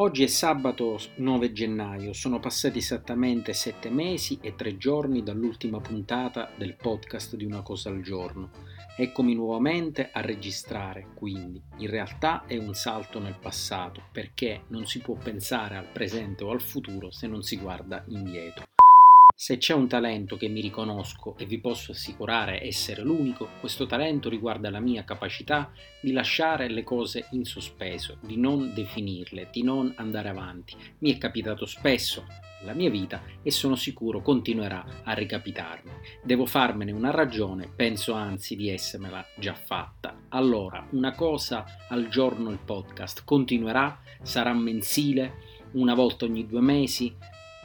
Oggi 0.00 0.22
è 0.22 0.28
sabato 0.28 0.98
9 1.16 1.52
gennaio, 1.52 2.14
sono 2.14 2.40
passati 2.40 2.78
esattamente 2.78 3.52
7 3.52 3.90
mesi 3.90 4.38
e 4.40 4.54
3 4.54 4.78
giorni 4.78 5.22
dall'ultima 5.22 5.78
puntata 5.78 6.50
del 6.56 6.74
podcast 6.74 7.36
di 7.36 7.44
Una 7.44 7.60
cosa 7.60 7.90
al 7.90 8.00
giorno. 8.00 8.48
Eccomi 8.96 9.34
nuovamente 9.34 10.08
a 10.10 10.22
registrare, 10.22 11.08
quindi 11.14 11.60
in 11.80 11.90
realtà 11.90 12.46
è 12.46 12.56
un 12.56 12.72
salto 12.72 13.18
nel 13.18 13.36
passato, 13.38 14.04
perché 14.10 14.62
non 14.68 14.86
si 14.86 15.00
può 15.00 15.16
pensare 15.16 15.76
al 15.76 15.92
presente 15.92 16.44
o 16.44 16.50
al 16.50 16.62
futuro 16.62 17.10
se 17.10 17.26
non 17.26 17.42
si 17.42 17.58
guarda 17.58 18.02
indietro. 18.08 18.64
Se 19.42 19.56
c'è 19.56 19.72
un 19.72 19.88
talento 19.88 20.36
che 20.36 20.48
mi 20.48 20.60
riconosco 20.60 21.34
e 21.38 21.46
vi 21.46 21.60
posso 21.60 21.92
assicurare 21.92 22.62
essere 22.62 23.00
l'unico, 23.00 23.48
questo 23.58 23.86
talento 23.86 24.28
riguarda 24.28 24.68
la 24.68 24.80
mia 24.80 25.02
capacità 25.02 25.72
di 26.02 26.12
lasciare 26.12 26.68
le 26.68 26.82
cose 26.82 27.26
in 27.30 27.46
sospeso, 27.46 28.18
di 28.20 28.36
non 28.36 28.74
definirle, 28.74 29.48
di 29.50 29.62
non 29.62 29.94
andare 29.96 30.28
avanti. 30.28 30.76
Mi 30.98 31.14
è 31.14 31.16
capitato 31.16 31.64
spesso 31.64 32.26
nella 32.60 32.74
mia 32.74 32.90
vita 32.90 33.22
e 33.42 33.50
sono 33.50 33.76
sicuro 33.76 34.20
continuerà 34.20 35.00
a 35.04 35.14
ricapitarmi. 35.14 35.90
Devo 36.22 36.44
farmene 36.44 36.92
una 36.92 37.10
ragione, 37.10 37.66
penso 37.74 38.12
anzi 38.12 38.56
di 38.56 38.68
essermela 38.68 39.24
già 39.38 39.54
fatta. 39.54 40.24
Allora, 40.28 40.86
una 40.90 41.14
cosa 41.14 41.64
al 41.88 42.08
giorno 42.08 42.50
il 42.50 42.60
podcast 42.62 43.22
continuerà, 43.24 44.02
sarà 44.20 44.52
mensile, 44.52 45.48
una 45.72 45.94
volta 45.94 46.26
ogni 46.26 46.46
due 46.46 46.60
mesi, 46.60 47.16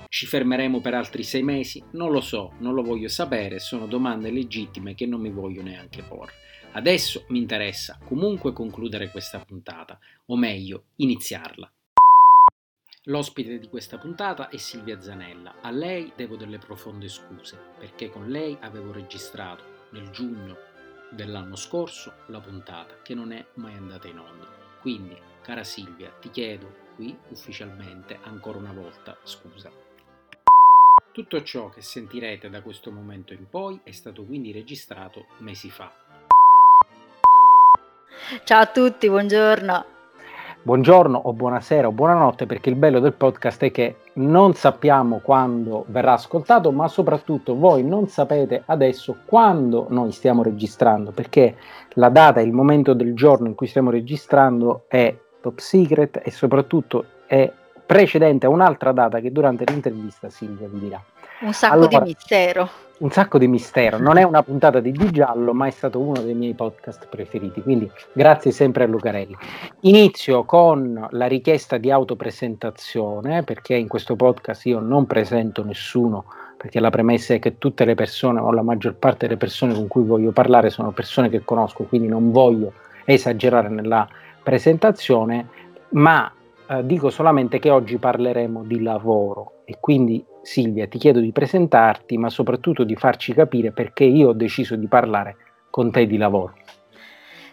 ci 0.09 0.25
fermeremo 0.25 0.81
per 0.81 0.93
altri 0.93 1.23
sei 1.23 1.43
mesi? 1.43 1.83
Non 1.91 2.11
lo 2.11 2.21
so, 2.21 2.53
non 2.59 2.73
lo 2.73 2.81
voglio 2.81 3.07
sapere, 3.07 3.59
sono 3.59 3.87
domande 3.87 4.31
legittime 4.31 4.95
che 4.95 5.05
non 5.05 5.21
mi 5.21 5.29
voglio 5.29 5.61
neanche 5.61 6.03
porre. 6.03 6.33
Adesso 6.73 7.25
mi 7.29 7.39
interessa 7.39 7.99
comunque 8.03 8.51
concludere 8.51 9.09
questa 9.09 9.39
puntata, 9.39 9.97
o 10.27 10.35
meglio, 10.35 10.87
iniziarla. 10.97 11.71
L'ospite 13.05 13.59
di 13.59 13.69
questa 13.69 13.97
puntata 13.97 14.49
è 14.49 14.57
Silvia 14.57 14.99
Zanella. 14.99 15.61
A 15.61 15.69
lei 15.69 16.11
devo 16.15 16.35
delle 16.35 16.57
profonde 16.57 17.07
scuse, 17.07 17.57
perché 17.77 18.09
con 18.09 18.27
lei 18.27 18.57
avevo 18.61 18.91
registrato 18.91 19.87
nel 19.91 20.09
giugno 20.09 20.57
dell'anno 21.11 21.55
scorso 21.55 22.13
la 22.27 22.39
puntata 22.39 23.01
che 23.03 23.13
non 23.13 23.31
è 23.31 23.45
mai 23.55 23.75
andata 23.75 24.07
in 24.07 24.19
onda. 24.19 24.47
Quindi, 24.81 25.15
cara 25.41 25.63
Silvia, 25.63 26.09
ti 26.19 26.29
chiedo 26.29 26.83
qui 26.95 27.15
ufficialmente 27.29 28.19
ancora 28.23 28.57
una 28.57 28.73
volta 28.73 29.17
scusa. 29.23 29.84
Tutto 31.15 31.41
ciò 31.43 31.69
che 31.69 31.81
sentirete 31.81 32.49
da 32.49 32.61
questo 32.61 32.91
momento 32.91 33.31
in 33.31 33.47
poi 33.49 33.79
è 33.83 33.91
stato 33.91 34.25
quindi 34.25 34.51
registrato 34.51 35.27
mesi 35.37 35.69
fa. 35.69 35.89
Ciao 38.43 38.61
a 38.61 38.65
tutti, 38.65 39.07
buongiorno. 39.07 39.85
Buongiorno 40.61 41.17
o 41.17 41.31
buonasera 41.31 41.87
o 41.87 41.93
buonanotte 41.93 42.45
perché 42.45 42.69
il 42.69 42.75
bello 42.75 42.99
del 42.99 43.13
podcast 43.13 43.63
è 43.63 43.71
che 43.71 43.95
non 44.15 44.55
sappiamo 44.55 45.19
quando 45.19 45.85
verrà 45.87 46.11
ascoltato, 46.11 46.73
ma 46.73 46.89
soprattutto 46.89 47.55
voi 47.55 47.81
non 47.85 48.09
sapete 48.09 48.63
adesso 48.65 49.19
quando 49.25 49.85
noi 49.91 50.11
stiamo 50.11 50.43
registrando 50.43 51.11
perché 51.11 51.55
la 51.91 52.09
data 52.09 52.41
e 52.41 52.43
il 52.43 52.51
momento 52.51 52.93
del 52.93 53.13
giorno 53.13 53.47
in 53.47 53.55
cui 53.55 53.67
stiamo 53.67 53.89
registrando 53.89 54.83
è 54.89 55.17
top 55.39 55.59
secret 55.59 56.19
e 56.21 56.29
soprattutto 56.29 57.05
è 57.25 57.49
precedente 57.85 58.45
a 58.45 58.49
un'altra 58.49 58.91
data 58.91 59.19
che 59.19 59.31
durante 59.31 59.63
l'intervista 59.65 60.29
Silvia 60.29 60.67
vi 60.67 60.79
dirà. 60.79 61.01
Un 61.41 61.53
sacco 61.53 61.73
allora, 61.73 61.99
di 61.99 62.05
mistero. 62.05 62.69
Un 62.99 63.11
sacco 63.11 63.37
di 63.37 63.47
mistero. 63.47 63.97
Non 63.97 64.17
è 64.17 64.23
una 64.23 64.41
puntata 64.41 64.79
di 64.79 64.91
Di 64.91 65.11
Giallo, 65.11 65.53
ma 65.53 65.67
è 65.67 65.71
stato 65.71 65.99
uno 65.99 66.21
dei 66.21 66.33
miei 66.33 66.53
podcast 66.53 67.07
preferiti. 67.09 67.61
Quindi 67.61 67.91
grazie 68.13 68.51
sempre 68.51 68.85
a 68.85 68.87
Lucarelli. 68.87 69.35
Inizio 69.81 70.45
con 70.45 71.05
la 71.09 71.27
richiesta 71.27 71.77
di 71.77 71.91
autopresentazione, 71.91 73.43
perché 73.43 73.75
in 73.75 73.89
questo 73.89 74.15
podcast 74.15 74.65
io 74.65 74.79
non 74.79 75.05
presento 75.05 75.63
nessuno, 75.65 76.23
perché 76.57 76.79
la 76.79 76.89
premessa 76.89 77.33
è 77.33 77.39
che 77.39 77.57
tutte 77.57 77.83
le 77.83 77.95
persone 77.95 78.39
o 78.39 78.51
la 78.53 78.63
maggior 78.63 78.95
parte 78.95 79.27
delle 79.27 79.37
persone 79.37 79.73
con 79.73 79.87
cui 79.87 80.03
voglio 80.03 80.31
parlare 80.31 80.69
sono 80.69 80.91
persone 80.91 81.27
che 81.29 81.43
conosco, 81.43 81.83
quindi 81.83 82.07
non 82.07 82.31
voglio 82.31 82.71
esagerare 83.03 83.67
nella 83.67 84.07
presentazione, 84.41 85.49
ma 85.89 86.31
eh, 86.67 86.85
dico 86.85 87.09
solamente 87.09 87.59
che 87.59 87.69
oggi 87.69 87.97
parleremo 87.97 88.63
di 88.63 88.81
lavoro 88.81 89.61
e 89.65 89.77
quindi 89.79 90.25
Silvia 90.41 90.87
ti 90.87 90.97
chiedo 90.97 91.19
di 91.19 91.31
presentarti 91.31 92.17
ma 92.17 92.29
soprattutto 92.29 92.83
di 92.83 92.95
farci 92.95 93.33
capire 93.33 93.71
perché 93.71 94.03
io 94.03 94.29
ho 94.29 94.33
deciso 94.33 94.75
di 94.75 94.87
parlare 94.87 95.37
con 95.69 95.91
te 95.91 96.05
di 96.05 96.17
lavoro. 96.17 96.55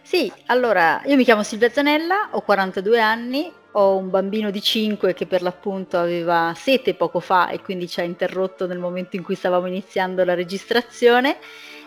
Sì, 0.01 0.31
allora 0.47 1.01
io 1.05 1.15
mi 1.15 1.23
chiamo 1.23 1.43
Silvia 1.43 1.69
Zanella, 1.69 2.29
ho 2.31 2.41
42 2.41 2.99
anni, 2.99 3.51
ho 3.71 3.95
un 3.95 4.09
bambino 4.09 4.51
di 4.51 4.61
5 4.61 5.13
che 5.13 5.25
per 5.25 5.41
l'appunto 5.41 5.97
aveva 5.97 6.53
sete 6.55 6.93
poco 6.93 7.19
fa 7.19 7.49
e 7.49 7.61
quindi 7.61 7.87
ci 7.87 7.99
ha 7.99 8.03
interrotto 8.03 8.67
nel 8.67 8.79
momento 8.79 9.15
in 9.15 9.23
cui 9.23 9.35
stavamo 9.35 9.65
iniziando 9.65 10.23
la 10.23 10.33
registrazione 10.33 11.37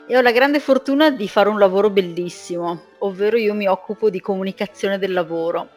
e 0.09 0.17
ho 0.17 0.21
la 0.21 0.33
grande 0.33 0.61
fortuna 0.61 1.11
di 1.11 1.29
fare 1.29 1.49
un 1.49 1.59
lavoro 1.59 1.91
bellissimo, 1.91 2.83
ovvero 2.99 3.37
io 3.37 3.55
mi 3.55 3.67
occupo 3.67 4.09
di 4.09 4.21
comunicazione 4.21 4.99
del 4.99 5.13
lavoro 5.13 5.69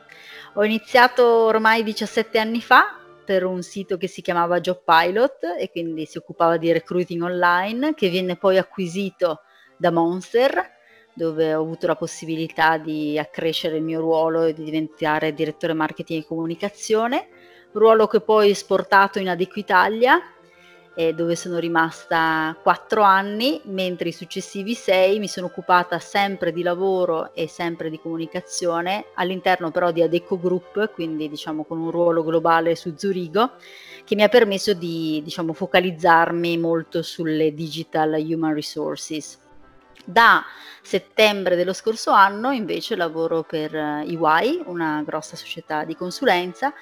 ho 0.54 0.64
iniziato 0.64 1.26
ormai 1.26 1.84
17 1.84 2.40
anni 2.40 2.62
fa 2.62 2.98
per 3.24 3.46
un 3.46 3.62
sito 3.62 3.98
che 3.98 4.08
si 4.08 4.22
chiamava 4.22 4.60
Job 4.60 4.82
Pilot 4.84 5.56
e 5.60 5.70
quindi 5.70 6.06
si 6.06 6.18
occupava 6.18 6.58
di 6.58 6.72
recruiting 6.72 7.22
online, 7.22 7.94
che 7.94 8.10
venne 8.10 8.38
poi 8.38 8.58
acquisito 8.58 9.42
da 9.78 9.92
Monster, 9.92 10.78
dove 11.14 11.54
ho 11.54 11.62
avuto 11.62 11.86
la 11.86 11.96
possibilità 11.96 12.78
di 12.78 13.20
accrescere 13.20 13.78
il 13.78 13.84
mio 13.84 14.00
ruolo 14.00 14.44
e 14.44 14.54
di 14.54 14.64
diventare 14.64 15.34
direttore 15.34 15.74
marketing 15.74 16.24
e 16.24 16.26
comunicazione, 16.26 17.28
ruolo 17.74 18.08
che 18.08 18.22
poi 18.22 18.48
ho 18.48 18.52
esportato 18.52 19.20
in 19.20 19.30
Adequitalia 19.30 20.20
eh, 21.00 21.14
dove 21.14 21.38
sono 21.38 21.60
rimasta 21.60 22.54
quattro 22.62 23.04
anni, 23.04 23.62
mentre 23.68 24.10
i 24.10 24.12
successivi 24.12 24.74
sei 24.74 25.18
mi 25.20 25.30
sono 25.30 25.46
occupata 25.46 25.98
sempre 25.98 26.52
di 26.52 26.62
lavoro 26.62 27.34
e 27.34 27.48
sempre 27.48 27.90
di 27.90 28.02
comunicazione, 28.02 29.06
all'interno 29.14 29.72
però 29.72 29.92
di 29.92 30.02
Adeco 30.02 30.38
Group, 30.38 30.92
quindi 30.92 31.30
diciamo 31.30 31.64
con 31.64 31.80
un 31.80 31.90
ruolo 31.90 32.22
globale 32.22 32.76
su 32.76 32.96
Zurigo, 32.98 33.52
che 34.04 34.16
mi 34.16 34.24
ha 34.24 34.28
permesso 34.28 34.74
di 34.74 35.22
diciamo, 35.24 35.54
focalizzarmi 35.54 36.58
molto 36.58 37.02
sulle 37.02 37.54
digital 37.54 38.22
human 38.22 38.54
resources. 38.54 39.40
Da 40.10 40.44
settembre 40.82 41.56
dello 41.56 41.72
scorso 41.72 42.10
anno 42.10 42.50
invece 42.50 42.96
lavoro 42.96 43.44
per 43.44 43.76
EY, 43.76 44.64
una 44.66 45.04
grossa 45.06 45.36
società 45.36 45.84
di 45.84 45.96
consulenza, 45.96 46.74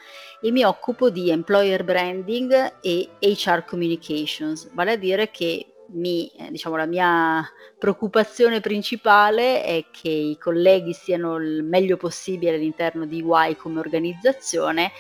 e 0.41 0.49
mi 0.49 0.63
occupo 0.63 1.09
di 1.09 1.29
employer 1.29 1.83
branding 1.83 2.77
e 2.79 3.09
HR 3.19 3.65
communications, 3.65 4.73
vale 4.73 4.93
a 4.93 4.95
dire 4.95 5.29
che 5.29 5.73
mi, 5.87 6.31
eh, 6.37 6.51
diciamo, 6.51 6.77
la 6.77 6.85
mia 6.85 7.45
preoccupazione 7.77 8.61
principale 8.61 9.61
è 9.61 9.85
che 9.91 10.09
i 10.09 10.37
colleghi 10.37 10.93
siano 10.93 11.35
il 11.35 11.63
meglio 11.63 11.97
possibile 11.97 12.55
all'interno 12.55 13.05
di 13.05 13.19
EY 13.19 13.57
come 13.57 13.79
organizzazione 13.79 14.93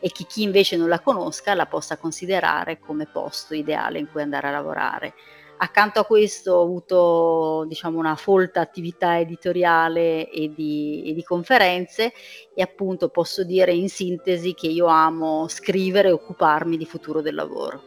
e 0.00 0.10
che 0.10 0.26
chi 0.28 0.42
invece 0.42 0.76
non 0.76 0.90
la 0.90 1.00
conosca 1.00 1.54
la 1.54 1.64
possa 1.64 1.96
considerare 1.96 2.78
come 2.78 3.06
posto 3.06 3.54
ideale 3.54 3.98
in 3.98 4.10
cui 4.10 4.20
andare 4.20 4.48
a 4.48 4.50
lavorare. 4.50 5.14
Accanto 5.62 6.00
a 6.00 6.06
questo 6.06 6.54
ho 6.54 6.62
avuto 6.62 7.66
diciamo, 7.68 7.98
una 7.98 8.14
folta 8.14 8.62
attività 8.62 9.18
editoriale 9.18 10.30
e 10.30 10.50
di, 10.54 11.02
e 11.04 11.12
di, 11.12 11.22
conferenze 11.22 12.12
e 12.54 12.62
appunto 12.62 13.10
posso 13.10 13.44
dire 13.44 13.74
in 13.74 13.90
sintesi 13.90 14.54
che 14.54 14.68
io 14.68 14.86
amo 14.86 15.48
scrivere 15.48 16.08
e 16.08 16.12
occuparmi 16.12 16.78
di 16.78 16.86
futuro 16.86 17.20
del 17.20 17.34
lavoro. 17.34 17.82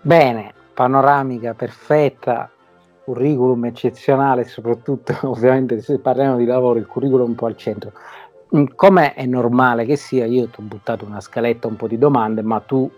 Bene, 0.00 0.52
panoramica 0.74 1.54
perfetta, 1.54 2.50
curriculum 3.04 3.66
eccezionale, 3.66 4.46
soprattutto 4.46 5.16
ovviamente 5.30 5.80
se 5.80 6.00
parliamo 6.00 6.38
di 6.38 6.44
lavoro 6.44 6.80
il 6.80 6.88
curriculum 6.88 7.28
un 7.28 7.34
po' 7.36 7.46
al 7.46 7.56
centro. 7.56 7.92
Come 8.74 9.14
è 9.14 9.24
normale 9.26 9.84
che 9.84 9.94
sia, 9.94 10.26
io 10.26 10.48
ti 10.48 10.58
ho 10.58 10.64
buttato 10.64 11.04
una 11.04 11.20
scaletta, 11.20 11.68
un 11.68 11.76
po' 11.76 11.86
di 11.86 11.98
domande, 11.98 12.42
ma 12.42 12.58
tu 12.58 12.90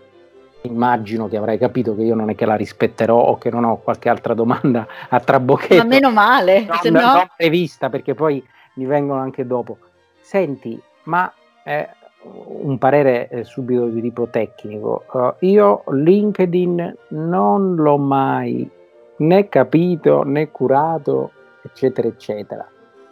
immagino 0.61 1.27
che 1.27 1.37
avrai 1.37 1.57
capito 1.57 1.95
che 1.95 2.03
io 2.03 2.15
non 2.15 2.29
è 2.29 2.35
che 2.35 2.45
la 2.45 2.55
rispetterò 2.55 3.17
o 3.17 3.37
che 3.37 3.49
non 3.49 3.63
ho 3.63 3.77
qualche 3.77 4.09
altra 4.09 4.33
domanda 4.33 4.87
a 5.09 5.19
trabocchetto. 5.19 5.75
Ma 5.75 5.83
meno 5.83 6.11
male, 6.11 6.65
non, 6.65 6.77
se 6.77 6.89
no... 6.89 6.99
non 6.99 7.27
prevista 7.35 7.89
perché 7.89 8.13
poi 8.13 8.45
mi 8.75 8.85
vengono 8.85 9.21
anche 9.21 9.45
dopo. 9.45 9.77
Senti, 10.21 10.79
ma 11.03 11.31
eh, 11.63 11.89
un 12.23 12.77
parere 12.77 13.29
eh, 13.29 13.43
subito 13.43 13.85
di 13.85 14.01
tipo 14.01 14.27
tecnico. 14.27 15.05
Uh, 15.11 15.33
io 15.45 15.83
LinkedIn 15.87 16.95
non 17.09 17.75
l'ho 17.75 17.97
mai 17.97 18.69
né 19.17 19.49
capito 19.49 20.23
né 20.23 20.51
curato, 20.51 21.31
eccetera, 21.63 22.07
eccetera. 22.07 22.67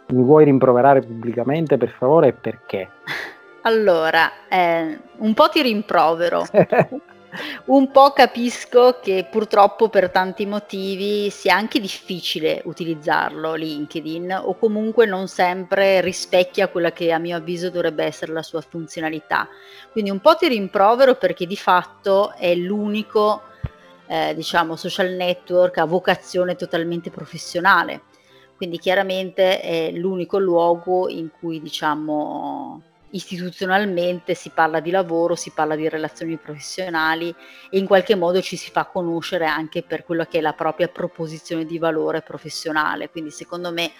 Mi 0.08 0.22
vuoi 0.22 0.44
rimproverare 0.44 1.00
pubblicamente 1.00 1.76
per 1.76 1.90
favore 1.90 2.28
e 2.28 2.32
perché? 2.32 2.88
Allora, 3.62 4.30
eh, 4.48 4.98
un 5.16 5.34
po' 5.34 5.48
ti 5.50 5.60
rimprovero. 5.60 6.42
Un 7.66 7.90
po' 7.90 8.12
capisco 8.12 8.98
che 9.02 9.26
purtroppo 9.30 9.88
per 9.90 10.10
tanti 10.10 10.46
motivi 10.46 11.28
sia 11.28 11.54
anche 11.54 11.80
difficile 11.80 12.62
utilizzarlo 12.64 13.54
LinkedIn 13.54 14.40
o 14.44 14.54
comunque 14.56 15.04
non 15.04 15.28
sempre 15.28 16.00
rispecchia 16.00 16.68
quella 16.68 16.92
che 16.92 17.12
a 17.12 17.18
mio 17.18 17.36
avviso 17.36 17.68
dovrebbe 17.68 18.04
essere 18.04 18.32
la 18.32 18.42
sua 18.42 18.62
funzionalità. 18.62 19.46
Quindi 19.92 20.10
un 20.10 20.20
po' 20.20 20.36
ti 20.36 20.48
rimprovero 20.48 21.16
perché 21.16 21.46
di 21.46 21.56
fatto 21.56 22.32
è 22.32 22.54
l'unico 22.54 23.42
eh, 24.06 24.34
diciamo 24.34 24.74
social 24.74 25.10
network 25.10 25.76
a 25.78 25.84
vocazione 25.84 26.56
totalmente 26.56 27.10
professionale. 27.10 28.02
Quindi 28.56 28.78
chiaramente 28.78 29.60
è 29.60 29.90
l'unico 29.92 30.38
luogo 30.38 31.08
in 31.08 31.30
cui 31.30 31.60
diciamo 31.60 32.82
istituzionalmente 33.10 34.34
si 34.34 34.50
parla 34.50 34.80
di 34.80 34.90
lavoro, 34.90 35.34
si 35.34 35.50
parla 35.50 35.76
di 35.76 35.88
relazioni 35.88 36.36
professionali 36.36 37.34
e 37.70 37.78
in 37.78 37.86
qualche 37.86 38.14
modo 38.14 38.40
ci 38.40 38.56
si 38.56 38.70
fa 38.70 38.84
conoscere 38.84 39.46
anche 39.46 39.82
per 39.82 40.04
quello 40.04 40.24
che 40.24 40.38
è 40.38 40.40
la 40.40 40.52
propria 40.52 40.88
proposizione 40.88 41.64
di 41.64 41.78
valore 41.78 42.22
professionale. 42.22 43.10
Quindi 43.10 43.30
secondo 43.30 43.72
me 43.72 43.92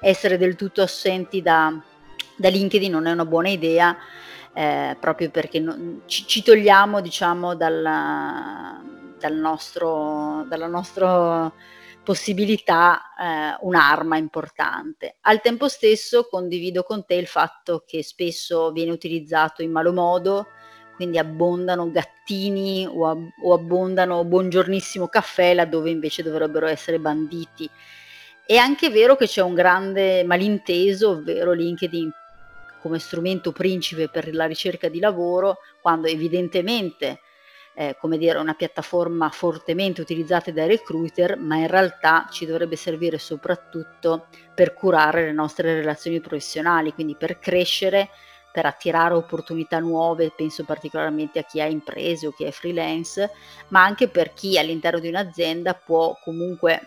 essere 0.00 0.36
del 0.38 0.56
tutto 0.56 0.82
assenti 0.82 1.42
da, 1.42 1.72
da 2.36 2.48
LinkedIn 2.48 2.90
non 2.90 3.06
è 3.06 3.12
una 3.12 3.24
buona 3.24 3.48
idea, 3.48 3.96
eh, 4.52 4.96
proprio 4.98 5.30
perché 5.30 5.60
non, 5.60 6.02
ci, 6.06 6.26
ci, 6.26 6.42
togliamo 6.42 7.00
diciamo 7.00 7.54
dalla, 7.54 8.82
dal 9.18 9.34
nostro, 9.34 10.44
dalla 10.48 10.66
nostra 10.66 11.52
possibilità 12.06 13.00
eh, 13.18 13.56
un'arma 13.62 14.16
importante. 14.16 15.16
Al 15.22 15.40
tempo 15.40 15.66
stesso 15.66 16.28
condivido 16.30 16.84
con 16.84 17.04
te 17.04 17.14
il 17.14 17.26
fatto 17.26 17.82
che 17.84 18.04
spesso 18.04 18.70
viene 18.70 18.92
utilizzato 18.92 19.60
in 19.62 19.72
malo 19.72 19.92
modo, 19.92 20.46
quindi 20.94 21.18
abbondano 21.18 21.90
gattini 21.90 22.86
o, 22.86 23.08
ab- 23.08 23.32
o 23.42 23.52
abbondano 23.52 24.24
buongiornissimo 24.24 25.08
caffè 25.08 25.52
laddove 25.52 25.90
invece 25.90 26.22
dovrebbero 26.22 26.68
essere 26.68 27.00
banditi. 27.00 27.68
È 28.46 28.54
anche 28.54 28.88
vero 28.88 29.16
che 29.16 29.26
c'è 29.26 29.42
un 29.42 29.54
grande 29.54 30.22
malinteso, 30.22 31.10
ovvero 31.10 31.50
LinkedIn 31.50 32.08
come 32.80 33.00
strumento 33.00 33.50
principe 33.50 34.08
per 34.08 34.32
la 34.32 34.46
ricerca 34.46 34.88
di 34.88 35.00
lavoro, 35.00 35.58
quando 35.82 36.06
evidentemente 36.06 37.18
eh, 37.78 37.94
come 38.00 38.16
dire, 38.16 38.38
una 38.38 38.54
piattaforma 38.54 39.28
fortemente 39.28 40.00
utilizzata 40.00 40.50
dai 40.50 40.66
recruiter, 40.66 41.36
ma 41.36 41.56
in 41.56 41.66
realtà 41.66 42.26
ci 42.30 42.46
dovrebbe 42.46 42.74
servire 42.74 43.18
soprattutto 43.18 44.28
per 44.54 44.72
curare 44.72 45.26
le 45.26 45.32
nostre 45.32 45.74
relazioni 45.74 46.20
professionali, 46.20 46.94
quindi 46.94 47.16
per 47.16 47.38
crescere, 47.38 48.08
per 48.50 48.64
attirare 48.64 49.12
opportunità 49.12 49.78
nuove, 49.78 50.32
penso 50.34 50.64
particolarmente 50.64 51.38
a 51.38 51.44
chi 51.44 51.60
ha 51.60 51.66
imprese 51.66 52.26
o 52.26 52.32
chi 52.32 52.44
è 52.44 52.50
freelance, 52.50 53.30
ma 53.68 53.84
anche 53.84 54.08
per 54.08 54.32
chi 54.32 54.58
all'interno 54.58 54.98
di 54.98 55.08
un'azienda 55.08 55.74
può 55.74 56.18
comunque 56.24 56.80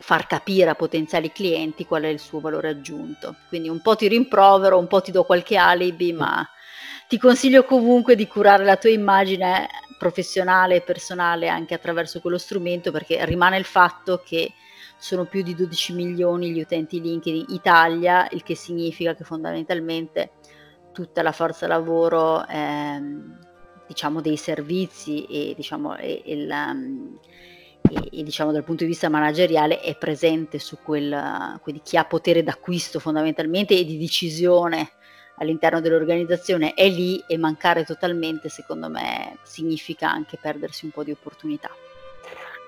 far 0.00 0.26
capire 0.26 0.70
a 0.70 0.74
potenziali 0.74 1.30
clienti 1.30 1.86
qual 1.86 2.02
è 2.02 2.08
il 2.08 2.18
suo 2.18 2.40
valore 2.40 2.70
aggiunto. 2.70 3.36
Quindi 3.48 3.68
un 3.68 3.80
po' 3.80 3.94
ti 3.94 4.08
rimprovero, 4.08 4.76
un 4.76 4.88
po' 4.88 5.00
ti 5.00 5.12
do 5.12 5.22
qualche 5.22 5.56
alibi, 5.56 6.12
ma 6.12 6.44
ti 7.06 7.18
consiglio 7.18 7.62
comunque 7.62 8.16
di 8.16 8.26
curare 8.26 8.64
la 8.64 8.76
tua 8.76 8.90
immagine 8.90 9.68
professionale 9.98 10.76
e 10.76 10.80
personale 10.82 11.48
anche 11.48 11.74
attraverso 11.74 12.20
quello 12.20 12.38
strumento 12.38 12.90
perché 12.90 13.24
rimane 13.24 13.56
il 13.56 13.64
fatto 13.64 14.22
che 14.24 14.52
sono 14.98 15.24
più 15.24 15.42
di 15.42 15.54
12 15.54 15.92
milioni 15.92 16.50
gli 16.50 16.60
utenti 16.60 17.00
LinkedIn 17.00 17.46
Italia, 17.48 18.26
il 18.30 18.42
che 18.42 18.54
significa 18.54 19.14
che 19.14 19.24
fondamentalmente 19.24 20.32
tutta 20.92 21.22
la 21.22 21.32
forza 21.32 21.66
lavoro 21.66 22.46
ehm, 22.46 23.38
diciamo 23.86 24.20
dei 24.20 24.36
servizi 24.36 25.24
e 25.26 25.52
diciamo, 25.54 25.96
e, 25.96 26.22
e, 26.24 26.46
la, 26.46 26.74
e, 27.90 28.18
e 28.18 28.22
diciamo 28.22 28.50
dal 28.50 28.64
punto 28.64 28.84
di 28.84 28.90
vista 28.90 29.08
manageriale 29.08 29.80
è 29.80 29.96
presente 29.96 30.58
su 30.58 30.78
quel 30.82 31.58
quindi 31.62 31.82
chi 31.84 31.96
ha 31.98 32.04
potere 32.04 32.42
d'acquisto 32.42 32.98
fondamentalmente 32.98 33.78
e 33.78 33.84
di 33.84 33.98
decisione 33.98 34.92
all'interno 35.36 35.80
dell'organizzazione 35.80 36.74
è 36.74 36.88
lì 36.88 37.22
e 37.26 37.36
mancare 37.38 37.84
totalmente, 37.84 38.48
secondo 38.48 38.88
me, 38.88 39.38
significa 39.42 40.10
anche 40.10 40.38
perdersi 40.40 40.84
un 40.84 40.90
po' 40.90 41.04
di 41.04 41.10
opportunità. 41.10 41.70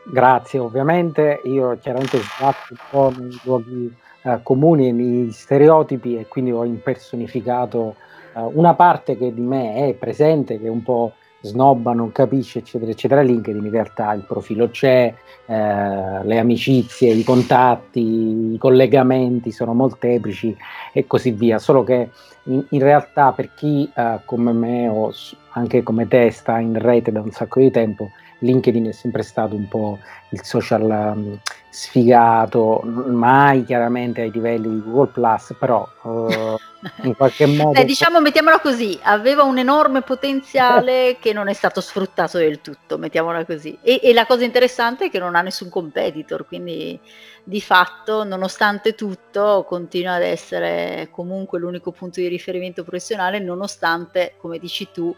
Grazie, 0.05 0.59
ovviamente 0.59 1.41
io 1.45 1.77
chiaramente 1.79 2.19
sbatto 2.19 2.71
un 2.71 2.79
po' 2.91 3.13
nei 3.17 3.39
luoghi 3.43 3.95
eh, 4.23 4.41
comuni 4.43 4.89
e 4.89 4.93
nei 4.93 5.31
stereotipi 5.33 6.17
e 6.17 6.27
quindi 6.27 6.51
ho 6.51 6.65
impersonificato 6.65 7.97
eh, 8.35 8.41
una 8.41 8.75
parte 8.75 9.17
che 9.17 9.35
di 9.35 9.41
me 9.41 9.89
è 9.89 9.95
presente, 9.95 10.59
che 10.59 10.67
è 10.67 10.71
un 10.71 10.83
po' 10.83 11.13
snobba, 11.41 11.93
non 11.93 12.11
capisce, 12.13 12.61
eccetera, 12.61 12.91
eccetera. 12.91 13.21
LinkedIn 13.21 13.65
in 13.65 13.71
realtà 13.71 14.13
il 14.13 14.25
profilo 14.25 14.71
c'è, 14.71 15.15
eh, 15.51 16.25
le 16.25 16.39
amicizie, 16.39 17.11
i 17.15 17.25
contatti, 17.25 18.53
i 18.53 18.59
collegamenti 18.59 19.51
sono 19.51 19.73
molteplici 19.73 20.55
e 20.93 21.07
così 21.07 21.31
via. 21.31 21.59
Solo 21.59 21.85
che 21.85 22.11
in, 22.45 22.63
in 22.69 22.81
realtà 22.81 23.33
per 23.33 23.55
chi 23.55 23.91
eh, 23.95 24.21
come 24.27 24.53
me 24.53 24.89
o 24.89 25.11
anche 25.53 25.83
come 25.83 26.07
te 26.07 26.31
sta 26.31 26.59
in 26.59 26.79
rete 26.79 27.11
da 27.13 27.23
un 27.23 27.31
sacco 27.31 27.61
di 27.61 27.71
tempo, 27.71 28.11
LinkedIn 28.41 28.87
è 28.87 28.93
sempre 28.93 29.23
stato 29.23 29.55
un 29.55 29.69
po' 29.69 29.99
il 30.31 30.45
social 30.45 30.83
um, 30.83 31.41
sfigato, 31.71 32.81
mai 32.85 33.65
chiaramente 33.65 34.23
ai 34.23 34.31
livelli 34.31 34.69
di 34.69 34.83
Google 34.83 35.13
Plus, 35.13 35.55
però 35.59 35.89
uh, 36.03 36.57
in 37.03 37.15
qualche 37.17 37.47
modo. 37.47 37.73
Beh, 37.73 37.85
diciamo, 37.85 38.21
mettiamola 38.21 38.61
così, 38.61 38.99
aveva 39.03 39.43
un 39.43 39.59
enorme 39.59 40.03
potenziale 40.03 41.17
che 41.21 41.33
non 41.33 41.49
è 41.49 41.53
stato 41.53 41.81
sfruttato 41.81 42.39
del 42.39 42.61
tutto, 42.61 42.99
mettiamola 42.99 43.45
così. 43.45 43.79
E, 43.83 44.01
e, 44.03 44.13
la 44.13 44.27
cosa 44.27 44.45
interessante 44.45 45.07
è 45.07 45.11
che 45.11 45.19
non 45.19 45.35
ha 45.35 45.41
nessun 45.41 45.69
competitor, 45.69 46.47
quindi 46.47 46.99
di 47.45 47.61
fatto, 47.61 48.25
nonostante 48.25 48.95
tutto, 48.95 49.65
continua 49.67 50.15
ad 50.15 50.23
essere 50.23 51.09
comunque 51.11 51.59
l'unico 51.59 51.93
punto 51.93 52.21
di 52.21 52.29
riferimento 52.29 52.83
professionale, 52.83 53.39
nonostante, 53.39 54.35
come 54.39 54.59
dici 54.59 54.89
tu, 54.93 55.15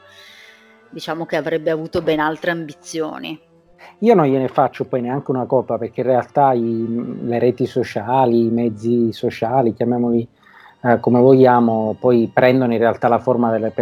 diciamo 0.90 1.26
che 1.26 1.36
avrebbe 1.36 1.70
avuto 1.70 2.02
ben 2.02 2.20
altre 2.20 2.50
ambizioni. 2.50 3.40
Io 4.00 4.14
non 4.14 4.26
gliene 4.26 4.48
faccio 4.48 4.84
poi 4.84 5.00
neanche 5.00 5.30
una 5.30 5.46
colpa 5.46 5.78
perché 5.78 6.00
in 6.00 6.06
realtà 6.06 6.52
i, 6.52 7.18
le 7.22 7.38
reti 7.38 7.66
sociali, 7.66 8.46
i 8.46 8.50
mezzi 8.50 9.12
sociali, 9.12 9.74
chiamiamoli 9.74 10.26
eh, 10.82 11.00
come 11.00 11.20
vogliamo, 11.20 11.96
poi 11.98 12.30
prendono 12.32 12.72
in 12.72 12.78
realtà 12.78 13.08
la 13.08 13.18
forma 13.18 13.50
delle, 13.50 13.72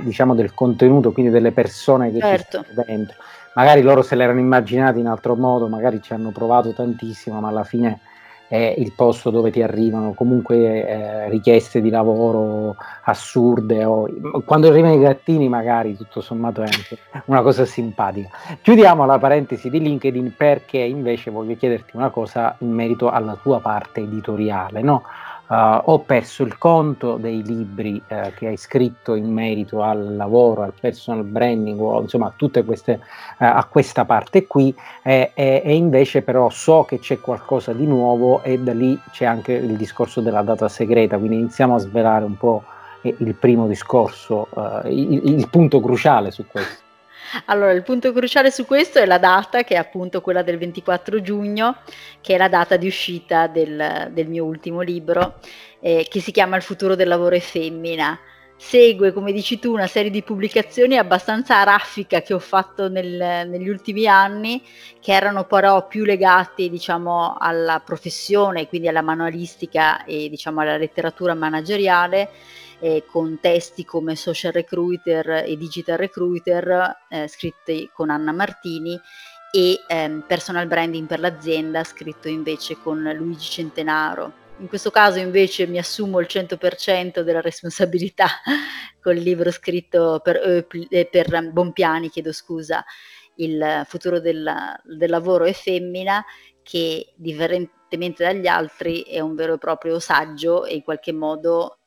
diciamo 0.00 0.34
del 0.34 0.54
contenuto, 0.54 1.12
quindi 1.12 1.30
delle 1.30 1.52
persone 1.52 2.10
che 2.10 2.18
certo. 2.18 2.62
ci 2.62 2.72
stanno 2.72 2.84
dentro. 2.86 3.16
Magari 3.54 3.82
loro 3.82 4.02
se 4.02 4.16
l'erano 4.16 4.40
immaginati 4.40 4.98
in 4.98 5.06
altro 5.06 5.36
modo, 5.36 5.68
magari 5.68 6.02
ci 6.02 6.12
hanno 6.12 6.30
provato 6.30 6.72
tantissimo, 6.72 7.40
ma 7.40 7.48
alla 7.48 7.62
fine 7.62 8.00
è 8.48 8.74
il 8.76 8.92
posto 8.92 9.30
dove 9.30 9.50
ti 9.50 9.62
arrivano 9.62 10.12
comunque 10.12 10.86
eh, 10.86 11.28
richieste 11.28 11.80
di 11.80 11.90
lavoro 11.90 12.76
assurde 13.04 13.84
o 13.84 14.08
quando 14.44 14.68
arrivano 14.68 14.94
i 14.94 15.00
gattini 15.00 15.48
magari 15.48 15.96
tutto 15.96 16.20
sommato 16.20 16.62
è 16.62 16.66
anche 16.66 16.98
una 17.26 17.42
cosa 17.42 17.64
simpatica. 17.64 18.28
Chiudiamo 18.60 19.06
la 19.06 19.18
parentesi 19.18 19.70
di 19.70 19.80
LinkedIn 19.80 20.34
perché 20.36 20.78
invece 20.78 21.30
voglio 21.30 21.56
chiederti 21.56 21.96
una 21.96 22.10
cosa 22.10 22.54
in 22.58 22.70
merito 22.70 23.10
alla 23.10 23.36
tua 23.40 23.60
parte 23.60 24.00
editoriale, 24.00 24.82
no? 24.82 25.02
Uh, 25.46 25.78
ho 25.84 25.98
perso 25.98 26.42
il 26.42 26.56
conto 26.56 27.16
dei 27.16 27.42
libri 27.42 28.02
uh, 28.08 28.32
che 28.34 28.46
hai 28.46 28.56
scritto 28.56 29.14
in 29.14 29.30
merito 29.30 29.82
al 29.82 30.16
lavoro, 30.16 30.62
al 30.62 30.72
personal 30.78 31.22
branding, 31.22 31.78
o 31.78 32.00
insomma 32.00 32.32
a, 32.34 32.62
queste, 32.62 32.92
uh, 32.92 32.98
a 33.36 33.66
questa 33.70 34.06
parte 34.06 34.46
qui, 34.46 34.74
e, 35.02 35.32
e, 35.34 35.62
e, 35.62 35.74
invece 35.74 36.22
però 36.22 36.48
so 36.48 36.84
che 36.84 36.98
c'è 36.98 37.20
qualcosa 37.20 37.74
di 37.74 37.86
nuovo 37.86 38.42
e 38.42 38.58
da 38.58 38.72
lì 38.72 38.98
c'è 39.10 39.26
anche 39.26 39.52
il 39.52 39.76
discorso 39.76 40.22
della 40.22 40.42
data 40.42 40.66
segreta, 40.68 41.18
quindi 41.18 41.36
iniziamo 41.36 41.74
a 41.74 41.78
svelare 41.78 42.24
un 42.24 42.38
po' 42.38 42.62
il 43.02 43.34
primo 43.34 43.66
discorso, 43.66 44.48
il, 44.84 45.38
il 45.38 45.48
punto 45.50 45.78
cruciale 45.78 46.30
su 46.30 46.46
questo. 46.46 46.83
Allora, 47.46 47.72
il 47.72 47.82
punto 47.82 48.12
cruciale 48.12 48.50
su 48.50 48.64
questo 48.64 48.98
è 48.98 49.06
la 49.06 49.18
data, 49.18 49.64
che 49.64 49.74
è 49.74 49.78
appunto 49.78 50.20
quella 50.20 50.42
del 50.42 50.58
24 50.58 51.20
giugno, 51.20 51.78
che 52.20 52.34
è 52.34 52.38
la 52.38 52.48
data 52.48 52.76
di 52.76 52.86
uscita 52.86 53.46
del, 53.46 54.10
del 54.12 54.28
mio 54.28 54.44
ultimo 54.44 54.80
libro, 54.80 55.40
eh, 55.80 56.06
che 56.08 56.20
si 56.20 56.30
chiama 56.30 56.56
Il 56.56 56.62
futuro 56.62 56.94
del 56.94 57.08
lavoro 57.08 57.34
e 57.34 57.40
femmina. 57.40 58.18
Segue, 58.56 59.12
come 59.12 59.32
dici 59.32 59.58
tu, 59.58 59.72
una 59.72 59.88
serie 59.88 60.10
di 60.10 60.22
pubblicazioni 60.22 60.96
abbastanza 60.96 61.62
raffica 61.64 62.22
che 62.22 62.32
ho 62.32 62.38
fatto 62.38 62.88
nel, 62.88 63.48
negli 63.48 63.68
ultimi 63.68 64.06
anni, 64.06 64.62
che 65.00 65.12
erano 65.12 65.44
però 65.44 65.86
più 65.88 66.04
legate, 66.04 66.68
diciamo, 66.68 67.36
alla 67.38 67.80
professione, 67.84 68.68
quindi 68.68 68.88
alla 68.88 69.02
manualistica 69.02 70.04
e, 70.04 70.28
diciamo, 70.28 70.60
alla 70.60 70.76
letteratura 70.76 71.34
manageriale 71.34 72.30
eh, 72.84 73.04
con 73.06 73.38
testi 73.40 73.82
come 73.86 74.14
Social 74.14 74.52
Recruiter 74.52 75.44
e 75.46 75.56
Digital 75.56 75.96
Recruiter 75.96 76.98
eh, 77.08 77.26
scritti 77.28 77.88
con 77.90 78.10
Anna 78.10 78.30
Martini 78.30 79.00
e 79.50 79.80
ehm, 79.88 80.24
Personal 80.28 80.66
Branding 80.66 81.06
per 81.06 81.18
l'azienda 81.18 81.82
scritto 81.82 82.28
invece 82.28 82.76
con 82.76 83.02
Luigi 83.16 83.48
Centenaro. 83.48 84.42
In 84.58 84.68
questo 84.68 84.90
caso 84.90 85.18
invece 85.18 85.66
mi 85.66 85.78
assumo 85.78 86.20
il 86.20 86.26
100% 86.28 87.20
della 87.20 87.40
responsabilità 87.40 88.26
col 89.00 89.16
libro 89.16 89.50
scritto 89.50 90.20
per, 90.22 90.36
eh, 90.36 91.08
per 91.10 91.50
Bompiani, 91.52 92.10
chiedo 92.10 92.34
scusa, 92.34 92.84
il 93.36 93.84
futuro 93.86 94.20
del, 94.20 94.46
del 94.84 95.08
lavoro 95.08 95.44
è 95.44 95.54
femmina, 95.54 96.22
che 96.62 97.14
differentemente 97.16 98.24
dagli 98.24 98.46
altri 98.46 99.02
è 99.04 99.20
un 99.20 99.34
vero 99.34 99.54
e 99.54 99.58
proprio 99.58 99.98
saggio 99.98 100.66
e 100.66 100.74
in 100.74 100.82
qualche 100.82 101.12
modo 101.12 101.78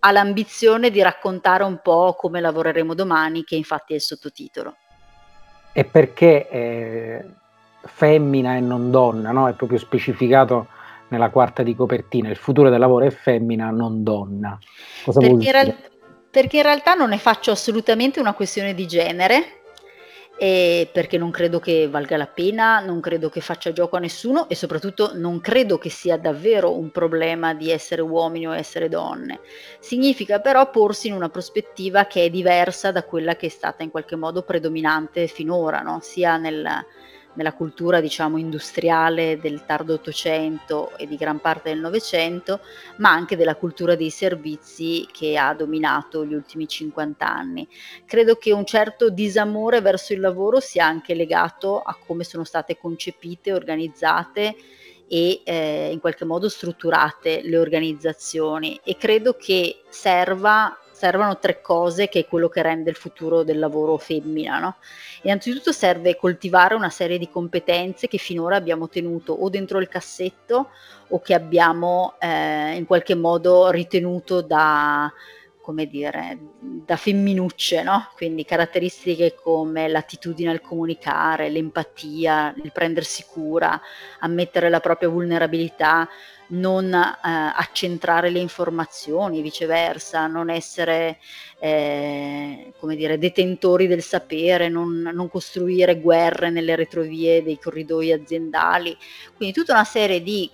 ha 0.00 0.10
l'ambizione 0.10 0.90
di 0.90 1.02
raccontare 1.02 1.64
un 1.64 1.80
po' 1.82 2.14
come 2.18 2.40
lavoreremo 2.40 2.94
domani, 2.94 3.44
che 3.44 3.56
infatti 3.56 3.92
è 3.92 3.96
il 3.96 4.02
sottotitolo. 4.02 4.76
E 5.72 5.84
perché 5.84 6.48
eh, 6.48 7.24
femmina 7.82 8.56
e 8.56 8.60
non 8.60 8.90
donna, 8.90 9.30
no? 9.30 9.48
È 9.48 9.52
proprio 9.52 9.78
specificato 9.78 10.68
nella 11.08 11.30
quarta 11.30 11.62
di 11.62 11.74
copertina, 11.74 12.28
il 12.28 12.36
futuro 12.36 12.70
del 12.70 12.78
lavoro 12.78 13.04
è 13.04 13.10
femmina, 13.10 13.70
non 13.70 14.02
donna. 14.02 14.58
Cosa 15.04 15.20
perché, 15.20 15.44
in 15.44 15.52
real- 15.52 15.76
perché 16.30 16.56
in 16.58 16.62
realtà 16.62 16.94
non 16.94 17.08
ne 17.08 17.18
faccio 17.18 17.50
assolutamente 17.50 18.20
una 18.20 18.32
questione 18.32 18.74
di 18.74 18.86
genere, 18.86 19.59
eh, 20.42 20.88
perché 20.90 21.18
non 21.18 21.30
credo 21.30 21.58
che 21.58 21.86
valga 21.86 22.16
la 22.16 22.26
pena, 22.26 22.80
non 22.80 23.00
credo 23.00 23.28
che 23.28 23.42
faccia 23.42 23.72
gioco 23.72 23.96
a 23.96 24.00
nessuno 24.00 24.48
e 24.48 24.54
soprattutto 24.54 25.10
non 25.12 25.38
credo 25.42 25.76
che 25.76 25.90
sia 25.90 26.16
davvero 26.16 26.78
un 26.78 26.90
problema 26.90 27.52
di 27.52 27.70
essere 27.70 28.00
uomini 28.00 28.46
o 28.48 28.54
essere 28.54 28.88
donne. 28.88 29.40
Significa 29.80 30.40
però 30.40 30.70
porsi 30.70 31.08
in 31.08 31.12
una 31.12 31.28
prospettiva 31.28 32.06
che 32.06 32.24
è 32.24 32.30
diversa 32.30 32.90
da 32.90 33.04
quella 33.04 33.36
che 33.36 33.46
è 33.46 33.50
stata 33.50 33.82
in 33.82 33.90
qualche 33.90 34.16
modo 34.16 34.42
predominante 34.42 35.26
finora, 35.26 35.82
no? 35.82 35.98
sia 36.00 36.38
nel, 36.38 36.86
nella 37.34 37.52
cultura 37.52 38.00
diciamo 38.00 38.38
industriale 38.38 39.38
del 39.38 39.64
tardo 39.64 39.94
Ottocento 39.94 40.96
e 40.96 41.06
di 41.06 41.16
gran 41.16 41.40
parte 41.40 41.70
del 41.70 41.80
Novecento, 41.80 42.60
ma 42.96 43.10
anche 43.10 43.36
della 43.36 43.56
cultura 43.56 43.94
dei 43.94 44.10
servizi 44.10 45.06
che 45.12 45.36
ha 45.36 45.54
dominato 45.54 46.24
gli 46.24 46.34
ultimi 46.34 46.66
50 46.66 47.26
anni. 47.26 47.68
Credo 48.04 48.36
che 48.36 48.52
un 48.52 48.64
certo 48.64 49.10
disamore 49.10 49.80
verso 49.80 50.12
il 50.12 50.20
lavoro 50.20 50.60
sia 50.60 50.86
anche 50.86 51.14
legato 51.14 51.80
a 51.80 51.96
come 52.04 52.24
sono 52.24 52.44
state 52.44 52.76
concepite, 52.76 53.52
organizzate 53.52 54.56
e 55.12 55.42
eh, 55.44 55.90
in 55.90 55.98
qualche 55.98 56.24
modo 56.24 56.48
strutturate 56.48 57.40
le 57.42 57.58
organizzazioni 57.58 58.80
e 58.84 58.96
credo 58.96 59.34
che 59.34 59.82
serva 59.88 60.78
servono 61.00 61.38
tre 61.38 61.62
cose 61.62 62.10
che 62.10 62.20
è 62.20 62.26
quello 62.26 62.50
che 62.50 62.60
rende 62.60 62.90
il 62.90 62.96
futuro 62.96 63.42
del 63.42 63.58
lavoro 63.58 63.96
femmina. 63.96 64.58
No? 64.58 64.76
Innanzitutto 65.22 65.72
serve 65.72 66.14
coltivare 66.14 66.74
una 66.74 66.90
serie 66.90 67.16
di 67.16 67.30
competenze 67.30 68.06
che 68.06 68.18
finora 68.18 68.56
abbiamo 68.56 68.86
tenuto 68.86 69.32
o 69.32 69.48
dentro 69.48 69.78
il 69.78 69.88
cassetto 69.88 70.68
o 71.08 71.20
che 71.20 71.32
abbiamo 71.32 72.16
eh, 72.18 72.74
in 72.74 72.84
qualche 72.84 73.14
modo 73.14 73.70
ritenuto 73.70 74.42
da 74.42 75.10
come 75.62 75.86
dire, 75.86 76.38
da 76.58 76.96
femminucce, 76.96 77.82
no? 77.82 78.08
Quindi 78.16 78.44
caratteristiche 78.44 79.34
come 79.34 79.88
l'attitudine 79.88 80.50
al 80.50 80.60
comunicare, 80.60 81.48
l'empatia, 81.48 82.52
il 82.62 82.72
prendersi 82.72 83.24
cura, 83.30 83.80
ammettere 84.18 84.68
la 84.68 84.80
propria 84.80 85.08
vulnerabilità, 85.08 86.08
non 86.50 86.92
eh, 86.92 87.18
accentrare 87.22 88.30
le 88.30 88.38
informazioni, 88.38 89.42
viceversa, 89.42 90.26
non 90.26 90.50
essere 90.50 91.18
eh, 91.58 92.72
come 92.78 92.96
dire, 92.96 93.18
detentori 93.18 93.86
del 93.86 94.02
sapere, 94.02 94.68
non, 94.68 95.10
non, 95.12 95.28
costruire 95.28 96.00
guerre 96.00 96.50
nelle 96.50 96.76
retrovie 96.76 97.42
dei 97.42 97.58
corridoi 97.58 98.12
aziendali. 98.12 98.96
Quindi 99.36 99.54
tutta 99.54 99.72
una 99.72 99.84
serie 99.84 100.22
di 100.22 100.50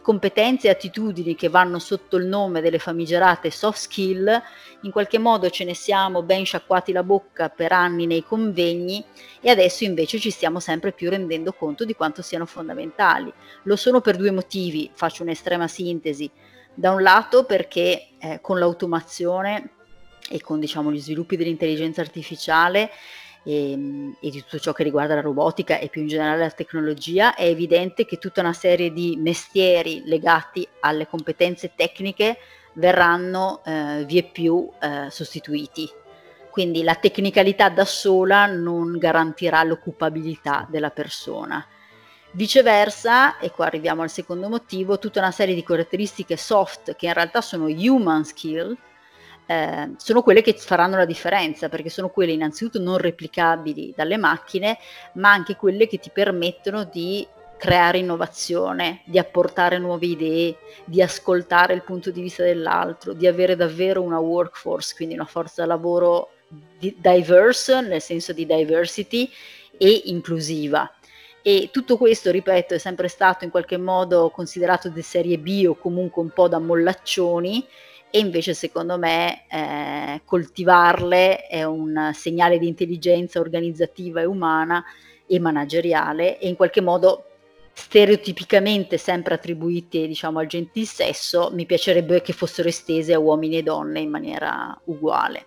competenze 0.00 0.68
e 0.68 0.70
attitudini 0.70 1.34
che 1.34 1.48
vanno 1.48 1.78
sotto 1.78 2.16
il 2.16 2.26
nome 2.26 2.60
delle 2.60 2.78
famigerate 2.78 3.50
soft 3.50 3.78
skill, 3.78 4.42
in 4.82 4.90
qualche 4.90 5.18
modo 5.18 5.50
ce 5.50 5.64
ne 5.64 5.74
siamo 5.74 6.22
ben 6.22 6.44
sciacquati 6.44 6.92
la 6.92 7.02
bocca 7.02 7.48
per 7.48 7.72
anni 7.72 8.06
nei 8.06 8.24
convegni 8.24 9.04
e 9.40 9.50
adesso 9.50 9.84
invece 9.84 10.18
ci 10.18 10.30
stiamo 10.30 10.60
sempre 10.60 10.92
più 10.92 11.10
rendendo 11.10 11.52
conto 11.52 11.84
di 11.84 11.94
quanto 11.94 12.22
siano 12.22 12.46
fondamentali. 12.46 13.32
Lo 13.64 13.76
sono 13.76 14.00
per 14.00 14.16
due 14.16 14.30
motivi, 14.30 14.90
faccio 14.94 15.22
un'estrema 15.22 15.66
sintesi. 15.68 16.30
Da 16.74 16.90
un 16.92 17.02
lato 17.02 17.44
perché 17.44 18.08
eh, 18.18 18.38
con 18.40 18.58
l'automazione 18.58 19.72
e 20.30 20.40
con 20.40 20.60
diciamo, 20.60 20.90
gli 20.90 21.00
sviluppi 21.00 21.36
dell'intelligenza 21.36 22.00
artificiale 22.00 22.90
e, 23.44 23.72
ehm, 23.72 24.16
e, 24.20 24.30
di 24.30 24.40
tutto 24.40 24.58
ciò 24.58 24.72
che 24.72 24.82
riguarda 24.82 25.14
la 25.14 25.20
robotica 25.20 25.78
e 25.78 25.88
più 25.88 26.02
in 26.02 26.08
generale 26.08 26.38
la 26.38 26.50
tecnologia, 26.50 27.34
è 27.34 27.44
evidente 27.44 28.04
che 28.04 28.18
tutta 28.18 28.40
una 28.40 28.52
serie 28.52 28.92
di 28.92 29.16
mestieri 29.18 30.02
legati 30.04 30.66
alle 30.80 31.06
competenze 31.06 31.72
tecniche 31.74 32.38
verranno 32.74 33.62
eh, 33.64 34.04
vie 34.06 34.24
più 34.24 34.68
eh, 34.80 35.08
sostituiti. 35.10 35.90
Quindi 36.50 36.82
la 36.82 36.94
tecnicalità 36.94 37.70
da 37.70 37.84
sola 37.84 38.46
non 38.46 38.98
garantirà 38.98 39.62
l'occupabilità 39.62 40.66
della 40.68 40.90
persona. 40.90 41.66
Viceversa, 42.34 43.38
e 43.38 43.50
qua 43.50 43.66
arriviamo 43.66 44.02
al 44.02 44.10
secondo 44.10 44.48
motivo, 44.48 44.98
tutta 44.98 45.20
una 45.20 45.30
serie 45.30 45.54
di 45.54 45.62
caratteristiche 45.62 46.36
soft 46.36 46.94
che 46.96 47.06
in 47.06 47.14
realtà 47.14 47.40
sono 47.40 47.66
human 47.66 48.24
skill, 48.24 48.76
eh, 49.46 49.90
sono 49.96 50.22
quelle 50.22 50.42
che 50.42 50.54
faranno 50.54 50.96
la 50.96 51.04
differenza, 51.04 51.68
perché 51.68 51.88
sono 51.88 52.08
quelle 52.08 52.32
innanzitutto 52.32 52.80
non 52.80 52.98
replicabili 52.98 53.92
dalle 53.96 54.16
macchine, 54.16 54.78
ma 55.14 55.30
anche 55.32 55.56
quelle 55.56 55.86
che 55.86 55.98
ti 55.98 56.10
permettono 56.10 56.84
di 56.84 57.26
creare 57.56 57.98
innovazione, 57.98 59.02
di 59.04 59.18
apportare 59.18 59.78
nuove 59.78 60.06
idee, 60.06 60.56
di 60.84 61.00
ascoltare 61.00 61.74
il 61.74 61.82
punto 61.82 62.10
di 62.10 62.20
vista 62.20 62.42
dell'altro, 62.42 63.12
di 63.12 63.26
avere 63.28 63.54
davvero 63.54 64.02
una 64.02 64.18
workforce, 64.18 64.94
quindi 64.96 65.14
una 65.14 65.26
forza 65.26 65.64
lavoro 65.64 66.30
di- 66.48 66.96
diverse, 66.98 67.80
nel 67.80 68.02
senso 68.02 68.32
di 68.32 68.46
diversity, 68.46 69.30
e 69.78 70.02
inclusiva. 70.06 70.92
E 71.40 71.70
tutto 71.72 71.96
questo, 71.96 72.30
ripeto, 72.30 72.74
è 72.74 72.78
sempre 72.78 73.08
stato 73.08 73.44
in 73.44 73.50
qualche 73.50 73.76
modo 73.76 74.30
considerato 74.30 74.88
di 74.88 75.02
serie 75.02 75.38
B 75.38 75.64
o 75.68 75.76
comunque 75.76 76.22
un 76.22 76.30
po' 76.30 76.48
da 76.48 76.58
mollaccioni 76.58 77.66
e 78.14 78.18
invece 78.18 78.52
secondo 78.52 78.98
me 78.98 79.46
eh, 79.48 80.20
coltivarle 80.26 81.46
è 81.46 81.64
un 81.64 82.10
segnale 82.12 82.58
di 82.58 82.68
intelligenza 82.68 83.40
organizzativa 83.40 84.20
e 84.20 84.26
umana 84.26 84.84
e 85.26 85.40
manageriale 85.40 86.38
e 86.38 86.46
in 86.46 86.54
qualche 86.54 86.82
modo 86.82 87.24
stereotipicamente 87.72 88.98
sempre 88.98 89.32
attribuite 89.32 90.06
diciamo 90.06 90.40
al 90.40 90.46
gentil 90.46 90.86
sesso 90.86 91.48
mi 91.54 91.64
piacerebbe 91.64 92.20
che 92.20 92.34
fossero 92.34 92.68
estese 92.68 93.14
a 93.14 93.18
uomini 93.18 93.56
e 93.56 93.62
donne 93.62 94.00
in 94.00 94.10
maniera 94.10 94.78
uguale. 94.84 95.46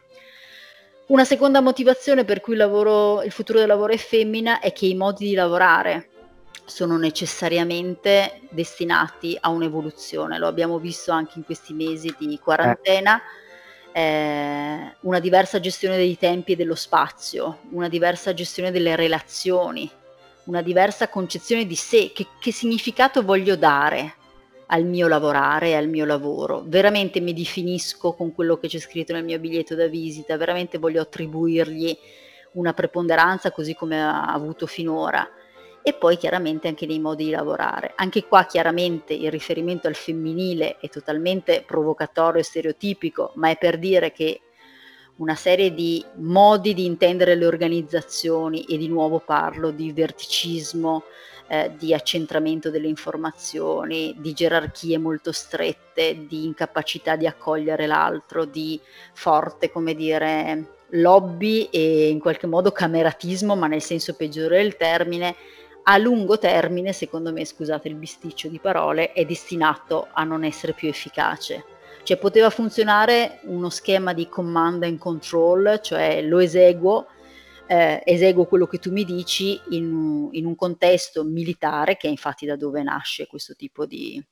Una 1.07 1.23
seconda 1.23 1.61
motivazione 1.61 2.25
per 2.25 2.41
cui 2.41 2.55
lavoro, 2.55 3.21
il 3.21 3.31
futuro 3.31 3.59
del 3.59 3.67
lavoro 3.67 3.93
è 3.93 3.97
femmina 3.97 4.59
è 4.59 4.73
che 4.73 4.87
i 4.87 4.95
modi 4.95 5.27
di 5.27 5.35
lavorare 5.35 6.09
sono 6.63 6.97
necessariamente 6.97 8.41
destinati 8.49 9.37
a 9.39 9.49
un'evoluzione, 9.49 10.37
lo 10.37 10.47
abbiamo 10.47 10.79
visto 10.79 11.11
anche 11.11 11.33
in 11.37 11.43
questi 11.43 11.73
mesi 11.73 12.13
di 12.17 12.39
quarantena, 12.41 13.21
eh, 13.91 14.95
una 15.01 15.19
diversa 15.19 15.59
gestione 15.59 15.97
dei 15.97 16.17
tempi 16.17 16.53
e 16.53 16.55
dello 16.55 16.75
spazio, 16.75 17.59
una 17.71 17.89
diversa 17.89 18.33
gestione 18.33 18.71
delle 18.71 18.95
relazioni, 18.95 19.89
una 20.45 20.61
diversa 20.61 21.07
concezione 21.09 21.65
di 21.65 21.75
sé, 21.75 22.11
che, 22.13 22.27
che 22.39 22.51
significato 22.51 23.23
voglio 23.23 23.55
dare 23.55 24.15
al 24.67 24.83
mio 24.83 25.07
lavorare 25.07 25.69
e 25.69 25.75
al 25.75 25.87
mio 25.87 26.05
lavoro. 26.05 26.63
Veramente 26.65 27.19
mi 27.19 27.33
definisco 27.33 28.13
con 28.13 28.33
quello 28.33 28.57
che 28.57 28.67
c'è 28.67 28.79
scritto 28.79 29.13
nel 29.13 29.23
mio 29.23 29.39
biglietto 29.39 29.75
da 29.75 29.87
visita, 29.87 30.37
veramente 30.37 30.77
voglio 30.77 31.01
attribuirgli 31.01 31.97
una 32.53 32.73
preponderanza 32.73 33.51
così 33.51 33.75
come 33.75 34.01
ha 34.01 34.25
avuto 34.25 34.65
finora 34.65 35.29
e 35.87 35.93
poi 35.93 36.17
chiaramente 36.17 36.67
anche 36.67 36.87
nei 36.87 36.97
modi 36.97 37.25
di 37.25 37.29
lavorare. 37.29 37.93
Anche 37.95 38.25
qua 38.25 38.45
chiaramente 38.45 39.13
il 39.13 39.29
riferimento 39.29 39.87
al 39.87 39.93
femminile 39.93 40.77
è 40.79 40.89
totalmente 40.89 41.63
provocatorio 41.63 42.41
e 42.41 42.43
stereotipico, 42.43 43.33
ma 43.35 43.51
è 43.51 43.57
per 43.59 43.77
dire 43.77 44.11
che 44.11 44.41
una 45.17 45.35
serie 45.35 45.75
di 45.75 46.03
modi 46.15 46.73
di 46.73 46.85
intendere 46.85 47.35
le 47.35 47.45
organizzazioni 47.45 48.63
e 48.63 48.79
di 48.79 48.87
nuovo 48.87 49.19
parlo 49.19 49.69
di 49.69 49.91
verticismo, 49.91 51.03
eh, 51.49 51.71
di 51.77 51.93
accentramento 51.93 52.71
delle 52.71 52.87
informazioni, 52.87 54.15
di 54.17 54.33
gerarchie 54.33 54.97
molto 54.97 55.31
strette, 55.31 56.25
di 56.25 56.45
incapacità 56.45 57.15
di 57.15 57.27
accogliere 57.27 57.85
l'altro, 57.85 58.45
di 58.45 58.81
forte, 59.13 59.69
come 59.69 59.93
dire, 59.93 60.77
lobby 60.89 61.69
e 61.71 62.09
in 62.09 62.19
qualche 62.19 62.47
modo 62.47 62.71
cameratismo, 62.71 63.55
ma 63.55 63.67
nel 63.67 63.83
senso 63.83 64.15
peggiore 64.15 64.63
del 64.63 64.77
termine, 64.77 65.35
a 65.87 65.97
lungo 65.97 66.37
termine, 66.39 66.93
secondo 66.93 67.31
me, 67.31 67.45
scusate 67.45 67.87
il 67.87 67.95
bisticcio 67.95 68.47
di 68.47 68.59
parole, 68.59 69.11
è 69.11 69.25
destinato 69.25 70.07
a 70.11 70.23
non 70.23 70.43
essere 70.43 70.73
più 70.73 70.87
efficace. 70.87 71.63
Cioè 72.03 72.17
poteva 72.17 72.49
funzionare 72.49 73.39
uno 73.43 73.69
schema 73.69 74.13
di 74.13 74.27
command 74.27 74.83
and 74.83 74.97
control, 74.97 75.79
cioè 75.81 76.21
lo 76.23 76.39
eseguo, 76.39 77.07
eh, 77.67 78.01
eseguo 78.03 78.45
quello 78.45 78.67
che 78.67 78.79
tu 78.79 78.91
mi 78.91 79.03
dici 79.03 79.59
in, 79.69 80.29
in, 80.31 80.45
un 80.45 80.55
contesto 80.55 81.23
militare, 81.23 81.97
che 81.97 82.07
è 82.07 82.11
infatti 82.11 82.45
da 82.45 82.55
dove 82.55 82.81
nasce 82.83 83.27
questo 83.27 83.55
tipo 83.55 83.85
di, 83.85 84.23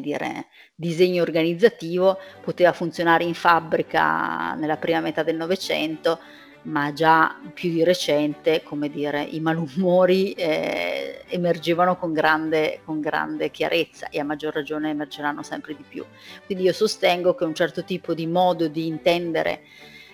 dire, 0.00 0.46
disegno 0.74 1.22
organizzativo, 1.22 2.18
poteva 2.42 2.72
funzionare 2.72 3.24
in 3.24 3.34
fabbrica 3.34 4.54
nella 4.54 4.76
prima 4.76 5.00
metà 5.00 5.22
del 5.22 5.36
Novecento, 5.36 6.18
ma 6.62 6.92
già 6.92 7.36
più 7.52 7.70
di 7.70 7.82
recente, 7.82 8.62
come 8.62 8.88
dire, 8.88 9.22
i 9.22 9.40
malumori 9.40 10.32
eh, 10.32 11.24
emergevano 11.28 11.96
con 11.96 12.12
grande, 12.12 12.80
con 12.84 13.00
grande 13.00 13.50
chiarezza 13.50 14.08
e 14.08 14.20
a 14.20 14.24
maggior 14.24 14.54
ragione 14.54 14.90
emergeranno 14.90 15.42
sempre 15.42 15.74
di 15.74 15.84
più. 15.86 16.04
Quindi 16.46 16.64
io 16.64 16.72
sostengo 16.72 17.34
che 17.34 17.44
un 17.44 17.54
certo 17.54 17.84
tipo 17.84 18.14
di 18.14 18.26
modo 18.26 18.68
di 18.68 18.86
intendere 18.86 19.62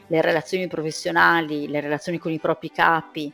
le 0.07 0.23
relazioni 0.23 0.67
professionali, 0.69 1.69
le 1.69 1.81
relazioni 1.81 2.19
con 2.19 2.33
i 2.33 2.39
propri 2.39 2.71
capi, 2.71 3.33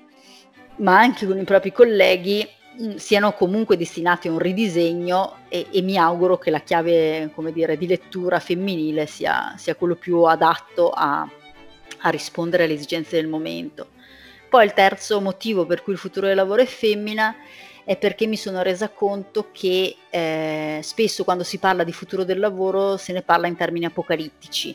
ma 0.77 0.99
anche 0.99 1.25
con 1.27 1.39
i 1.39 1.45
propri 1.45 1.71
colleghi, 1.71 2.45
mm, 2.83 2.97
siano 2.97 3.33
comunque 3.35 3.77
destinati 3.77 4.27
a 4.27 4.33
un 4.33 4.41
ridisegno 4.41 5.37
e, 5.49 5.67
e 5.71 5.83
mi 5.83 5.97
auguro 5.97 6.37
che 6.37 6.51
la 6.51 6.61
chiave 6.61 7.33
dire, 7.53 7.79
di 7.79 7.87
lettura 7.87 8.41
femminile 8.41 9.07
sia, 9.07 9.55
sia 9.57 9.77
quello 9.77 9.95
più 9.95 10.23
adatto 10.23 10.91
a, 10.91 11.29
a 12.05 12.11
rispondere 12.11 12.65
alle 12.65 12.75
esigenze 12.75 13.17
del 13.17 13.29
momento. 13.29 13.89
Poi 14.49 14.65
il 14.65 14.73
terzo 14.73 15.21
motivo 15.21 15.67
per 15.67 15.83
cui 15.83 15.93
il 15.93 15.99
futuro 15.99 16.27
del 16.27 16.37
lavoro 16.37 16.63
è 16.63 16.67
femmina 16.67 17.35
è 17.85 17.97
perché 17.97 18.27
mi 18.27 18.37
sono 18.37 18.63
resa 18.63 18.89
conto 18.89 19.51
che 19.53 19.97
eh, 20.09 20.81
spesso 20.83 21.25
quando 21.25 21.45
si 21.45 21.59
parla 21.59 21.85
di 21.85 21.93
futuro 21.93 22.25
del 22.25 22.39
lavoro 22.39 22.97
se 22.97 23.13
ne 23.13 23.21
parla 23.21 23.47
in 23.47 23.57
termini 23.57 23.85
apocalittici 23.85 24.75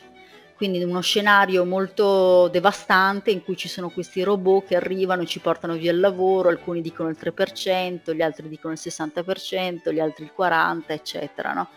quindi 0.60 0.82
uno 0.82 1.00
scenario 1.00 1.64
molto 1.64 2.48
devastante 2.48 3.30
in 3.30 3.42
cui 3.42 3.56
ci 3.56 3.66
sono 3.66 3.88
questi 3.88 4.22
robot 4.22 4.66
che 4.66 4.76
arrivano 4.76 5.22
e 5.22 5.26
ci 5.26 5.38
portano 5.38 5.72
via 5.72 5.90
il 5.90 6.00
lavoro, 6.00 6.50
alcuni 6.50 6.82
dicono 6.82 7.08
il 7.08 7.16
3%, 7.18 8.14
gli 8.14 8.20
altri 8.20 8.46
dicono 8.46 8.74
il 8.74 8.78
60%, 8.78 9.90
gli 9.90 10.00
altri 10.00 10.24
il 10.24 10.32
40%, 10.36 10.82
eccetera. 10.88 11.54
No? 11.54 11.68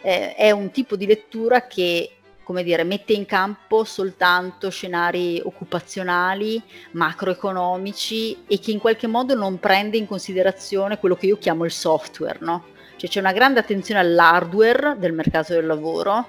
Eh, 0.00 0.34
è 0.34 0.50
un 0.50 0.70
tipo 0.70 0.96
di 0.96 1.04
lettura 1.04 1.66
che 1.66 2.10
come 2.46 2.62
dire, 2.62 2.84
mette 2.84 3.12
in 3.12 3.26
campo 3.26 3.82
soltanto 3.82 4.70
scenari 4.70 5.42
occupazionali, 5.44 6.62
macroeconomici 6.92 8.44
e 8.46 8.60
che 8.60 8.70
in 8.70 8.78
qualche 8.78 9.08
modo 9.08 9.34
non 9.34 9.58
prende 9.58 9.96
in 9.96 10.06
considerazione 10.06 11.00
quello 11.00 11.16
che 11.16 11.26
io 11.26 11.38
chiamo 11.38 11.64
il 11.64 11.72
software, 11.72 12.38
no? 12.42 12.66
Cioè 12.94 13.10
c'è 13.10 13.18
una 13.18 13.32
grande 13.32 13.58
attenzione 13.58 13.98
all'hardware 13.98 14.94
del 14.96 15.12
mercato 15.12 15.54
del 15.54 15.66
lavoro, 15.66 16.28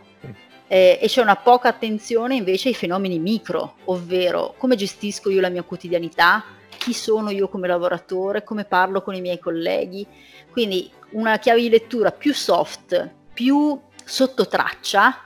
eh, 0.65 0.97
e 0.99 1.05
c'è 1.07 1.21
una 1.21 1.35
poca 1.35 1.69
attenzione 1.69 2.33
invece 2.33 2.69
ai 2.69 2.73
fenomeni 2.73 3.19
micro, 3.19 3.75
ovvero 3.85 4.55
come 4.57 4.75
gestisco 4.75 5.29
io 5.29 5.39
la 5.39 5.49
mia 5.49 5.61
quotidianità, 5.61 6.43
chi 6.79 6.93
sono 6.93 7.29
io 7.29 7.47
come 7.47 7.67
lavoratore, 7.67 8.43
come 8.43 8.65
parlo 8.65 9.03
con 9.03 9.13
i 9.13 9.21
miei 9.21 9.37
colleghi. 9.37 10.03
Quindi 10.49 10.91
una 11.11 11.37
chiave 11.37 11.61
di 11.61 11.69
lettura 11.69 12.11
più 12.11 12.33
soft, 12.33 13.07
più 13.35 13.79
sotto 14.03 14.47
traccia, 14.47 15.21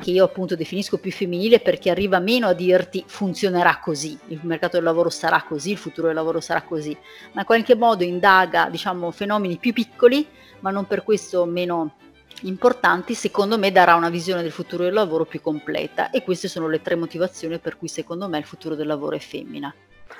che 0.00 0.10
io 0.10 0.24
appunto 0.24 0.56
definisco 0.56 0.98
più 0.98 1.10
femminile 1.12 1.60
perché 1.60 1.90
arriva 1.90 2.18
meno 2.18 2.46
a 2.46 2.54
dirti 2.54 3.04
funzionerà 3.06 3.78
così, 3.78 4.18
il 4.28 4.40
mercato 4.42 4.76
del 4.76 4.84
lavoro 4.84 5.10
sarà 5.10 5.42
così, 5.46 5.72
il 5.72 5.76
futuro 5.76 6.06
del 6.06 6.16
lavoro 6.16 6.40
sarà 6.40 6.62
così, 6.62 6.96
ma 7.32 7.40
in 7.40 7.46
qualche 7.46 7.76
modo 7.76 8.02
indaga 8.02 8.68
diciamo 8.70 9.10
fenomeni 9.10 9.58
più 9.58 9.72
piccoli, 9.72 10.26
ma 10.60 10.70
non 10.70 10.86
per 10.86 11.02
questo 11.02 11.44
meno 11.44 11.96
importanti, 12.42 13.14
secondo 13.14 13.58
me 13.58 13.70
darà 13.70 13.94
una 13.94 14.08
visione 14.08 14.42
del 14.42 14.50
futuro 14.50 14.84
del 14.84 14.94
lavoro 14.94 15.26
più 15.26 15.40
completa 15.42 16.10
e 16.10 16.22
queste 16.22 16.48
sono 16.48 16.68
le 16.68 16.80
tre 16.80 16.94
motivazioni 16.94 17.58
per 17.58 17.76
cui 17.76 17.88
secondo 17.88 18.28
me 18.28 18.38
il 18.38 18.44
futuro 18.44 18.74
del 18.74 18.86
lavoro 18.86 19.16
è 19.16 19.20
femmina. 19.20 19.72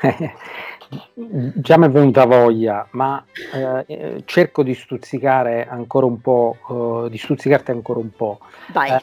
Già 1.15 1.79
mi 1.79 1.87
è 1.87 1.91
venuta 1.91 2.27
voglia, 2.27 2.87
ma 2.93 3.25
eh, 3.55 4.23
cerco 4.27 4.63
di 4.63 4.75
stuzzicare 4.75 5.67
ancora 5.67 6.07
un 6.07 6.21
po', 6.21 7.05
eh, 7.07 7.11
di 7.11 7.17
stuzzicarti 7.17 7.71
ancora 7.71 7.99
un 7.99 8.11
po'. 8.11 8.39
Vai. 8.73 9.01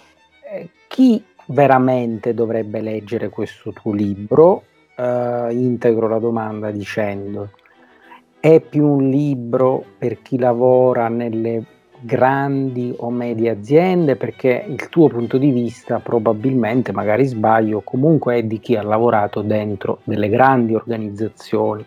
Eh, 0.51 0.69
chi 0.87 1.23
veramente 1.49 2.33
dovrebbe 2.33 2.81
leggere 2.81 3.29
questo 3.29 3.71
tuo 3.71 3.93
libro? 3.93 4.63
Eh, 4.95 5.47
integro 5.51 6.07
la 6.07 6.17
domanda 6.17 6.71
dicendo, 6.71 7.51
è 8.39 8.59
più 8.59 8.87
un 8.87 9.09
libro 9.11 9.83
per 9.99 10.23
chi 10.23 10.39
lavora 10.39 11.07
nelle 11.07 11.63
grandi 11.99 12.91
o 12.97 13.11
medie 13.11 13.51
aziende 13.51 14.15
perché 14.15 14.65
il 14.67 14.89
tuo 14.89 15.07
punto 15.07 15.37
di 15.37 15.51
vista 15.51 15.99
probabilmente, 15.99 16.91
magari 16.93 17.25
sbaglio, 17.25 17.81
comunque 17.81 18.37
è 18.37 18.43
di 18.43 18.59
chi 18.59 18.75
ha 18.75 18.81
lavorato 18.81 19.41
dentro 19.43 19.99
delle 20.03 20.29
grandi 20.29 20.73
organizzazioni. 20.73 21.85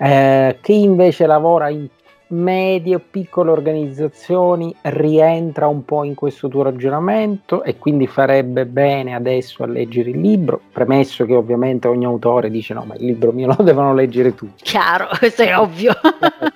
Eh, 0.00 0.58
chi 0.60 0.82
invece 0.82 1.26
lavora 1.26 1.68
in 1.68 1.86
medie 2.28 2.96
o 2.96 3.00
piccole 3.10 3.50
organizzazioni 3.50 4.74
rientra 4.82 5.66
un 5.66 5.84
po' 5.84 6.04
in 6.04 6.14
questo 6.14 6.48
tuo 6.48 6.62
ragionamento 6.62 7.62
e 7.62 7.78
quindi 7.78 8.06
farebbe 8.06 8.66
bene 8.66 9.14
adesso 9.14 9.62
a 9.62 9.66
leggere 9.66 10.10
il 10.10 10.20
libro, 10.20 10.60
premesso 10.72 11.24
che 11.24 11.34
ovviamente 11.34 11.88
ogni 11.88 12.04
autore 12.04 12.50
dice 12.50 12.74
no, 12.74 12.84
ma 12.84 12.94
il 12.94 13.04
libro 13.04 13.32
mio 13.32 13.46
lo 13.56 13.62
devono 13.62 13.94
leggere 13.94 14.34
tutti. 14.34 14.62
Chiaro, 14.64 15.08
questo 15.18 15.42
è 15.42 15.56
ovvio. 15.56 15.92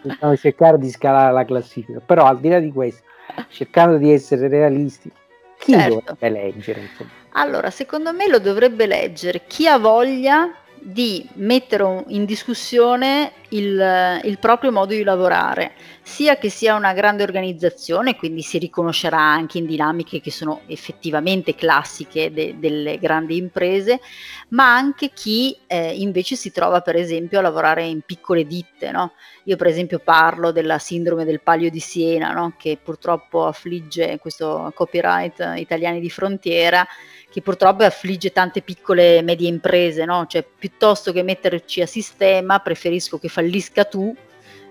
Dobbiamo 0.02 0.36
cercare 0.36 0.78
di 0.78 0.90
scalare 0.90 1.32
la 1.32 1.44
classifica, 1.44 2.00
però 2.04 2.24
al 2.24 2.38
di 2.38 2.48
là 2.48 2.58
di 2.58 2.72
questo, 2.72 3.02
cercando 3.48 3.96
di 3.96 4.12
essere 4.12 4.48
realisti, 4.48 5.10
chi 5.58 5.72
certo. 5.72 6.02
dovrebbe 6.04 6.28
leggere? 6.28 6.80
Insomma? 6.80 7.10
Allora, 7.34 7.70
secondo 7.70 8.12
me 8.12 8.28
lo 8.28 8.38
dovrebbe 8.38 8.86
leggere 8.86 9.42
chi 9.46 9.66
ha 9.66 9.78
voglia 9.78 10.50
di 10.82 11.26
mettere 11.34 12.04
in 12.08 12.24
discussione 12.24 13.32
il, 13.50 14.20
il, 14.24 14.38
proprio 14.38 14.72
modo 14.72 14.92
di 14.92 15.04
lavorare, 15.04 15.72
sia 16.04 16.36
che 16.36 16.50
sia 16.50 16.74
una 16.74 16.92
grande 16.92 17.22
organizzazione, 17.22 18.16
quindi 18.16 18.42
si 18.42 18.58
riconoscerà 18.58 19.18
anche 19.18 19.58
in 19.58 19.66
dinamiche 19.66 20.20
che 20.20 20.32
sono 20.32 20.62
effettivamente 20.66 21.54
classiche 21.54 22.32
de, 22.32 22.56
delle 22.58 22.98
grandi 22.98 23.36
imprese, 23.36 24.00
ma 24.48 24.74
anche 24.74 25.10
chi 25.14 25.56
eh, 25.68 25.94
invece 25.94 26.34
si 26.34 26.50
trova 26.50 26.80
per 26.80 26.96
esempio 26.96 27.38
a 27.38 27.42
lavorare 27.42 27.84
in 27.84 28.00
piccole 28.00 28.46
ditte. 28.46 28.90
No? 28.90 29.12
Io 29.44 29.56
per 29.56 29.68
esempio 29.68 30.00
parlo 30.00 30.50
della 30.50 30.78
sindrome 30.78 31.24
del 31.24 31.40
Palio 31.40 31.70
di 31.70 31.80
Siena, 31.80 32.32
no? 32.32 32.54
che 32.58 32.78
purtroppo 32.82 33.46
affligge 33.46 34.18
questo 34.18 34.72
copyright 34.74 35.54
italiani 35.56 36.00
di 36.00 36.10
frontiera 36.10 36.86
che 37.30 37.40
purtroppo 37.40 37.82
affligge 37.82 38.30
tante 38.30 38.60
piccole 38.60 39.16
e 39.16 39.22
medie 39.22 39.48
imprese, 39.48 40.04
no? 40.04 40.26
Cioè, 40.28 40.44
piuttosto 40.44 41.12
che 41.12 41.22
metterci 41.22 41.80
a 41.80 41.86
sistema, 41.86 42.58
preferisco 42.58 43.18
che 43.18 43.28
fallisca 43.28 43.84
tu 43.84 44.14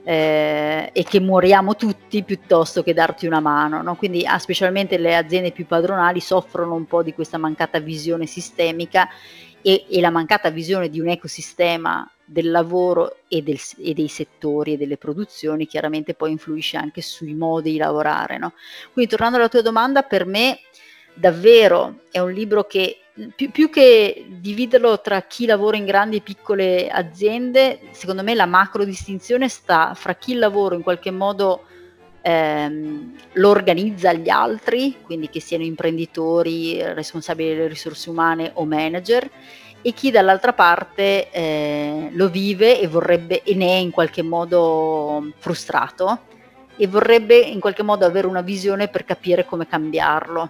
eh, 0.04 0.90
e 0.94 1.04
che 1.04 1.20
moriamo 1.20 1.76
tutti 1.76 2.24
piuttosto 2.24 2.84
che 2.84 2.94
darti 2.94 3.28
una 3.28 3.40
mano. 3.40 3.82
No? 3.82 3.96
Quindi 3.96 4.26
ah, 4.26 4.40
specialmente 4.40 4.98
le 4.98 5.16
aziende 5.16 5.52
più 5.52 5.66
padronali 5.66 6.20
soffrono 6.20 6.74
un 6.74 6.86
po' 6.86 7.04
di 7.04 7.14
questa 7.14 7.38
mancata 7.38 7.80
visione 7.80 8.26
sistemica 8.26 9.08
e, 9.62 9.86
e 9.90 10.02
la 10.02 10.10
mancata 10.10 10.50
visione 10.50 10.90
di 10.90 11.00
un 11.00 11.10
ecosistema 11.10 12.10
del 12.26 12.50
lavoro 12.50 13.18
e, 13.28 13.44
del, 13.44 13.60
e, 13.80 13.94
dei 13.94 14.08
settori 14.08 14.74
e 14.74 14.78
delle 14.78 14.98
produzioni 14.98 15.68
chiaramente 15.68 16.14
poi 16.14 16.32
influisce 16.32 16.78
anche 16.78 17.02
sui 17.02 17.34
modi 17.34 17.72
di 17.72 17.78
lavorare. 17.78 18.38
No? 18.38 18.54
Quindi 18.94 19.12
tornando 19.12 19.38
alla 19.38 19.50
tua 19.50 19.62
domanda, 19.62 20.04
per 20.04 20.26
me 20.26 20.60
davvero 21.14 22.04
è 22.10 22.20
un 22.20 22.32
libro 22.32 22.64
che 22.64 23.01
più, 23.36 23.52
più, 23.52 23.70
che 23.70 24.26
dividerlo 24.28 25.02
tra 25.02 25.22
chi 25.24 25.46
lavora 25.46 25.78
in 25.78 25.86
grandi 25.86 26.18
e 26.18 26.22
piccole 26.22 26.90
aziende, 26.90 27.80
secondo 27.92 28.24
me 28.24 28.34
la 28.36 28.46
macro 28.46 28.86
distinzione 28.86 29.50
sta 29.50 29.94
fra 29.94 30.16
chi 30.16 30.32
il 30.32 30.40
lavoro 30.40 30.76
in 30.76 30.82
qualche 30.82 31.12
modo 31.12 31.64
ehm, 32.22 33.16
lo 33.34 33.50
organizza 33.50 34.10
agli 34.10 34.30
altri, 34.30 34.98
quindi 35.02 35.30
che 35.30 35.42
siano 35.42 35.64
imprenditori, 35.64 36.82
responsabili 36.94 37.56
delle 37.56 37.68
risorse 37.68 38.10
umane 38.10 38.52
o 38.54 38.66
manager, 38.66 39.30
e 39.82 39.94
chi 39.94 40.12
dall'altra 40.12 40.54
parte 40.54 41.32
eh, 41.32 42.10
lo 42.12 42.30
vive 42.30 42.80
e 42.80 42.88
vorrebbe 42.88 43.42
e 43.44 43.56
ne 43.56 43.68
è 43.68 43.78
in 43.78 43.92
qualche 43.92 44.22
modo 44.22 45.32
frustrato 45.40 46.20
e 46.78 46.88
vorrebbe 46.88 47.36
in 47.36 47.60
qualche 47.60 47.84
modo 47.84 48.06
avere 48.06 48.28
una 48.28 48.42
visione 48.42 48.88
per 48.88 49.06
capire 49.06 49.46
come 49.46 49.68
cambiarlo 49.68 50.50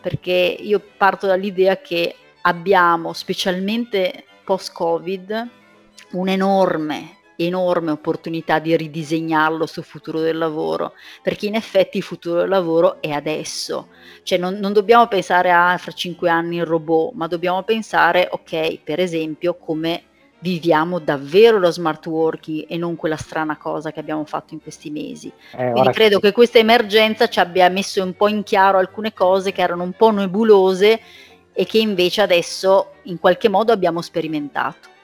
perché 0.00 0.32
io 0.32 0.82
parto 0.96 1.26
dall'idea 1.26 1.80
che 1.80 2.14
abbiamo, 2.42 3.12
specialmente 3.12 4.24
post-Covid, 4.44 5.48
un'enorme 6.12 7.16
enorme 7.40 7.92
opportunità 7.92 8.58
di 8.58 8.76
ridisegnarlo 8.76 9.66
sul 9.66 9.84
futuro 9.84 10.20
del 10.20 10.36
lavoro, 10.36 10.94
perché 11.22 11.46
in 11.46 11.54
effetti 11.54 11.98
il 11.98 12.02
futuro 12.02 12.40
del 12.40 12.48
lavoro 12.48 13.00
è 13.00 13.10
adesso, 13.10 13.88
cioè 14.24 14.38
non, 14.38 14.54
non 14.54 14.72
dobbiamo 14.72 15.06
pensare 15.06 15.52
a 15.52 15.76
fra 15.78 15.92
cinque 15.92 16.28
anni 16.28 16.56
il 16.56 16.64
robot, 16.64 17.12
ma 17.14 17.26
dobbiamo 17.26 17.62
pensare, 17.62 18.28
ok, 18.30 18.80
per 18.82 18.98
esempio, 18.98 19.54
come 19.54 20.02
viviamo 20.40 20.98
davvero 20.98 21.58
lo 21.58 21.70
smart 21.70 22.06
working 22.06 22.66
e 22.68 22.76
non 22.76 22.96
quella 22.96 23.16
strana 23.16 23.56
cosa 23.56 23.90
che 23.90 24.00
abbiamo 24.00 24.24
fatto 24.24 24.54
in 24.54 24.62
questi 24.62 24.90
mesi. 24.90 25.32
Eh, 25.56 25.70
Quindi 25.72 25.90
credo 25.90 26.20
che... 26.20 26.28
che 26.28 26.32
questa 26.32 26.58
emergenza 26.58 27.28
ci 27.28 27.40
abbia 27.40 27.68
messo 27.68 28.02
un 28.02 28.14
po' 28.14 28.28
in 28.28 28.42
chiaro 28.42 28.78
alcune 28.78 29.12
cose 29.12 29.52
che 29.52 29.62
erano 29.62 29.82
un 29.82 29.92
po' 29.92 30.10
nebulose 30.10 31.00
e 31.52 31.64
che 31.64 31.78
invece 31.78 32.22
adesso 32.22 32.92
in 33.04 33.18
qualche 33.18 33.48
modo 33.48 33.72
abbiamo 33.72 34.00
sperimentato. 34.00 34.96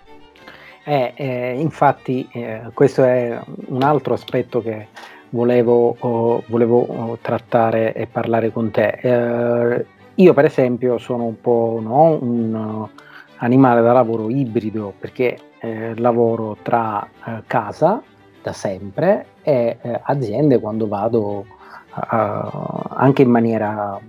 Eh, 0.84 1.14
eh, 1.16 1.54
infatti 1.58 2.28
eh, 2.32 2.60
questo 2.74 3.02
è 3.02 3.40
un 3.66 3.82
altro 3.82 4.14
aspetto 4.14 4.62
che 4.62 4.88
volevo, 5.30 5.96
oh, 5.98 6.44
volevo 6.46 6.80
oh, 6.80 7.18
trattare 7.20 7.94
e 7.94 8.06
parlare 8.06 8.52
con 8.52 8.70
te. 8.70 8.98
Eh, 9.00 9.86
io 10.16 10.32
per 10.32 10.44
esempio 10.44 10.98
sono 10.98 11.24
un 11.24 11.40
po' 11.40 11.80
no, 11.82 12.18
un 12.20 12.88
animale 13.44 13.82
da 13.82 13.92
lavoro 13.92 14.30
ibrido 14.30 14.92
perché 14.98 15.38
eh, 15.60 15.94
lavoro 15.98 16.56
tra 16.62 17.06
eh, 17.26 17.42
casa 17.46 18.02
da 18.42 18.52
sempre 18.52 19.26
e 19.42 19.78
eh, 19.80 20.00
aziende 20.02 20.58
quando 20.58 20.88
vado 20.88 21.46
anche 21.96 23.22
in 23.22 23.30
maniera 23.30 24.00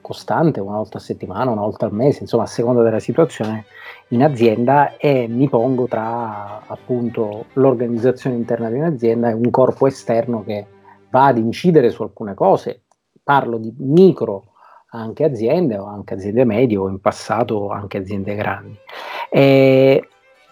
costante, 0.00 0.60
una 0.60 0.76
volta 0.76 0.98
a 0.98 1.00
settimana, 1.00 1.50
una 1.50 1.62
volta 1.62 1.86
al 1.86 1.92
mese, 1.92 2.22
insomma 2.22 2.44
a 2.44 2.46
seconda 2.46 2.82
della 2.82 3.00
situazione 3.00 3.64
in 4.08 4.22
azienda 4.22 4.96
e 4.96 5.26
mi 5.26 5.48
pongo 5.48 5.88
tra 5.88 6.62
appunto 6.64 7.46
l'organizzazione 7.54 8.36
interna 8.36 8.70
di 8.70 8.78
un'azienda 8.78 9.30
e 9.30 9.32
un 9.32 9.50
corpo 9.50 9.88
esterno 9.88 10.44
che 10.44 10.66
va 11.10 11.26
ad 11.26 11.38
incidere 11.38 11.90
su 11.90 12.02
alcune 12.02 12.34
cose. 12.34 12.82
Parlo 13.24 13.58
di 13.58 13.74
micro 13.78 14.51
anche 14.94 15.24
aziende 15.24 15.78
o 15.78 15.86
anche 15.86 16.14
aziende 16.14 16.44
medie 16.44 16.76
o 16.76 16.88
in 16.88 17.00
passato 17.00 17.70
anche 17.70 17.98
aziende 17.98 18.34
grandi. 18.34 18.78
E, 19.30 20.08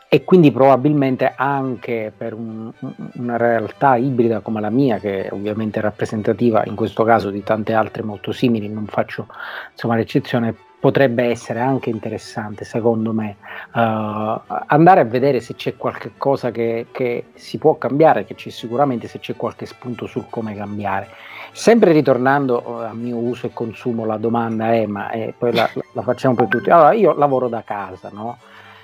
e 0.09 0.25
quindi 0.25 0.51
probabilmente 0.51 1.33
anche 1.37 2.13
per 2.17 2.35
un, 2.35 2.73
una 3.15 3.37
realtà 3.37 3.97
ibrida 3.97 4.41
come 4.41 4.61
la 4.61 4.71
mia, 4.71 4.99
che 4.99 5.27
è 5.27 5.33
ovviamente 5.33 5.81
rappresentativa 5.81 6.65
in 6.65 6.75
questo 6.75 7.05
caso 7.05 7.31
di 7.31 7.43
tante 7.43 7.75
altre 7.75 8.03
molto 8.03 8.33
simili, 8.33 8.69
non 8.69 8.87
faccio 8.87 9.27
insomma 9.73 9.95
l'eccezione, 9.97 10.55
potrebbe 10.81 11.25
essere 11.25 11.61
anche 11.61 11.91
interessante, 11.91 12.65
secondo 12.65 13.13
me, 13.13 13.37
uh, 13.75 14.41
andare 14.67 15.01
a 15.01 15.05
vedere 15.05 15.41
se 15.41 15.55
c'è 15.55 15.77
qualche 15.77 16.13
cosa 16.17 16.51
che, 16.51 16.87
che, 16.91 17.27
si 17.35 17.59
può 17.59 17.77
cambiare, 17.77 18.25
che 18.25 18.35
c'è 18.35 18.49
sicuramente 18.49 19.07
se 19.07 19.19
c'è 19.19 19.37
qualche 19.37 19.67
spunto 19.67 20.07
sul 20.07 20.25
come 20.31 20.55
cambiare. 20.55 21.09
Sempre 21.53 21.93
ritornando 21.93 22.63
uh, 22.65 22.71
a 22.83 22.95
mio 22.95 23.17
uso 23.17 23.47
e 23.47 23.53
consumo, 23.53 24.05
la 24.05 24.17
domanda 24.17 24.73
è, 24.73 24.87
ma 24.87 25.11
eh, 25.11 25.35
poi 25.37 25.53
la, 25.53 25.69
la, 25.93 26.03
facciamo 26.03 26.35
per 26.35 26.47
tutti. 26.47 26.71
Allora, 26.71 26.93
io 26.93 27.13
lavoro 27.15 27.49
da 27.49 27.63
casa, 27.63 28.09
no? 28.13 28.39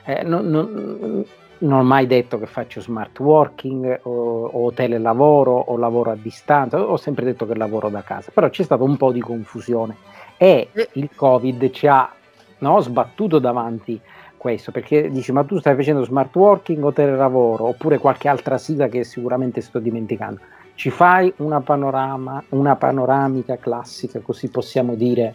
Eh, 0.05 0.23
non, 0.25 0.49
non, 0.49 1.25
non, 1.59 1.79
ho 1.79 1.83
mai 1.83 2.07
detto 2.07 2.39
che 2.39 2.47
faccio 2.47 2.81
smart 2.81 3.19
working 3.21 4.01
o, 4.03 4.47
o 4.47 4.73
telelavoro 4.73 5.53
o 5.53 5.77
lavoro 5.77 6.11
a 6.11 6.17
distanza, 6.21 6.81
ho 6.81 6.97
sempre 6.97 7.25
detto 7.25 7.47
che 7.47 7.57
lavoro 7.57 7.89
da 7.89 8.03
casa, 8.03 8.31
però 8.35 8.51
c'è 8.51 8.63
stato 8.63 8.85
un 8.85 8.97
po' 8.97 9.13
di 9.13 9.21
confusione. 9.21 9.97
E 10.37 10.69
il 10.93 11.11
Covid 11.15 11.71
ci 11.71 11.87
ha 11.87 12.13
no, 12.59 12.81
sbattuto 12.81 13.39
davanti 13.39 13.99
questo 14.37 14.71
perché 14.71 15.11
dici 15.11 15.33
ma 15.33 15.43
tu 15.45 15.59
stai 15.59 15.75
facendo 15.75 16.05
smart 16.05 16.35
working 16.37 16.85
o 16.85 16.93
telelavoro? 16.93 17.65
Oppure 17.65 17.99
qualche 17.99 18.29
altra 18.29 18.59
sigla 18.59 18.87
che 18.89 19.03
sicuramente 19.03 19.61
sto 19.61 19.79
dimenticando 19.79 20.41
ci 20.77 20.91
fai 20.91 21.33
una 21.39 21.61
panorama 21.61 22.43
una 22.51 22.77
panoramica 22.77 23.57
classica 23.57 24.21
così 24.21 24.49
possiamo 24.49 24.95
dire 24.95 25.35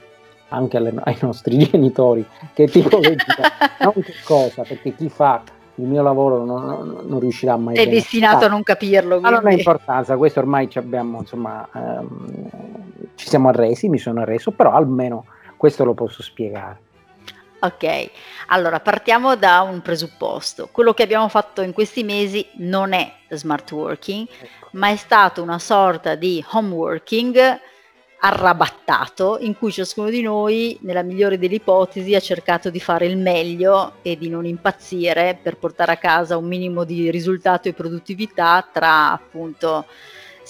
anche 0.49 0.77
alle, 0.77 0.93
ai 1.03 1.17
nostri 1.21 1.57
genitori 1.67 2.25
che 2.53 2.67
tipo 2.67 2.99
di 2.99 3.15
non 3.79 3.93
che 3.93 4.13
cosa 4.23 4.61
perché 4.61 4.95
chi 4.95 5.09
fa 5.09 5.41
il 5.75 5.87
mio 5.87 6.03
lavoro 6.03 6.45
non, 6.45 6.63
non, 6.63 6.97
non 7.05 7.19
riuscirà 7.19 7.57
mai 7.57 7.75
è 7.75 7.87
destinato 7.87 8.45
a 8.45 8.49
non 8.49 8.61
capirlo 8.61 9.19
ma 9.19 9.31
non 9.31 9.47
ha 9.47 9.51
importanza 9.51 10.15
questo 10.15 10.39
ormai 10.39 10.69
ci 10.69 10.77
abbiamo 10.77 11.19
insomma 11.19 11.67
ehm, 11.73 12.49
ci 13.15 13.27
siamo 13.27 13.49
arresi 13.49 13.89
mi 13.89 13.97
sono 13.97 14.21
arreso 14.21 14.51
però 14.51 14.71
almeno 14.71 15.25
questo 15.57 15.83
lo 15.83 15.95
posso 15.95 16.21
spiegare 16.21 16.89
Ok, 17.63 18.09
allora 18.47 18.79
partiamo 18.79 19.35
da 19.35 19.61
un 19.61 19.83
presupposto. 19.83 20.69
Quello 20.71 20.95
che 20.95 21.03
abbiamo 21.03 21.27
fatto 21.27 21.61
in 21.61 21.73
questi 21.73 22.03
mesi 22.03 22.43
non 22.53 22.91
è 22.91 23.13
smart 23.29 23.71
working, 23.71 24.27
ecco. 24.27 24.69
ma 24.71 24.89
è 24.89 24.95
stato 24.95 25.43
una 25.43 25.59
sorta 25.59 26.15
di 26.15 26.43
home 26.53 26.73
working 26.73 27.59
arrabattato 28.23 29.37
in 29.41 29.55
cui 29.55 29.71
ciascuno 29.71 30.09
di 30.09 30.23
noi, 30.23 30.75
nella 30.81 31.03
migliore 31.03 31.37
delle 31.37 31.55
ipotesi, 31.55 32.15
ha 32.15 32.19
cercato 32.19 32.71
di 32.71 32.79
fare 32.79 33.05
il 33.05 33.17
meglio 33.17 33.97
e 34.01 34.17
di 34.17 34.27
non 34.27 34.45
impazzire 34.47 35.37
per 35.39 35.57
portare 35.57 35.91
a 35.91 35.97
casa 35.97 36.37
un 36.37 36.47
minimo 36.47 36.83
di 36.83 37.11
risultato 37.11 37.67
e 37.67 37.73
produttività 37.73 38.67
tra 38.71 39.11
appunto 39.11 39.85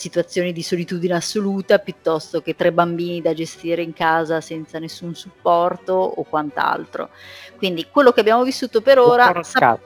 situazioni 0.01 0.51
di 0.51 0.63
solitudine 0.63 1.13
assoluta 1.13 1.77
piuttosto 1.77 2.41
che 2.41 2.55
tre 2.55 2.71
bambini 2.71 3.21
da 3.21 3.33
gestire 3.33 3.83
in 3.83 3.93
casa 3.93 4.41
senza 4.41 4.79
nessun 4.79 5.13
supporto 5.13 5.93
o 5.93 6.23
quant'altro. 6.23 7.09
Quindi 7.57 7.85
quello 7.91 8.11
che 8.11 8.21
abbiamo 8.21 8.43
vissuto 8.43 8.81
per 8.81 8.97
ora... 8.97 9.31
Sap- 9.43 9.79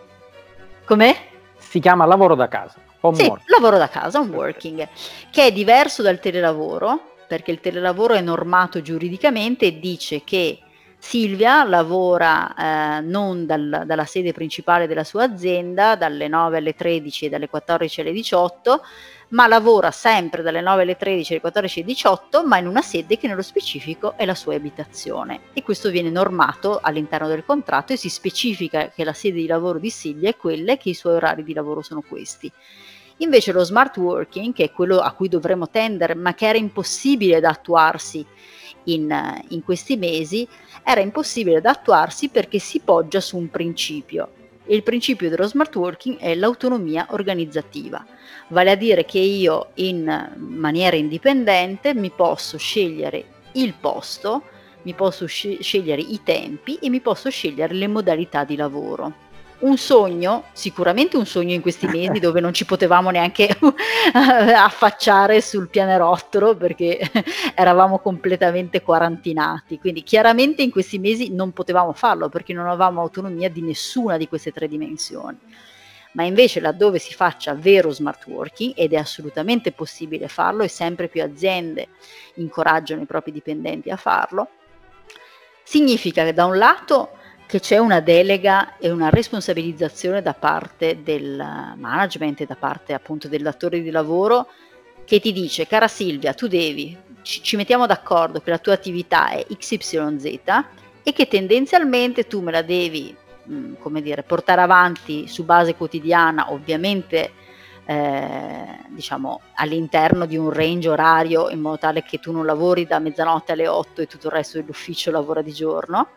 Com'è? 0.86 1.16
Si 1.58 1.80
chiama 1.80 2.06
lavoro 2.06 2.36
da 2.36 2.48
casa. 2.48 2.80
Home 3.02 3.18
sì, 3.18 3.26
work. 3.26 3.44
lavoro 3.50 3.78
da 3.78 3.90
casa, 3.90 4.20
home 4.20 4.36
working, 4.36 4.88
che 5.30 5.48
è 5.48 5.52
diverso 5.52 6.02
dal 6.02 6.20
telelavoro 6.20 7.14
perché 7.28 7.52
il 7.52 7.60
telelavoro 7.60 8.14
è 8.14 8.22
normato 8.22 8.82
giuridicamente 8.82 9.66
e 9.66 9.80
dice 9.80 10.24
che 10.24 10.60
Silvia 10.98 11.64
lavora 11.64 12.98
eh, 12.98 13.02
non 13.02 13.46
dal, 13.46 13.84
dalla 13.86 14.06
sede 14.06 14.32
principale 14.32 14.88
della 14.88 15.04
sua 15.04 15.26
azienda, 15.26 15.96
dalle 15.96 16.28
9 16.28 16.58
alle 16.58 16.74
13 16.74 17.26
e 17.26 17.30
dalle 17.30 17.48
14 17.48 18.02
alle 18.02 18.12
18, 18.12 18.82
ma 19.30 19.48
lavora 19.48 19.92
sempre 19.92 20.42
dalle 20.42 20.62
9 20.62 20.84
alle 20.84 20.98
13 20.98 21.34
alle 21.34 21.42
14 21.42 21.80
alle 21.80 21.88
18, 21.88 22.46
ma 22.46 22.58
in 22.58 22.68
una 22.68 22.82
sede 22.82 23.18
che 23.18 23.28
nello 23.28 23.42
specifico 23.42 24.16
è 24.18 24.26
la 24.26 24.36
sua 24.36 24.56
abitazione. 24.56 25.42
E 25.54 25.64
questo 25.64 25.90
viene 25.90 26.10
normato 26.10 26.80
all'interno 26.82 27.28
del 27.28 27.46
contratto 27.46 27.94
e 27.94 27.98
si 27.98 28.10
specifica 28.10 28.90
che 28.90 29.04
la 29.04 29.14
sede 29.14 29.40
di 29.40 29.48
lavoro 29.48 29.80
di 29.80 29.90
Silvia 29.90 30.30
è 30.30 30.38
quella 30.38 30.74
e 30.74 30.78
che 30.78 30.90
i 30.90 30.94
suoi 30.94 31.16
orari 31.16 31.44
di 31.44 31.54
lavoro 31.54 31.82
sono 31.82 32.02
questi. 32.02 32.52
Invece 33.20 33.54
lo 33.54 33.64
smart 33.64 33.96
working, 33.98 34.54
che 34.54 34.66
è 34.66 34.72
quello 34.72 35.00
a 35.00 35.14
cui 35.14 35.30
dovremmo 35.30 35.70
tendere, 35.70 36.16
ma 36.16 36.34
che 36.34 36.48
era 36.48 36.58
impossibile 36.58 37.40
da 37.40 37.50
attuarsi 37.50 38.26
in, 38.86 39.42
in 39.50 39.64
questi 39.64 39.96
mesi, 39.96 40.48
era 40.84 41.00
impossibile 41.00 41.62
da 41.62 41.72
attuarsi 41.72 42.28
perché 42.30 42.60
si 42.60 42.82
poggia 42.82 43.22
su 43.22 43.38
un 43.38 43.50
principio. 43.50 44.30
Il 44.68 44.82
principio 44.82 45.30
dello 45.30 45.48
smart 45.48 45.76
working 45.76 46.18
è 46.18 46.34
l'autonomia 46.34 47.08
organizzativa, 47.12 48.04
vale 48.48 48.72
a 48.72 48.76
dire 48.76 49.06
che 49.06 49.20
io 49.20 49.70
in 49.76 50.34
maniera 50.38 50.96
indipendente 50.96 51.94
mi 51.94 52.10
posso 52.10 52.58
scegliere 52.58 53.26
il 53.54 53.76
posto, 53.80 54.44
mi 54.84 54.94
posso 54.94 55.28
scegliere 55.28 56.02
i 56.02 56.22
tempi 56.24 56.78
e 56.82 56.90
mi 56.90 57.00
posso 57.00 57.30
scegliere 57.30 57.74
le 57.76 57.88
modalità 57.88 58.44
di 58.44 58.56
lavoro 58.56 59.25
un 59.60 59.78
sogno, 59.78 60.46
sicuramente 60.52 61.16
un 61.16 61.26
sogno 61.26 61.54
in 61.54 61.62
questi 61.62 61.88
mesi 61.88 62.20
dove 62.20 62.42
non 62.42 62.54
ci 62.54 62.66
potevamo 62.66 63.10
neanche 63.10 63.48
affacciare 64.14 65.42
sul 65.42 65.70
pianerottolo 65.70 66.56
perché 66.56 67.00
eravamo 67.56 68.00
completamente 68.00 68.82
quarantinati, 68.82 69.80
quindi 69.80 70.04
chiaramente 70.04 70.62
in 70.62 70.72
questi 70.72 71.00
mesi 71.00 71.34
non 71.34 71.54
potevamo 71.54 71.94
farlo 71.94 72.28
perché 72.30 72.54
non 72.54 72.68
avevamo 72.68 73.02
autonomia 73.02 73.50
di 73.50 73.62
nessuna 73.62 74.18
di 74.18 74.28
queste 74.28 74.52
tre 74.52 74.68
dimensioni. 74.68 75.38
Ma 76.12 76.24
invece 76.24 76.62
laddove 76.62 76.98
si 76.98 77.14
faccia 77.14 77.54
vero 77.54 77.92
smart 77.92 78.26
working, 78.28 78.74
ed 78.76 78.94
è 78.94 78.96
assolutamente 78.96 79.74
possibile 79.74 80.30
farlo 80.30 80.64
e 80.64 80.70
sempre 80.70 81.10
più 81.10 81.22
aziende 81.22 81.90
incoraggiano 82.36 83.02
i 83.02 83.06
propri 83.06 83.34
dipendenti 83.34 83.90
a 83.90 83.98
farlo, 83.98 84.50
significa 85.64 86.24
che 86.24 86.34
da 86.34 86.46
un 86.46 86.58
lato 86.58 87.18
che 87.48 87.60
c'è 87.60 87.78
una 87.78 88.00
delega 88.00 88.78
e 88.78 88.90
una 88.90 89.10
responsabilizzazione 89.10 90.22
da 90.22 90.34
parte 90.34 91.04
del 91.04 91.36
management 91.76 92.46
da 92.46 92.56
parte 92.56 92.94
appunto 92.94 93.28
del 93.28 93.44
datore 93.44 93.82
di 93.82 93.92
lavoro 93.92 94.48
che 95.06 95.20
ti 95.20 95.32
dice 95.32 95.68
cara 95.68 95.88
Silvia 95.88 96.34
tu 96.34 96.48
devi 96.48 96.98
ci, 97.22 97.44
ci 97.44 97.56
mettiamo 97.56 97.86
d'accordo 97.86 98.42
che 98.42 98.50
la 98.50 98.58
tua 98.58 98.74
attività 98.74 99.30
è 99.30 99.46
XYZ 99.46 100.26
e 101.04 101.14
che 101.14 101.28
tendenzialmente 101.28 102.26
tu 102.26 102.42
me 102.42 102.52
la 102.52 102.64
devi 102.64 103.16
mh, 103.44 103.54
mm, 103.54 103.74
come 103.80 104.02
dire 104.02 104.24
portare 104.24 104.62
avanti 104.62 105.28
su 105.28 105.44
base 105.44 105.76
quotidiana 105.76 106.52
ovviamente 106.52 107.32
eh, 107.86 108.80
diciamo 108.88 109.42
all'interno 109.56 110.26
di 110.26 110.36
un 110.36 110.50
range 110.50 110.90
orario 110.90 111.50
in 111.50 111.60
modo 111.60 111.78
tale 111.78 112.02
che 112.02 112.18
tu 112.18 112.32
non 112.32 112.44
lavori 112.44 112.88
da 112.88 112.98
mezzanotte 112.98 113.52
alle 113.52 113.68
8 113.68 114.02
e 114.02 114.08
tutto 114.08 114.28
il 114.28 114.34
resto 114.34 114.58
dell'ufficio 114.58 115.12
lavora 115.12 115.44
di 115.44 115.52
giorno 115.52 116.10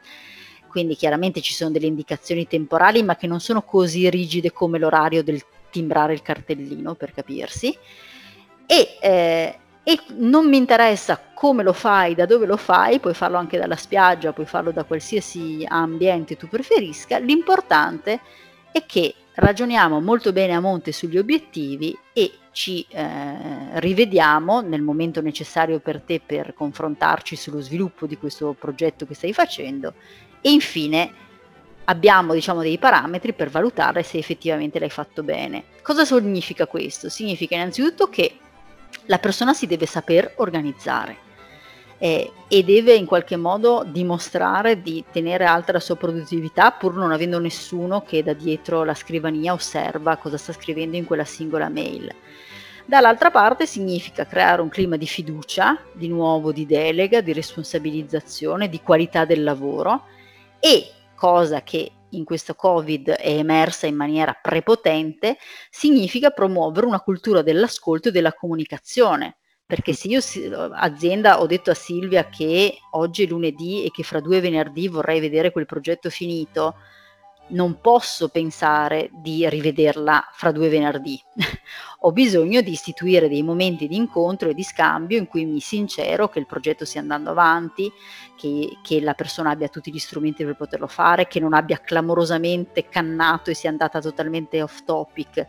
quindi 0.68 0.94
chiaramente 0.94 1.40
ci 1.40 1.52
sono 1.52 1.70
delle 1.70 1.86
indicazioni 1.86 2.46
temporali, 2.46 3.02
ma 3.02 3.16
che 3.16 3.26
non 3.26 3.40
sono 3.40 3.62
così 3.62 4.08
rigide 4.08 4.52
come 4.52 4.78
l'orario 4.78 5.22
del 5.24 5.42
timbrare 5.70 6.12
il 6.12 6.22
cartellino, 6.22 6.94
per 6.94 7.12
capirsi. 7.12 7.76
E, 8.66 8.98
eh, 9.00 9.58
e 9.82 10.00
non 10.16 10.48
mi 10.48 10.58
interessa 10.58 11.18
come 11.32 11.62
lo 11.62 11.72
fai, 11.72 12.14
da 12.14 12.26
dove 12.26 12.44
lo 12.44 12.58
fai, 12.58 13.00
puoi 13.00 13.14
farlo 13.14 13.38
anche 13.38 13.58
dalla 13.58 13.76
spiaggia, 13.76 14.34
puoi 14.34 14.44
farlo 14.44 14.70
da 14.70 14.84
qualsiasi 14.84 15.64
ambiente 15.66 16.36
tu 16.36 16.46
preferisca, 16.46 17.16
l'importante 17.18 18.20
è 18.70 18.84
che 18.84 19.14
ragioniamo 19.38 20.00
molto 20.00 20.32
bene 20.32 20.54
a 20.54 20.60
monte 20.60 20.90
sugli 20.92 21.16
obiettivi 21.16 21.96
e 22.12 22.32
ci 22.50 22.84
eh, 22.88 23.78
rivediamo 23.78 24.60
nel 24.60 24.82
momento 24.82 25.20
necessario 25.20 25.78
per 25.78 26.00
te 26.00 26.20
per 26.24 26.54
confrontarci 26.54 27.36
sullo 27.36 27.60
sviluppo 27.60 28.06
di 28.06 28.16
questo 28.16 28.56
progetto 28.58 29.06
che 29.06 29.14
stai 29.14 29.32
facendo 29.32 29.94
e 30.40 30.50
infine 30.50 31.12
abbiamo 31.84 32.34
diciamo 32.34 32.62
dei 32.62 32.78
parametri 32.78 33.32
per 33.32 33.48
valutare 33.48 34.02
se 34.02 34.18
effettivamente 34.18 34.78
l'hai 34.78 34.90
fatto 34.90 35.22
bene. 35.22 35.64
Cosa 35.82 36.04
significa 36.04 36.66
questo? 36.66 37.08
Significa 37.08 37.54
innanzitutto 37.54 38.08
che 38.08 38.38
la 39.06 39.18
persona 39.18 39.54
si 39.54 39.66
deve 39.66 39.86
saper 39.86 40.34
organizzare 40.36 41.26
eh, 41.98 42.32
e 42.48 42.64
deve 42.64 42.94
in 42.94 43.06
qualche 43.06 43.36
modo 43.36 43.84
dimostrare 43.86 44.80
di 44.80 45.04
tenere 45.10 45.44
alta 45.44 45.72
la 45.72 45.80
sua 45.80 45.96
produttività 45.96 46.70
pur 46.70 46.94
non 46.94 47.12
avendo 47.12 47.38
nessuno 47.38 48.02
che 48.02 48.22
da 48.22 48.32
dietro 48.32 48.84
la 48.84 48.94
scrivania 48.94 49.52
osserva 49.52 50.16
cosa 50.16 50.36
sta 50.36 50.52
scrivendo 50.52 50.96
in 50.96 51.04
quella 51.04 51.24
singola 51.24 51.68
mail. 51.68 52.14
Dall'altra 52.86 53.30
parte 53.30 53.66
significa 53.66 54.24
creare 54.24 54.62
un 54.62 54.70
clima 54.70 54.96
di 54.96 55.06
fiducia, 55.06 55.78
di 55.92 56.08
nuovo 56.08 56.52
di 56.52 56.64
delega, 56.64 57.20
di 57.20 57.34
responsabilizzazione, 57.34 58.70
di 58.70 58.80
qualità 58.80 59.26
del 59.26 59.42
lavoro 59.42 60.04
e, 60.58 60.90
cosa 61.14 61.62
che 61.62 61.92
in 62.12 62.24
questo 62.24 62.54
Covid 62.54 63.10
è 63.10 63.28
emersa 63.28 63.86
in 63.86 63.94
maniera 63.94 64.32
prepotente, 64.40 65.36
significa 65.68 66.30
promuovere 66.30 66.86
una 66.86 67.00
cultura 67.00 67.42
dell'ascolto 67.42 68.08
e 68.08 68.12
della 68.12 68.32
comunicazione. 68.32 69.37
Perché 69.68 69.92
se 69.92 70.08
io 70.08 70.20
azienda 70.72 71.42
ho 71.42 71.46
detto 71.46 71.70
a 71.70 71.74
Silvia 71.74 72.30
che 72.30 72.78
oggi 72.92 73.24
è 73.24 73.26
lunedì 73.26 73.84
e 73.84 73.90
che 73.90 74.02
fra 74.02 74.18
due 74.18 74.40
venerdì 74.40 74.88
vorrei 74.88 75.20
vedere 75.20 75.52
quel 75.52 75.66
progetto 75.66 76.08
finito, 76.08 76.76
non 77.48 77.78
posso 77.82 78.30
pensare 78.30 79.10
di 79.12 79.46
rivederla 79.46 80.30
fra 80.32 80.52
due 80.52 80.70
venerdì. 80.70 81.22
Ho 82.00 82.12
bisogno 82.12 82.62
di 82.62 82.70
istituire 82.70 83.28
dei 83.28 83.42
momenti 83.42 83.88
di 83.88 83.96
incontro 83.96 84.48
e 84.48 84.54
di 84.54 84.62
scambio 84.62 85.18
in 85.18 85.26
cui 85.26 85.44
mi 85.44 85.60
sincero 85.60 86.30
che 86.30 86.38
il 86.38 86.46
progetto 86.46 86.86
stia 86.86 87.02
andando 87.02 87.28
avanti, 87.28 87.92
che, 88.38 88.78
che 88.82 89.02
la 89.02 89.12
persona 89.12 89.50
abbia 89.50 89.68
tutti 89.68 89.92
gli 89.92 89.98
strumenti 89.98 90.46
per 90.46 90.56
poterlo 90.56 90.86
fare, 90.86 91.26
che 91.26 91.40
non 91.40 91.52
abbia 91.52 91.78
clamorosamente 91.78 92.88
cannato 92.88 93.50
e 93.50 93.54
sia 93.54 93.68
andata 93.68 94.00
totalmente 94.00 94.62
off 94.62 94.82
topic. 94.84 95.46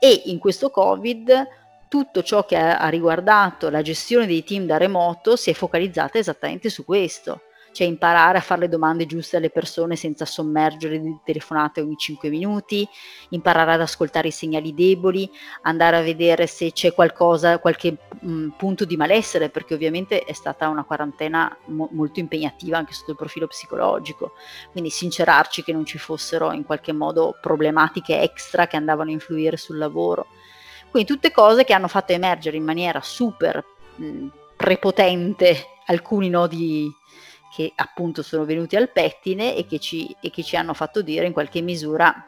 E 0.00 0.22
in 0.24 0.40
questo 0.40 0.70
Covid 0.70 1.58
tutto 1.90 2.22
ciò 2.22 2.46
che 2.46 2.56
ha 2.56 2.88
riguardato 2.88 3.68
la 3.68 3.82
gestione 3.82 4.24
dei 4.24 4.44
team 4.44 4.64
da 4.64 4.76
remoto 4.76 5.34
si 5.34 5.50
è 5.50 5.54
focalizzata 5.54 6.18
esattamente 6.18 6.70
su 6.70 6.84
questo 6.84 7.42
cioè 7.72 7.86
imparare 7.86 8.38
a 8.38 8.40
fare 8.40 8.62
le 8.62 8.68
domande 8.68 9.06
giuste 9.06 9.36
alle 9.36 9.50
persone 9.50 9.96
senza 9.96 10.24
sommergere 10.24 11.00
di 11.00 11.18
telefonate 11.24 11.80
ogni 11.80 11.96
5 11.96 12.28
minuti, 12.28 12.86
imparare 13.30 13.72
ad 13.72 13.80
ascoltare 13.80 14.28
i 14.28 14.32
segnali 14.32 14.74
deboli, 14.74 15.30
andare 15.62 15.96
a 15.96 16.02
vedere 16.02 16.46
se 16.46 16.72
c'è 16.72 16.92
qualcosa, 16.92 17.58
qualche 17.58 17.96
mh, 18.20 18.30
mm, 18.30 18.48
punto 18.50 18.84
di 18.84 18.96
malessere, 18.96 19.50
perché 19.50 19.74
ovviamente 19.74 20.24
è 20.24 20.32
stata 20.32 20.68
una 20.68 20.84
quarantena 20.84 21.56
mo- 21.66 21.88
molto 21.92 22.20
impegnativa 22.20 22.78
anche 22.78 22.92
sotto 22.92 23.12
il 23.12 23.16
profilo 23.16 23.46
psicologico, 23.46 24.32
quindi 24.72 24.90
sincerarci 24.90 25.62
che 25.62 25.72
non 25.72 25.84
ci 25.84 25.98
fossero 25.98 26.52
in 26.52 26.64
qualche 26.64 26.92
modo 26.92 27.36
problematiche 27.40 28.20
extra 28.20 28.66
che 28.66 28.76
andavano 28.76 29.10
a 29.10 29.12
influire 29.12 29.56
sul 29.56 29.78
lavoro. 29.78 30.26
Quindi 30.90 31.08
tutte 31.08 31.30
cose 31.30 31.64
che 31.64 31.72
hanno 31.72 31.88
fatto 31.88 32.12
emergere 32.12 32.56
in 32.56 32.64
maniera 32.64 33.00
super 33.00 33.64
mh, 33.96 34.26
prepotente 34.56 35.66
alcuni 35.86 36.28
nodi 36.28 36.92
che 37.52 37.72
appunto 37.74 38.22
sono 38.22 38.44
venuti 38.44 38.76
al 38.76 38.90
pettine 38.90 39.56
e 39.56 39.66
che, 39.66 39.78
ci, 39.78 40.14
e 40.20 40.30
che 40.30 40.42
ci 40.42 40.56
hanno 40.56 40.72
fatto 40.72 41.02
dire 41.02 41.26
in 41.26 41.32
qualche 41.32 41.60
misura 41.60 42.26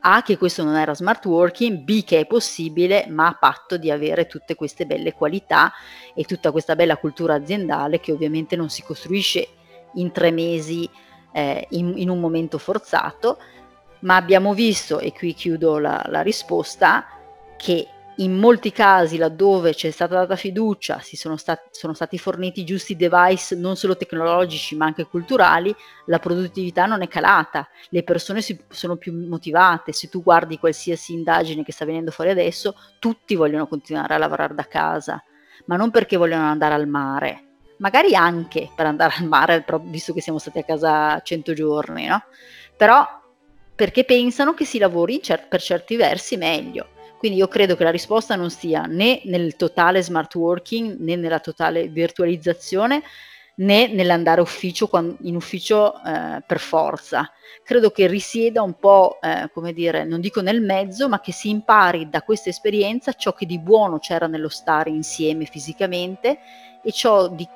A 0.00 0.22
che 0.22 0.38
questo 0.38 0.64
non 0.64 0.76
era 0.76 0.94
smart 0.94 1.24
working, 1.26 1.78
B 1.78 2.02
che 2.04 2.20
è 2.20 2.26
possibile, 2.26 3.06
ma 3.08 3.28
a 3.28 3.36
patto 3.38 3.76
di 3.76 3.90
avere 3.90 4.26
tutte 4.26 4.54
queste 4.54 4.86
belle 4.86 5.12
qualità 5.12 5.72
e 6.14 6.24
tutta 6.24 6.50
questa 6.50 6.74
bella 6.74 6.96
cultura 6.96 7.34
aziendale 7.34 8.00
che 8.00 8.12
ovviamente 8.12 8.56
non 8.56 8.70
si 8.70 8.82
costruisce 8.82 9.48
in 9.94 10.12
tre 10.12 10.30
mesi 10.30 10.88
eh, 11.32 11.66
in, 11.70 11.94
in, 11.96 12.08
un 12.08 12.20
momento 12.20 12.58
forzato, 12.58 13.38
ma 14.00 14.16
abbiamo 14.16 14.54
visto, 14.54 14.98
e 14.98 15.12
qui 15.12 15.34
chiudo 15.34 15.78
la, 15.78 16.04
la 16.08 16.22
risposta, 16.22 17.06
che 17.56 17.88
in 18.18 18.36
molti 18.38 18.70
casi 18.70 19.16
laddove 19.16 19.74
c'è 19.74 19.90
stata 19.90 20.14
data 20.14 20.36
fiducia, 20.36 21.00
si 21.00 21.16
sono, 21.16 21.36
stat- 21.36 21.68
sono, 21.72 21.94
stati 21.94 22.16
forniti 22.16 22.60
i 22.60 22.64
giusti 22.64 22.94
device 22.94 23.56
non 23.56 23.76
solo 23.76 23.96
tecnologici 23.96 24.76
ma 24.76 24.86
anche 24.86 25.06
culturali, 25.06 25.74
la 26.06 26.20
produttività 26.20 26.86
non 26.86 27.02
è 27.02 27.08
calata, 27.08 27.68
le 27.88 28.04
persone 28.04 28.40
si- 28.40 28.58
sono 28.68 28.96
più 28.96 29.12
motivate, 29.12 29.92
se 29.92 30.08
tu 30.08 30.22
guardi 30.22 30.58
qualsiasi 30.58 31.12
indagine 31.12 31.64
che 31.64 31.72
sta 31.72 31.84
venendo 31.84 32.12
fuori 32.12 32.30
adesso, 32.30 32.74
tutti 33.00 33.34
vogliono 33.34 33.66
continuare 33.66 34.14
a 34.14 34.18
lavorare 34.18 34.54
da 34.54 34.66
casa, 34.68 35.22
ma 35.66 35.76
non 35.76 35.90
perché 35.90 36.16
vogliono 36.16 36.44
andare 36.44 36.74
al 36.74 36.86
mare, 36.86 37.42
magari 37.78 38.14
anche 38.14 38.70
per 38.76 38.86
andare 38.86 39.14
al 39.18 39.26
mare, 39.26 39.64
visto 39.86 40.12
che 40.12 40.20
siamo 40.20 40.38
stati 40.38 40.58
a 40.58 40.64
casa 40.64 41.20
100 41.20 41.52
giorni, 41.52 42.06
no? 42.06 42.22
Però 42.76 43.04
perché 43.74 44.04
pensano 44.04 44.54
che 44.54 44.64
si 44.64 44.78
lavori 44.78 45.20
cer- 45.20 45.48
per 45.48 45.60
certi 45.60 45.96
versi 45.96 46.36
meglio 46.36 46.90
quindi 47.24 47.40
io 47.40 47.48
credo 47.48 47.74
che 47.74 47.84
la 47.84 47.90
risposta 47.90 48.36
non 48.36 48.50
stia 48.50 48.82
né 48.82 49.22
nel 49.24 49.56
totale 49.56 50.02
smart 50.02 50.34
working 50.34 50.98
né 50.98 51.16
nella 51.16 51.40
totale 51.40 51.88
virtualizzazione 51.88 53.02
né 53.54 53.86
nell'andare 53.86 54.42
ufficio, 54.42 54.90
in 55.22 55.34
ufficio 55.34 55.94
eh, 56.04 56.42
per 56.46 56.60
forza. 56.60 57.32
Credo 57.62 57.90
che 57.92 58.08
risieda 58.08 58.60
un 58.60 58.78
po', 58.78 59.16
eh, 59.22 59.48
come 59.54 59.72
dire, 59.72 60.04
non 60.04 60.20
dico 60.20 60.42
nel 60.42 60.60
mezzo, 60.60 61.08
ma 61.08 61.20
che 61.20 61.32
si 61.32 61.48
impari 61.48 62.10
da 62.10 62.20
questa 62.20 62.50
esperienza 62.50 63.14
ciò 63.14 63.32
che 63.32 63.46
di 63.46 63.58
buono 63.58 63.98
c'era 64.00 64.26
nello 64.26 64.50
stare 64.50 64.90
insieme 64.90 65.46
fisicamente 65.46 66.40
e 66.82 66.92
ciò 66.92 67.28
di, 67.28 67.48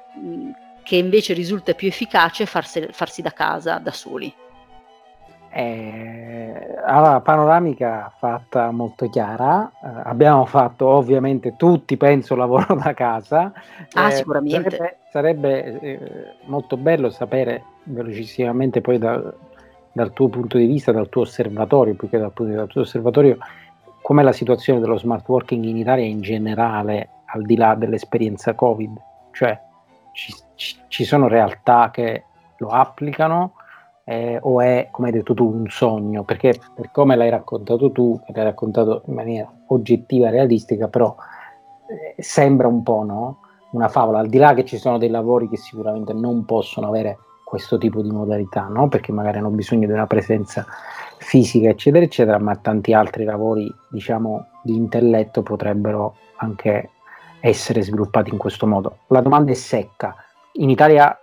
che 0.82 0.96
invece 0.96 1.34
risulta 1.34 1.74
più 1.74 1.88
efficace 1.88 2.46
farsi, 2.46 2.88
farsi 2.90 3.20
da 3.20 3.34
casa 3.34 3.76
da 3.76 3.92
soli. 3.92 4.34
Eh, 5.50 6.76
allora, 6.84 7.20
panoramica 7.20 8.12
fatta 8.18 8.70
molto 8.70 9.08
chiara, 9.08 9.70
eh, 9.82 9.88
abbiamo 10.04 10.44
fatto 10.44 10.86
ovviamente 10.86 11.56
tutti, 11.56 11.96
penso, 11.96 12.34
lavoro 12.34 12.74
da 12.74 12.94
casa. 12.94 13.52
Ah, 13.94 14.08
eh, 14.08 14.12
sicuramente. 14.12 14.70
Sarebbe, 14.70 14.98
sarebbe 15.10 15.80
eh, 15.80 15.98
molto 16.44 16.76
bello 16.76 17.10
sapere 17.10 17.62
velocissimamente 17.84 18.80
poi 18.80 18.98
da, 18.98 19.32
dal 19.92 20.12
tuo 20.12 20.28
punto 20.28 20.58
di 20.58 20.66
vista, 20.66 20.92
dal 20.92 21.08
tuo 21.08 21.22
osservatorio, 21.22 21.94
più 21.94 22.08
che 22.08 22.18
dal 22.18 22.32
punto 22.32 22.44
di 22.44 22.50
vista 22.50 22.64
del 22.64 22.72
tuo 22.72 22.82
osservatorio, 22.82 23.38
com'è 24.02 24.22
la 24.22 24.32
situazione 24.32 24.80
dello 24.80 24.96
smart 24.96 25.26
working 25.28 25.64
in 25.64 25.76
Italia 25.76 26.04
in 26.04 26.20
generale, 26.20 27.08
al 27.26 27.42
di 27.42 27.56
là 27.56 27.74
dell'esperienza 27.74 28.54
Covid. 28.54 28.96
Cioè, 29.32 29.60
ci, 30.12 30.34
ci, 30.54 30.76
ci 30.88 31.04
sono 31.04 31.28
realtà 31.28 31.90
che 31.90 32.24
lo 32.58 32.68
applicano, 32.68 33.52
eh, 34.08 34.38
o 34.40 34.62
è, 34.62 34.88
come 34.90 35.08
hai 35.08 35.12
detto 35.12 35.34
tu, 35.34 35.44
un 35.44 35.66
sogno? 35.68 36.24
Perché 36.24 36.58
per 36.74 36.90
come 36.90 37.14
l'hai 37.14 37.28
raccontato 37.28 37.92
tu, 37.92 38.18
l'hai 38.28 38.44
raccontato 38.44 39.02
in 39.04 39.12
maniera 39.12 39.52
oggettiva 39.66 40.30
realistica, 40.30 40.88
però 40.88 41.14
eh, 41.88 42.22
sembra 42.22 42.68
un 42.68 42.82
po' 42.82 43.02
no? 43.02 43.40
una 43.72 43.88
favola, 43.88 44.20
al 44.20 44.28
di 44.28 44.38
là 44.38 44.54
che 44.54 44.64
ci 44.64 44.78
sono 44.78 44.96
dei 44.96 45.10
lavori 45.10 45.46
che 45.50 45.58
sicuramente 45.58 46.14
non 46.14 46.46
possono 46.46 46.88
avere 46.88 47.18
questo 47.44 47.76
tipo 47.76 48.00
di 48.00 48.10
modalità, 48.10 48.62
no? 48.68 48.88
perché 48.88 49.12
magari 49.12 49.38
hanno 49.38 49.50
bisogno 49.50 49.86
di 49.86 49.92
una 49.92 50.06
presenza 50.06 50.64
fisica, 51.18 51.68
eccetera, 51.68 52.02
eccetera, 52.02 52.38
ma 52.38 52.56
tanti 52.56 52.94
altri 52.94 53.24
lavori, 53.24 53.70
diciamo, 53.90 54.46
di 54.62 54.74
intelletto 54.74 55.42
potrebbero 55.42 56.14
anche 56.36 56.92
essere 57.40 57.82
sviluppati 57.82 58.30
in 58.30 58.38
questo 58.38 58.66
modo. 58.66 59.00
La 59.08 59.20
domanda 59.20 59.50
è 59.50 59.54
secca. 59.54 60.16
In 60.52 60.70
Italia 60.70 61.14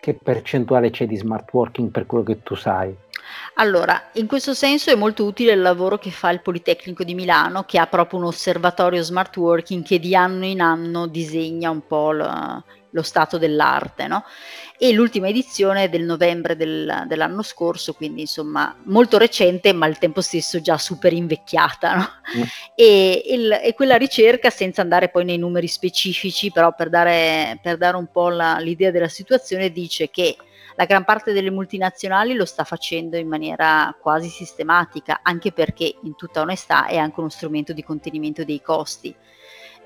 che 0.00 0.14
percentuale 0.14 0.90
c'è 0.90 1.06
di 1.06 1.16
smart 1.16 1.52
working 1.52 1.90
per 1.90 2.06
quello 2.06 2.24
che 2.24 2.42
tu 2.42 2.54
sai? 2.54 2.96
Allora, 3.54 4.10
in 4.14 4.26
questo 4.26 4.54
senso 4.54 4.90
è 4.90 4.94
molto 4.94 5.24
utile 5.24 5.52
il 5.52 5.60
lavoro 5.60 5.98
che 5.98 6.10
fa 6.10 6.30
il 6.30 6.42
Politecnico 6.42 7.04
di 7.04 7.14
Milano, 7.14 7.64
che 7.64 7.78
ha 7.78 7.86
proprio 7.86 8.20
un 8.20 8.26
osservatorio 8.26 9.02
smart 9.02 9.36
working 9.36 9.84
che 9.84 9.98
di 9.98 10.14
anno 10.14 10.44
in 10.44 10.60
anno 10.60 11.06
disegna 11.06 11.70
un 11.70 11.86
po' 11.86 12.12
la, 12.12 12.62
lo 12.90 13.02
stato 13.02 13.36
dell'arte, 13.38 14.06
no? 14.06 14.24
E 14.78 14.92
l'ultima 14.92 15.28
edizione 15.28 15.84
è 15.84 15.88
del 15.88 16.04
novembre 16.04 16.56
del, 16.56 17.04
dell'anno 17.06 17.42
scorso, 17.42 17.94
quindi 17.94 18.22
insomma 18.22 18.76
molto 18.84 19.18
recente, 19.18 19.72
ma 19.72 19.86
al 19.86 19.98
tempo 19.98 20.20
stesso 20.20 20.60
già 20.60 20.78
super 20.78 21.12
invecchiata, 21.12 21.94
no? 21.94 22.08
mm. 22.38 22.42
e, 22.74 23.22
il, 23.26 23.60
e, 23.62 23.74
quella 23.74 23.96
ricerca, 23.96 24.50
senza 24.50 24.80
andare 24.80 25.08
poi 25.08 25.24
nei 25.24 25.38
numeri 25.38 25.66
specifici, 25.66 26.52
però 26.52 26.74
per 26.74 26.88
dare, 26.90 27.58
per 27.60 27.76
dare 27.76 27.96
un 27.96 28.06
po' 28.10 28.28
la, 28.28 28.58
l'idea 28.58 28.90
della 28.90 29.08
situazione, 29.08 29.72
dice 29.72 30.10
che 30.10 30.36
la 30.78 30.84
gran 30.84 31.02
parte 31.02 31.32
delle 31.32 31.50
multinazionali 31.50 32.34
lo 32.34 32.44
sta 32.44 32.62
facendo 32.62 33.16
in 33.16 33.26
maniera 33.26 33.92
quasi 34.00 34.28
sistematica, 34.28 35.18
anche 35.24 35.50
perché 35.50 35.96
in 36.04 36.14
tutta 36.14 36.40
onestà 36.40 36.86
è 36.86 36.96
anche 36.96 37.18
uno 37.18 37.30
strumento 37.30 37.72
di 37.72 37.82
contenimento 37.82 38.44
dei 38.44 38.62
costi 38.62 39.12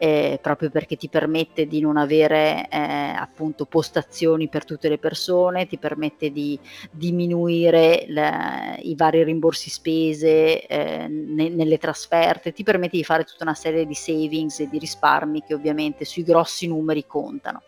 eh, 0.03 0.39
proprio 0.43 0.69
perché 0.69 0.97
ti 0.97 1.09
permette 1.09 1.67
di 1.67 1.81
non 1.81 1.97
avere 1.97 2.69
eh, 2.69 2.77
appunto 2.77 3.67
postazioni 3.67 4.49
per 4.49 4.67
tutte 4.67 4.91
le 4.91 4.99
persone, 4.99 5.67
ti 5.67 5.79
permette 5.79 6.31
di 6.31 6.59
diminuire 6.91 8.05
le, 8.09 8.81
i 8.83 8.95
vari 8.95 9.23
rimborsi 9.23 9.71
spese 9.71 10.67
eh, 10.67 11.07
ne, 11.09 11.49
nelle 11.49 11.79
trasferte, 11.79 12.53
ti 12.53 12.65
permette 12.65 12.99
di 12.99 13.05
fare 13.05 13.25
tutta 13.25 13.45
una 13.45 13.55
serie 13.55 13.87
di 13.87 13.95
savings 13.95 14.61
e 14.61 14.69
di 14.69 14.79
risparmi 14.79 15.43
che 15.43 15.55
ovviamente 15.55 16.05
sui 16.05 16.25
grossi 16.25 16.67
numeri 16.67 17.07
contano. 17.07 17.63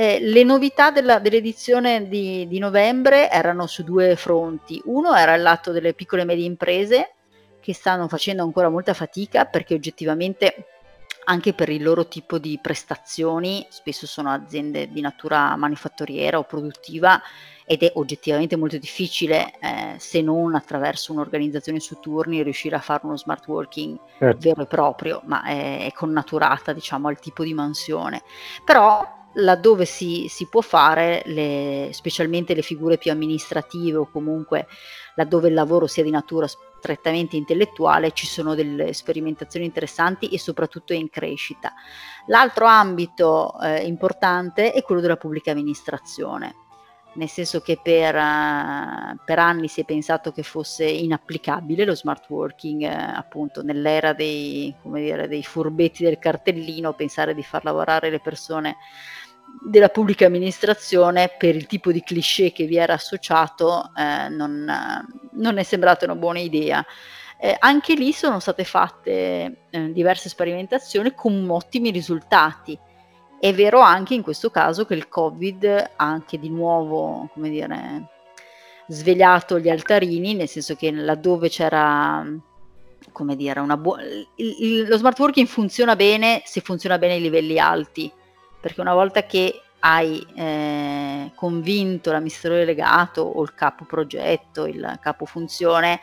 Eh, 0.00 0.18
le 0.18 0.44
novità 0.44 0.90
della, 0.90 1.18
dell'edizione 1.18 2.08
di, 2.08 2.48
di, 2.48 2.58
novembre 2.58 3.30
erano 3.30 3.66
su 3.66 3.84
due 3.84 4.16
fronti. 4.16 4.80
Uno 4.86 5.14
era 5.14 5.34
il 5.34 5.42
lato 5.42 5.72
delle 5.72 5.92
piccole 5.92 6.22
e 6.22 6.24
medie 6.24 6.46
imprese 6.46 7.12
che 7.60 7.74
stanno 7.74 8.08
facendo 8.08 8.42
ancora 8.42 8.70
molta 8.70 8.94
fatica 8.94 9.44
perché 9.44 9.74
oggettivamente 9.74 10.68
anche 11.24 11.52
per 11.52 11.68
il 11.68 11.82
loro 11.82 12.08
tipo 12.08 12.38
di 12.38 12.58
prestazioni, 12.62 13.66
spesso 13.68 14.06
sono 14.06 14.30
aziende 14.30 14.90
di 14.90 15.02
natura 15.02 15.54
manifatturiera 15.56 16.38
o 16.38 16.44
produttiva 16.44 17.20
ed 17.66 17.82
è 17.82 17.92
oggettivamente 17.96 18.56
molto 18.56 18.78
difficile, 18.78 19.52
eh, 19.60 19.96
se 19.98 20.22
non 20.22 20.54
attraverso 20.54 21.12
un'organizzazione 21.12 21.78
su 21.78 22.00
turni, 22.00 22.42
riuscire 22.42 22.74
a 22.74 22.80
fare 22.80 23.02
uno 23.04 23.18
smart 23.18 23.46
working 23.46 23.98
certo. 24.18 24.38
vero 24.40 24.62
e 24.62 24.66
proprio, 24.66 25.20
ma 25.26 25.42
è, 25.42 25.84
è 25.84 25.92
connaturata 25.92 26.72
diciamo 26.72 27.08
al 27.08 27.18
tipo 27.18 27.44
di 27.44 27.52
mansione. 27.52 28.22
Però 28.64 29.18
laddove 29.34 29.84
si, 29.84 30.26
si 30.28 30.46
può 30.48 30.60
fare, 30.60 31.22
le, 31.26 31.90
specialmente 31.92 32.54
le 32.54 32.62
figure 32.62 32.98
più 32.98 33.10
amministrative 33.10 33.98
o 33.98 34.10
comunque 34.10 34.66
laddove 35.14 35.48
il 35.48 35.54
lavoro 35.54 35.86
sia 35.86 36.02
di 36.02 36.10
natura 36.10 36.46
strettamente 36.46 37.36
intellettuale, 37.36 38.12
ci 38.12 38.26
sono 38.26 38.54
delle 38.54 38.92
sperimentazioni 38.92 39.66
interessanti 39.66 40.28
e 40.28 40.38
soprattutto 40.38 40.92
in 40.92 41.10
crescita. 41.10 41.72
L'altro 42.26 42.66
ambito 42.66 43.58
eh, 43.60 43.84
importante 43.86 44.72
è 44.72 44.82
quello 44.82 45.00
della 45.00 45.16
pubblica 45.16 45.50
amministrazione 45.50 46.54
nel 47.12 47.28
senso 47.28 47.60
che 47.60 47.78
per, 47.82 48.14
uh, 48.14 49.16
per, 49.24 49.38
anni 49.38 49.66
si 49.66 49.80
è 49.80 49.84
pensato 49.84 50.30
che 50.30 50.42
fosse 50.42 50.84
inapplicabile 50.84 51.84
lo 51.84 51.94
smart 51.94 52.28
working, 52.28 52.82
uh, 52.82 53.16
appunto 53.16 53.62
nell'era 53.62 54.12
dei, 54.12 54.72
dire, 54.82 55.26
dei, 55.26 55.42
furbetti 55.42 56.04
del 56.04 56.18
cartellino, 56.18 56.92
pensare 56.92 57.34
di 57.34 57.42
far 57.42 57.64
lavorare 57.64 58.10
le 58.10 58.20
persone 58.20 58.76
della 59.62 59.88
pubblica 59.88 60.26
amministrazione 60.26 61.34
per 61.38 61.54
il 61.54 61.66
tipo 61.66 61.92
di 61.92 62.02
cliché 62.02 62.52
che 62.52 62.66
vi 62.66 62.76
era 62.76 62.94
associato 62.94 63.90
eh, 63.96 64.28
non, 64.28 65.06
non, 65.32 65.58
è 65.58 65.62
sembrata 65.62 66.04
una 66.04 66.16
buona 66.16 66.38
idea. 66.40 66.84
Eh, 67.38 67.56
anche 67.58 67.94
lì 67.94 68.12
sono 68.12 68.38
state 68.38 68.64
fatte 68.64 69.66
eh, 69.70 69.92
diverse 69.92 70.28
sperimentazioni 70.28 71.12
con 71.14 71.48
ottimi 71.48 71.90
risultati 71.90 72.78
è 73.40 73.54
vero 73.54 73.80
anche 73.80 74.12
in 74.12 74.20
questo 74.20 74.50
caso 74.50 74.84
che 74.84 74.92
il 74.92 75.08
Covid 75.08 75.64
ha 75.64 76.04
anche 76.04 76.38
di 76.38 76.50
nuovo, 76.50 77.30
come 77.32 77.48
dire, 77.48 78.08
svegliato 78.86 79.58
gli 79.58 79.70
altarini, 79.70 80.34
nel 80.34 80.46
senso 80.46 80.76
che 80.76 80.90
laddove 80.90 81.48
c'era, 81.48 82.22
come 83.12 83.36
dire, 83.36 83.60
una 83.60 83.78
buona... 83.78 84.02
lo 84.02 84.96
smart 84.98 85.18
working 85.18 85.46
funziona 85.46 85.96
bene 85.96 86.42
se 86.44 86.60
funziona 86.60 86.98
bene 86.98 87.14
ai 87.14 87.22
livelli 87.22 87.58
alti, 87.58 88.12
perché 88.60 88.80
una 88.80 88.94
volta 88.94 89.24
che 89.24 89.62
hai 89.80 90.24
eh, 90.34 91.30
convinto 91.34 92.12
l'amministratore 92.12 92.64
delegato 92.64 93.22
o 93.22 93.42
il 93.42 93.54
capo 93.54 93.84
progetto, 93.84 94.66
il 94.66 94.98
capo 95.00 95.24
funzione, 95.24 96.00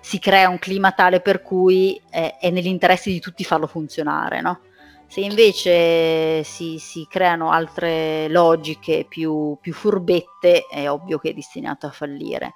si 0.00 0.18
crea 0.18 0.48
un 0.48 0.58
clima 0.58 0.92
tale 0.92 1.20
per 1.20 1.42
cui 1.42 2.00
è, 2.10 2.38
è 2.40 2.50
nell'interesse 2.50 3.10
di 3.10 3.20
tutti 3.20 3.44
farlo 3.44 3.66
funzionare, 3.66 4.40
no? 4.40 4.60
Se 5.06 5.20
invece 5.20 6.44
si, 6.44 6.78
si 6.78 7.04
creano 7.10 7.50
altre 7.50 8.28
logiche 8.28 9.04
più, 9.08 9.58
più 9.60 9.72
furbette, 9.72 10.66
è 10.70 10.88
ovvio 10.88 11.18
che 11.18 11.30
è 11.30 11.34
destinato 11.34 11.86
a 11.86 11.90
fallire. 11.90 12.54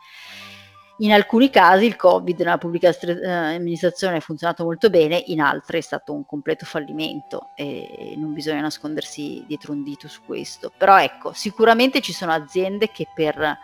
In 0.98 1.12
alcuni 1.12 1.50
casi 1.50 1.86
il 1.86 1.96
Covid 1.96 2.38
nella 2.38 2.56
pubblica 2.56 2.88
eh, 2.88 3.28
amministrazione 3.28 4.18
è 4.18 4.20
funzionato 4.20 4.62
molto 4.62 4.90
bene, 4.90 5.20
in 5.26 5.40
altri 5.40 5.78
è 5.78 5.80
stato 5.80 6.12
un 6.12 6.24
completo 6.24 6.64
fallimento 6.64 7.50
e 7.56 8.14
non 8.16 8.32
bisogna 8.32 8.60
nascondersi 8.60 9.42
dietro 9.44 9.72
un 9.72 9.82
dito 9.82 10.06
su 10.06 10.22
questo. 10.24 10.70
Però 10.76 11.00
ecco, 11.00 11.32
sicuramente 11.32 12.00
ci 12.00 12.12
sono 12.12 12.30
aziende 12.30 12.92
che 12.92 13.08
per, 13.12 13.58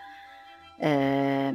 eh, 0.77 1.55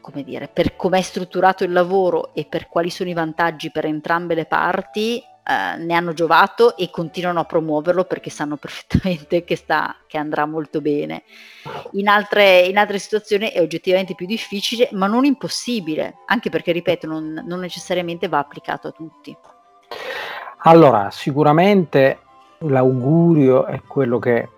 come 0.00 0.22
dire, 0.22 0.48
per 0.48 0.76
come 0.76 0.98
è 0.98 1.02
strutturato 1.02 1.64
il 1.64 1.72
lavoro 1.72 2.34
e 2.34 2.44
per 2.44 2.68
quali 2.68 2.90
sono 2.90 3.08
i 3.08 3.14
vantaggi 3.14 3.70
per 3.70 3.86
entrambe 3.86 4.34
le 4.34 4.44
parti, 4.44 5.24
eh, 5.44 5.76
ne 5.76 5.94
hanno 5.94 6.12
giovato 6.12 6.76
e 6.76 6.88
continuano 6.90 7.40
a 7.40 7.44
promuoverlo 7.44 8.04
perché 8.04 8.30
sanno 8.30 8.56
perfettamente 8.56 9.42
che, 9.44 9.56
sta, 9.56 9.96
che 10.06 10.16
andrà 10.16 10.46
molto 10.46 10.80
bene. 10.80 11.24
In 11.92 12.08
altre, 12.08 12.60
in 12.60 12.78
altre, 12.78 12.98
situazioni 12.98 13.48
è 13.48 13.60
oggettivamente 13.60 14.14
più 14.14 14.26
difficile, 14.26 14.88
ma 14.92 15.06
non 15.06 15.24
impossibile, 15.24 16.18
anche 16.26 16.48
perché, 16.48 16.70
ripeto, 16.72 17.06
non, 17.06 17.42
non 17.44 17.60
necessariamente 17.60 18.28
va 18.28 18.38
applicato 18.38 18.88
a 18.88 18.92
tutti. 18.92 19.36
Allora, 20.64 21.10
sicuramente 21.10 22.20
l'augurio 22.58 23.66
è 23.66 23.82
quello 23.82 24.20
che 24.20 24.48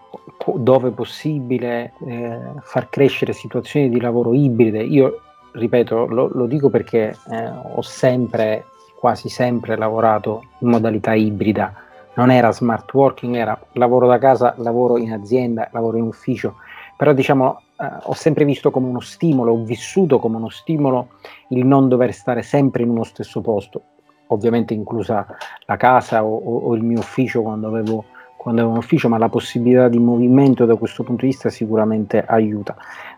dove 0.56 0.90
possibile 0.90 1.94
eh, 2.06 2.38
far 2.60 2.90
crescere 2.90 3.32
situazioni 3.32 3.88
di 3.88 4.00
lavoro 4.00 4.34
ibride. 4.34 4.82
Io 4.82 5.20
ripeto, 5.52 6.06
lo, 6.06 6.28
lo 6.32 6.46
dico 6.46 6.68
perché 6.68 7.16
eh, 7.30 7.48
ho 7.48 7.80
sempre 7.80 8.66
quasi 9.04 9.28
sempre 9.28 9.76
lavorato 9.76 10.44
in 10.60 10.70
modalità 10.70 11.12
ibrida, 11.12 11.74
non 12.14 12.30
era 12.30 12.50
smart 12.52 12.90
working, 12.94 13.34
era 13.34 13.54
lavoro 13.72 14.06
da 14.06 14.16
casa, 14.16 14.54
lavoro 14.56 14.96
in 14.96 15.12
azienda, 15.12 15.68
lavoro 15.72 15.98
in 15.98 16.04
ufficio, 16.04 16.54
però 16.96 17.12
diciamo 17.12 17.60
eh, 17.78 17.86
ho 18.04 18.14
sempre 18.14 18.46
visto 18.46 18.70
come 18.70 18.86
uno 18.86 19.00
stimolo, 19.00 19.52
ho 19.52 19.62
vissuto 19.62 20.18
come 20.18 20.36
uno 20.36 20.48
stimolo 20.48 21.08
il 21.48 21.66
non 21.66 21.86
dover 21.88 22.14
stare 22.14 22.40
sempre 22.40 22.82
in 22.82 22.88
uno 22.88 23.02
stesso 23.02 23.42
posto, 23.42 23.82
ovviamente 24.28 24.72
inclusa 24.72 25.26
la 25.66 25.76
casa 25.76 26.24
o, 26.24 26.34
o, 26.34 26.58
o 26.68 26.74
il 26.74 26.82
mio 26.82 27.00
ufficio 27.00 27.42
quando 27.42 27.66
avevo, 27.66 28.06
quando 28.38 28.62
avevo 28.62 28.74
un 28.74 28.82
ufficio, 28.82 29.10
ma 29.10 29.18
la 29.18 29.28
possibilità 29.28 29.88
di 29.88 29.98
movimento 29.98 30.64
da 30.64 30.76
questo 30.76 31.02
punto 31.02 31.26
di 31.26 31.32
vista 31.32 31.50
sicuramente 31.50 32.24
aiuta. 32.24 32.74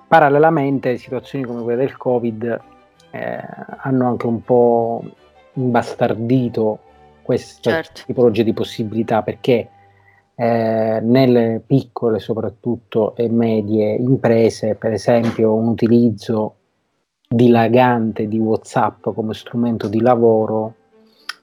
Parallelamente 0.08 0.96
situazioni 0.96 1.44
come 1.44 1.62
quelle 1.62 1.78
del 1.78 1.96
Covid 1.96 2.60
eh, 3.12 3.40
hanno 3.82 4.08
anche 4.08 4.26
un 4.26 4.42
po' 4.42 5.04
imbastardito 5.56 6.78
questa 7.22 7.70
certo. 7.70 8.02
tipologia 8.06 8.42
di 8.42 8.52
possibilità 8.52 9.22
perché 9.22 9.68
eh, 10.36 11.00
nelle 11.02 11.62
piccole 11.66 12.18
soprattutto 12.18 13.16
e 13.16 13.28
medie 13.28 13.94
imprese, 13.94 14.74
per 14.74 14.92
esempio, 14.92 15.54
un 15.54 15.68
utilizzo 15.68 16.54
dilagante 17.28 18.28
di 18.28 18.38
WhatsApp 18.38 19.08
come 19.12 19.34
strumento 19.34 19.88
di 19.88 20.00
lavoro 20.00 20.74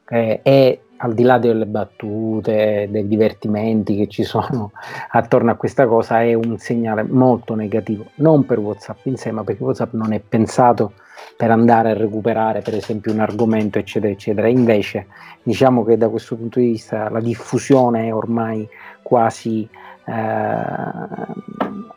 eh, 0.07 0.41
è 0.41 0.79
al 0.97 1.13
di 1.13 1.23
là 1.23 1.37
delle 1.37 1.65
battute, 1.65 2.87
dei 2.89 3.07
divertimenti 3.07 3.97
che 3.97 4.07
ci 4.07 4.23
sono 4.23 4.71
attorno 5.11 5.51
a 5.51 5.55
questa 5.55 5.85
cosa, 5.85 6.21
è 6.21 6.33
un 6.33 6.57
segnale 6.57 7.03
molto 7.03 7.55
negativo, 7.55 8.05
non 8.15 8.45
per 8.45 8.59
WhatsApp 8.59 9.05
in 9.07 9.17
sé, 9.17 9.31
ma 9.31 9.43
perché 9.43 9.63
WhatsApp 9.63 9.93
non 9.93 10.13
è 10.13 10.19
pensato 10.19 10.93
per 11.35 11.51
andare 11.51 11.91
a 11.91 11.93
recuperare 11.93 12.61
per 12.61 12.75
esempio 12.75 13.11
un 13.11 13.19
argomento 13.19 13.79
eccetera 13.79 14.11
eccetera. 14.11 14.47
Invece 14.47 15.07
diciamo 15.41 15.83
che 15.83 15.97
da 15.97 16.09
questo 16.09 16.35
punto 16.35 16.59
di 16.59 16.67
vista 16.67 17.09
la 17.09 17.19
diffusione 17.19 18.07
è 18.07 18.13
ormai 18.13 18.67
quasi 19.01 19.67
eh, 20.05 20.11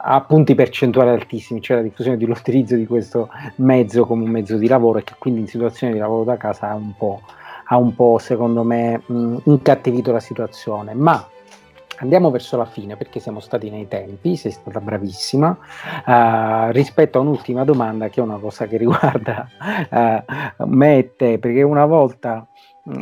a 0.08 0.20
punti 0.20 0.54
percentuali 0.54 1.10
altissimi 1.10 1.60
cioè 1.60 1.78
la 1.78 1.82
diffusione 1.82 2.16
dell'utilizzo 2.16 2.76
di 2.76 2.86
questo 2.86 3.28
mezzo 3.56 4.06
come 4.06 4.24
un 4.24 4.30
mezzo 4.30 4.56
di 4.56 4.68
lavoro 4.68 4.98
e 4.98 5.04
che 5.04 5.14
quindi 5.18 5.40
in 5.40 5.48
situazioni 5.48 5.92
di 5.92 5.98
lavoro 5.98 6.24
da 6.24 6.36
casa 6.36 6.70
ha 6.70 6.74
un 6.74 6.94
po', 6.96 7.22
ha 7.66 7.76
un 7.76 7.94
po' 7.94 8.18
secondo 8.18 8.62
me 8.62 9.02
mh, 9.04 9.36
incattivito 9.44 10.12
la 10.12 10.20
situazione. 10.20 10.94
Ma 10.94 11.26
Andiamo 11.98 12.30
verso 12.30 12.56
la 12.56 12.66
fine 12.66 12.96
perché 12.96 13.20
siamo 13.20 13.40
stati 13.40 13.70
nei 13.70 13.88
tempi, 13.88 14.36
sei 14.36 14.50
stata 14.50 14.80
bravissima. 14.80 15.56
Uh, 16.06 16.70
rispetto 16.72 17.18
a 17.18 17.22
un'ultima 17.22 17.64
domanda 17.64 18.08
che 18.08 18.20
è 18.20 18.22
una 18.22 18.38
cosa 18.38 18.66
che 18.66 18.76
riguarda 18.78 19.48
uh, 19.90 20.66
me 20.66 20.98
e 20.98 21.16
te, 21.16 21.38
perché 21.38 21.62
una 21.62 21.86
volta 21.86 22.46
uh, 22.82 22.92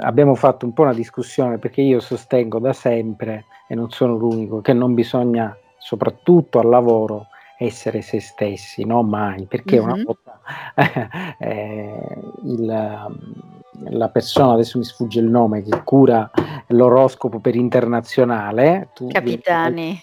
abbiamo 0.00 0.34
fatto 0.34 0.64
un 0.64 0.72
po' 0.72 0.82
una 0.82 0.94
discussione 0.94 1.58
perché 1.58 1.82
io 1.82 2.00
sostengo 2.00 2.58
da 2.58 2.72
sempre, 2.72 3.46
e 3.68 3.74
non 3.74 3.90
sono 3.90 4.16
l'unico, 4.16 4.60
che 4.60 4.72
non 4.72 4.94
bisogna, 4.94 5.56
soprattutto 5.78 6.58
al 6.58 6.68
lavoro, 6.68 7.26
essere 7.58 8.02
se 8.02 8.20
stessi, 8.20 8.84
no 8.84 9.02
mai, 9.02 9.46
perché 9.46 9.76
mm-hmm. 9.76 9.90
una 9.90 10.02
volta 10.04 10.40
eh, 11.38 12.18
il 12.44 13.62
la 13.88 14.08
persona, 14.08 14.54
adesso 14.54 14.78
mi 14.78 14.84
sfugge 14.84 15.20
il 15.20 15.26
nome, 15.26 15.62
che 15.62 15.82
cura 15.82 16.30
l'oroscopo 16.68 17.38
per 17.38 17.54
internazionale. 17.54 18.88
Tu 18.94 19.08
Capitani. 19.08 20.00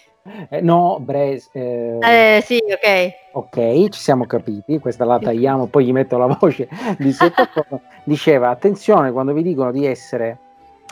Eh, 0.48 0.60
no, 0.60 0.98
Bres. 1.00 1.48
Eh... 1.52 1.98
eh, 2.00 2.40
sì, 2.44 2.58
ok. 2.64 3.20
Ok, 3.32 3.88
ci 3.88 4.00
siamo 4.00 4.26
capiti, 4.26 4.78
questa 4.78 5.04
la 5.04 5.18
tagliamo, 5.18 5.66
poi 5.66 5.86
gli 5.86 5.92
metto 5.92 6.16
la 6.18 6.26
voce 6.26 6.68
di 6.98 7.12
sottofondo. 7.12 7.80
Diceva, 8.04 8.50
attenzione 8.50 9.10
quando 9.10 9.32
vi 9.32 9.42
dicono 9.42 9.72
di 9.72 9.86
essere, 9.86 10.38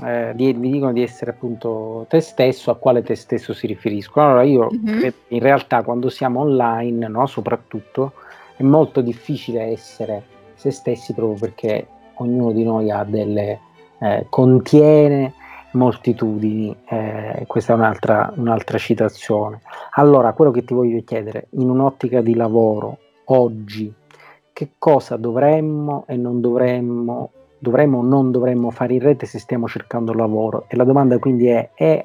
eh, 0.05 0.33
di, 0.35 0.53
vi 0.53 0.71
dicono 0.71 0.93
di 0.93 1.03
essere 1.03 1.33
appunto 1.33 2.07
te 2.09 2.21
stesso, 2.21 2.71
a 2.71 2.77
quale 2.77 3.03
te 3.03 3.15
stesso 3.15 3.53
si 3.53 3.67
riferiscono. 3.67 4.27
Allora 4.27 4.43
io 4.43 4.69
mm-hmm. 4.73 5.11
in 5.29 5.41
realtà 5.41 5.83
quando 5.83 6.09
siamo 6.09 6.41
online, 6.41 7.07
no, 7.07 7.27
soprattutto, 7.27 8.15
è 8.57 8.63
molto 8.63 9.01
difficile 9.01 9.65
essere 9.65 10.25
se 10.55 10.71
stessi 10.71 11.15
proprio 11.15 11.39
perché 11.39 11.87
ognuno 12.23 12.53
di 12.53 12.65
noi 12.65 12.91
ha 12.91 13.05
delle, 13.05 13.61
eh, 13.99 14.27
contiene 14.29 15.35
moltitudini, 15.73 16.75
eh, 16.89 17.45
questa 17.47 17.75
è 17.75 17.77
un'altra, 17.77 18.33
un'altra 18.37 18.79
citazione. 18.79 19.61
Allora, 19.95 20.33
quello 20.33 20.51
che 20.51 20.65
ti 20.65 20.75
voglio 20.75 21.03
chiedere, 21.05 21.49
in 21.51 21.69
un'ottica 21.69 22.21
di 22.21 22.35
lavoro, 22.35 22.99
oggi, 23.27 23.93
che 24.53 24.73
cosa 24.79 25.17
dovremmo 25.17 26.05
e 26.07 26.17
non 26.17 26.41
dovremmo 26.41 27.31
dovremmo 27.61 27.99
o 27.99 28.03
non 28.03 28.31
dovremmo 28.31 28.71
fare 28.71 28.95
in 28.95 29.01
rete 29.01 29.27
se 29.27 29.39
stiamo 29.39 29.69
cercando 29.69 30.13
lavoro. 30.13 30.65
E 30.67 30.77
la 30.77 30.85
domanda 30.85 31.19
quindi 31.19 31.47
è, 31.47 31.71
è 31.75 32.05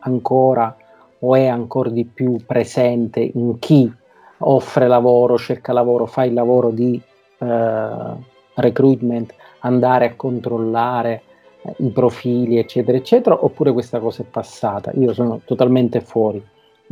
ancora 0.00 0.76
o 1.20 1.34
è 1.34 1.46
ancora 1.46 1.88
di 1.90 2.04
più 2.04 2.36
presente 2.44 3.20
in 3.20 3.58
chi 3.58 3.90
offre 4.38 4.86
lavoro, 4.86 5.38
cerca 5.38 5.72
lavoro, 5.72 6.06
fa 6.06 6.24
il 6.24 6.34
lavoro 6.34 6.70
di 6.70 7.00
eh, 7.38 8.34
recruitment, 8.56 9.34
andare 9.60 10.06
a 10.06 10.14
controllare 10.14 11.22
eh, 11.62 11.74
i 11.78 11.90
profili, 11.90 12.58
eccetera, 12.58 12.96
eccetera, 12.96 13.44
oppure 13.44 13.72
questa 13.72 13.98
cosa 13.98 14.22
è 14.22 14.26
passata? 14.26 14.92
Io 14.94 15.12
sono 15.12 15.40
totalmente 15.44 16.00
fuori. 16.00 16.42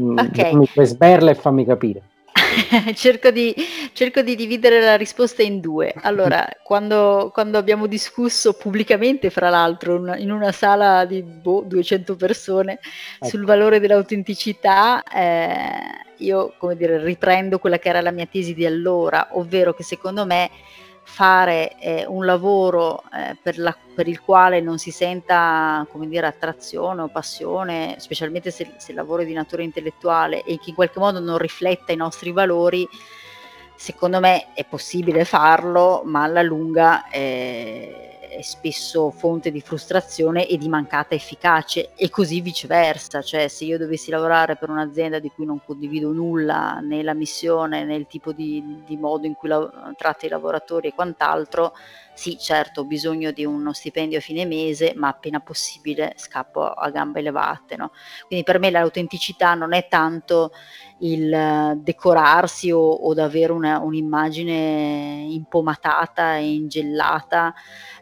Mm, 0.01 0.19
okay. 0.19 0.51
Fammi 0.51 0.69
sberla 0.87 1.31
e 1.31 1.35
fammi 1.35 1.65
capire. 1.65 2.03
cerco, 2.95 3.31
di, 3.31 3.55
cerco, 3.93 4.23
di, 4.23 4.35
dividere 4.35 4.81
la 4.81 4.97
risposta 4.97 5.43
in 5.43 5.61
due. 5.61 5.95
Allora, 6.03 6.47
quando, 6.63 7.31
quando 7.33 7.59
abbiamo 7.59 7.87
discusso 7.87 8.55
pubblicamente, 8.55 9.31
fra 9.31 9.49
l'altro, 9.51 9.97
una, 9.99 10.17
in 10.17 10.31
una 10.31 10.53
sala 10.53 11.05
di 11.05 11.23
boh, 11.23 11.63
200 11.67 12.17
persone 12.17 12.79
ecco. 13.17 13.27
sul 13.27 13.45
valore 13.45 13.81
dell'autenticità, 13.81 15.03
eh, 15.03 15.69
io, 16.19 16.55
come 16.59 16.77
dire, 16.77 17.03
riprendo 17.03 17.59
quella 17.59 17.79
che 17.79 17.89
era 17.89 18.01
la 18.01 18.13
mia 18.13 18.27
tesi 18.27 18.55
di 18.55 18.67
allora, 18.67 19.29
ovvero 19.33 19.75
che 19.75 19.83
secondo 19.83 20.25
me 20.25 20.51
fare 21.05 21.79
eh, 21.79 22.05
un 22.07 22.25
lavoro 22.25 23.03
eh, 23.13 23.37
per, 23.41 23.59
la, 23.59 23.77
per, 23.95 24.09
il 24.09 24.21
quale 24.21 24.61
non 24.61 24.79
si 24.79 24.91
senta 24.91 25.87
come 25.91 26.09
dire, 26.09 26.27
attrazione 26.27 27.03
o 27.03 27.09
passione, 27.09 27.97
specialmente 27.99 28.51
se, 28.51 28.73
se 28.79 28.91
il 28.91 28.97
lavoro 28.97 29.23
è 29.23 29.27
di 29.27 29.33
natura 29.33 29.63
intellettuale 29.63 30.43
e 30.43 30.59
che 30.59 30.71
in 30.71 30.75
qualche 30.75 30.99
modo 30.99 31.21
non 31.21 31.39
rifletta 31.39 31.93
i 31.93 31.97
nostri 31.97 32.33
valori, 32.33 32.89
secondo 33.77 34.19
me 34.19 34.53
è 34.55 34.65
possibile 34.65 35.25
farlo, 35.25 36.03
ma 36.05 36.23
alla 36.23 36.43
lunga 36.43 37.09
eh, 37.11 38.14
è 38.37 38.43
spesso 38.43 39.11
fonte 39.11 39.51
di 39.51 39.61
frustrazione 39.61 40.47
e 40.47 40.59
di 40.59 40.69
mancata 40.69 41.15
efficacia 41.15 41.83
e 41.95 42.11
così 42.11 42.41
viceversa, 42.41 43.23
cioè 43.23 43.49
se 43.49 43.65
io 43.65 43.79
dovessi 43.79 44.11
lavorare 44.11 44.57
per 44.57 44.71
un'azienda 44.71 45.19
di 45.19 45.31
cui 45.35 45.47
non 45.47 45.61
condivido 45.65 46.13
nulla, 46.13 46.81
né 46.81 47.03
la 47.03 47.15
missione 47.15 47.85
né 47.85 47.95
il 47.95 48.07
tipo 48.07 48.33
di, 48.33 48.83
di 48.85 48.97
modo 48.97 49.27
in 49.27 49.35
cui 49.35 49.49
la, 49.49 49.95
tratta 49.97 50.27
i 50.27 50.29
lavoratori 50.29 50.89
e 50.89 50.95
quant'altro, 50.95 51.75
sì 52.15 52.39
certo 52.39 52.83
ho 52.83 52.85
bisogno 52.85 53.33
di 53.33 53.45
uno 53.45 53.73
stipendio 53.73 54.19
a 54.19 54.21
fine 54.21 54.47
mese, 54.47 54.93
ma 54.97 55.09
appena 55.09 55.41
possibile 55.41 56.15
scappo 56.17 56.63
a 56.65 56.91
gambe 56.91 57.21
levate. 57.21 57.77
No? 57.77 57.91
Quindi 58.27 58.45
per 58.45 58.59
me 58.59 58.71
l'autenticità 58.71 59.55
non 59.55 59.73
è 59.75 59.89
tanto 59.89 60.53
il 61.01 61.79
decorarsi 61.83 62.71
o, 62.71 62.81
o 62.81 63.13
avere 63.21 63.53
una, 63.53 63.79
un'immagine 63.81 65.27
impomatata 65.29 66.37
e 66.37 66.55
ingellata 66.55 67.53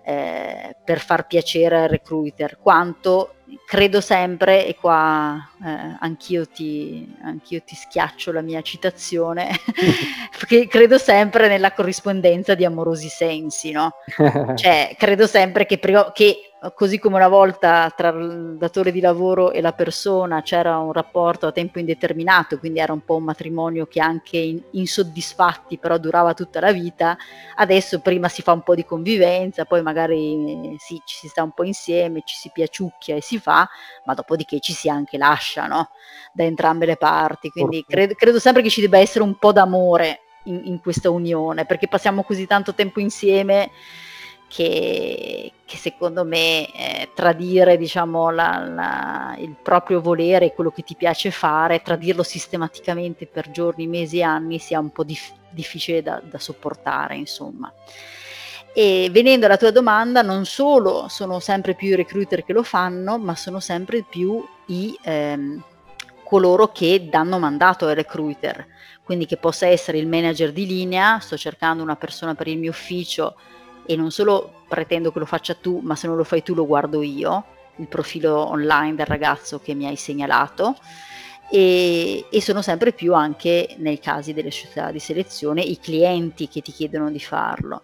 eh, 0.05 0.77
per 0.85 1.01
far 1.01 1.27
piacere 1.27 1.83
al 1.83 1.89
recruiter, 1.89 2.59
quanto 2.59 3.37
credo 3.67 4.01
sempre, 4.01 4.67
e 4.67 4.75
qua 4.75 5.37
eh, 5.65 5.97
anch'io, 6.01 6.47
ti, 6.47 7.17
anch'io, 7.23 7.63
ti, 7.65 7.75
schiaccio 7.75 8.33
la 8.33 8.43
mia 8.43 8.63
citazione, 8.63 9.51
perché 10.37 10.67
credo 10.69 10.99
sempre 10.99 11.49
nella 11.49 11.73
corrispondenza 11.73 12.55
di 12.55 12.65
amorosi 12.65 13.09
sensi, 13.09 13.71
no? 13.71 13.93
cioè, 14.55 14.95
credo 14.99 15.27
sempre 15.27 15.67
che, 15.67 15.79
che 16.13 16.52
così 16.71 17.01
come 17.01 17.17
una 17.17 17.29
volta 17.29 17.93
tra 17.97 18.11
il 18.11 18.57
datore 18.57 18.93
di 18.93 19.01
lavoro 19.01 19.51
e 19.51 19.61
la 19.61 19.73
persona 19.73 20.43
c'era 20.43 20.79
un 20.79 20.93
rapporto 20.93 21.49
a 21.49 21.53
tempo 21.53 21.81
indeterminato, 21.81 22.59
quindi 22.59 22.79
era 22.79 22.93
un 22.93 23.05
po' 23.05 23.17
un 23.17 23.25
matrimonio 23.25 23.87
che 23.87 24.01
anche 24.01 24.37
in, 24.37 24.63
insoddisfatti 24.71 25.79
però 25.79 25.99
durava 25.99 26.35
tutta 26.35 26.61
la 26.61 26.71
vita, 26.71 27.17
adesso 27.57 28.01
prima 28.01 28.29
si 28.29 28.43
fa 28.43 28.53
un 28.53 28.63
po' 28.63 28.77
di 28.77 28.85
convivenza, 28.85 29.65
poi 29.65 29.83
magari 29.83 30.77
sì, 30.79 31.03
ci 31.05 31.17
si 31.17 31.29
sta 31.29 31.43
un 31.43 31.51
po' 31.51 31.65
insieme, 31.65 32.23
ci 32.25 32.37
si 32.37 32.51
piaciucchia 32.53 33.17
e 33.17 33.23
si 33.23 33.41
fa, 33.41 33.69
ma 34.05 34.15
dopodiché 34.15 34.61
ci 34.61 34.73
si 34.73 34.89
anche 34.89 35.19
lascia 35.19 35.67
no? 35.67 35.91
da 36.33 36.45
entrambe 36.45 36.87
le 36.87 36.97
parti, 36.97 37.51
quindi 37.51 37.85
credo, 37.85 38.15
credo 38.15 38.39
sempre 38.39 38.63
che 38.63 38.71
ci 38.71 38.81
debba 38.81 38.99
essere 38.99 39.25
un 39.25 39.37
po' 39.37 39.51
d'amore 39.51 40.21
in, 40.45 40.61
in 40.65 40.81
questa 40.81 41.11
unione, 41.11 41.67
perché 41.67 41.89
passiamo 41.89 42.23
così 42.23 42.47
tanto 42.47 42.73
tempo 42.73 43.01
insieme 43.01 43.71
che, 44.53 45.51
che 45.65 45.77
secondo 45.79 46.27
me 46.27 46.71
eh, 46.75 47.09
tradire 47.15 47.79
diciamo, 47.79 48.29
la, 48.31 48.63
la, 48.69 49.35
il 49.39 49.57
proprio 49.63 50.03
volere, 50.03 50.53
quello 50.53 50.71
che 50.71 50.83
ti 50.83 50.95
piace 50.95 51.31
fare, 51.31 51.81
tradirlo 51.81 52.23
sistematicamente 52.23 53.27
per 53.27 53.51
giorni, 53.51 53.87
mesi 53.87 54.23
anni 54.23 54.59
sia 54.59 54.79
un 54.79 54.91
po' 54.91 55.05
dif- 55.05 55.33
difficile 55.49 56.03
da, 56.03 56.21
da 56.23 56.39
sopportare, 56.39 57.17
insomma. 57.17 57.73
E 58.75 59.09
venendo 59.11 59.47
alla 59.47 59.57
tua 59.57 59.71
domanda, 59.71 60.21
non 60.21 60.45
solo 60.45 61.07
sono 61.09 61.41
sempre 61.41 61.75
più 61.75 61.89
i 61.89 61.95
recruiter 61.95 62.45
che 62.45 62.53
lo 62.53 62.63
fanno, 62.63 63.17
ma 63.17 63.35
sono 63.35 63.59
sempre 63.59 64.05
più 64.07 64.47
i, 64.67 64.95
ehm, 65.03 65.63
coloro 66.25 66.69
che 66.73 67.09
danno 67.09 67.39
mandato 67.39 67.87
ai 67.87 67.95
recruiter. 67.95 68.67
Quindi 69.03 69.25
che 69.25 69.39
possa 69.39 69.67
essere 69.67 69.97
il 69.97 70.07
manager 70.07 70.53
di 70.53 70.67
linea, 70.67 71.19
sto 71.21 71.39
cercando 71.39 71.83
una 71.83 71.97
persona 71.97 72.35
per 72.35 72.49
il 72.49 72.59
mio 72.59 72.71
ufficio, 72.71 73.35
e 73.87 73.97
non 73.97 74.11
solo 74.11 74.65
pretendo 74.69 75.13
che 75.13 75.19
lo 75.19 75.27
faccia 75.27 75.55
tu, 75.55 75.81
ma 75.83 75.95
se 75.97 76.07
non 76.07 76.17
lo 76.17 76.25
fai 76.25 76.43
tu 76.43 76.55
lo 76.55 76.67
guardo 76.67 77.03
io, 77.03 77.45
il 77.77 77.89
profilo 77.89 78.49
online 78.49 78.95
del 78.95 79.07
ragazzo 79.07 79.61
che 79.61 79.75
mi 79.75 79.87
hai 79.87 79.97
segnalato. 79.97 80.77
E, 81.51 82.25
e, 82.31 82.41
sono 82.41 82.63
sempre 82.63 82.93
più 82.93 83.13
anche 83.13 83.75
nei 83.79 83.99
casi 83.99 84.33
delle 84.33 84.51
società 84.51 84.91
di 84.91 84.99
selezione 84.99 85.61
i 85.61 85.79
clienti 85.79 86.49
che 86.49 86.63
ti 86.63 86.73
chiedono 86.73 87.11
di 87.11 87.21
farlo. 87.21 87.83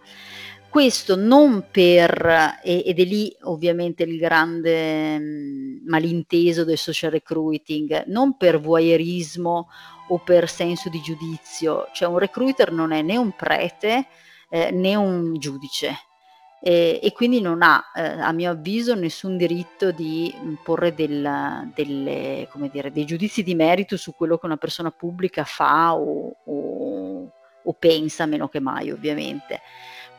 Questo 0.71 1.17
non 1.17 1.67
per, 1.71 2.61
ed 2.63 2.99
è 2.99 3.05
lì 3.05 3.35
ovviamente 3.43 4.03
il 4.05 4.19
grande 4.19 5.19
mm, 5.19 5.87
malinteso 5.87 6.65
del 6.65 6.77
social 6.77 7.11
recruiting, 7.11 8.05
non 8.07 8.37
per 8.37 8.61
voyeurismo 8.61 9.69
o 10.09 10.19
per 10.19 10.49
senso 10.49 10.89
di 10.89 11.01
giudizio, 11.01 11.89
cioè 11.93 12.09
un 12.09 12.19
recruiter 12.19 12.71
non 12.71 12.93
è 12.93 13.01
né 13.03 13.17
un 13.17 13.33
prete, 13.35 14.07
eh, 14.49 14.71
né 14.71 14.95
un 14.95 15.39
giudice 15.39 15.97
e, 16.61 16.99
e 17.03 17.13
quindi 17.13 17.41
non 17.41 17.63
ha, 17.63 17.83
eh, 17.95 18.21
a 18.21 18.33
mio 18.33 18.51
avviso, 18.51 18.95
nessun 18.95 19.37
diritto 19.37 19.93
di 19.93 20.35
porre 20.63 20.93
del, 20.93 21.71
delle, 21.75 22.49
dire, 22.71 22.91
dei 22.91 23.05
giudizi 23.05 23.43
di 23.43 23.55
merito 23.55 23.97
su 23.97 24.15
quello 24.15 24.39
che 24.39 24.47
una 24.47 24.57
persona 24.57 24.91
pubblica 24.91 25.45
fa 25.45 25.95
o, 25.95 26.35
o, 26.45 27.33
o 27.63 27.73
pensa, 27.79 28.27
meno 28.27 28.49
che 28.49 28.61
mai 28.61 28.91
ovviamente. 28.91 29.61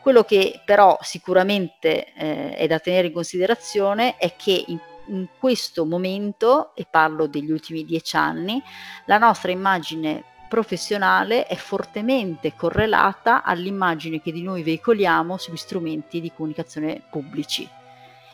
Quello 0.00 0.24
che 0.24 0.62
però 0.64 0.96
sicuramente 1.02 2.14
eh, 2.14 2.56
è 2.56 2.66
da 2.66 2.78
tenere 2.78 3.08
in 3.08 3.12
considerazione 3.12 4.16
è 4.16 4.34
che 4.34 4.64
in, 4.68 4.80
in, 5.08 5.28
questo 5.38 5.84
momento, 5.84 6.74
e 6.74 6.86
parlo 6.88 7.26
degli 7.26 7.50
ultimi 7.50 7.84
dieci 7.84 8.16
anni, 8.16 8.62
la 9.04 9.18
nostra 9.18 9.50
immagine 9.50 10.24
professionale 10.50 11.46
è 11.46 11.54
fortemente 11.54 12.54
correlata 12.56 13.44
all'immagine 13.44 14.20
che 14.20 14.32
di 14.32 14.42
noi 14.42 14.64
veicoliamo 14.64 15.36
sugli 15.36 15.56
strumenti 15.56 16.20
di 16.20 16.32
comunicazione 16.34 17.02
pubblici. 17.08 17.68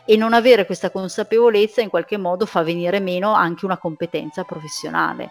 E 0.03 0.15
non 0.17 0.33
avere 0.33 0.65
questa 0.65 0.89
consapevolezza 0.89 1.81
in 1.81 1.89
qualche 1.89 2.17
modo 2.17 2.47
fa 2.47 2.63
venire 2.63 2.99
meno 2.99 3.33
anche 3.33 3.65
una 3.65 3.77
competenza 3.77 4.43
professionale 4.43 5.29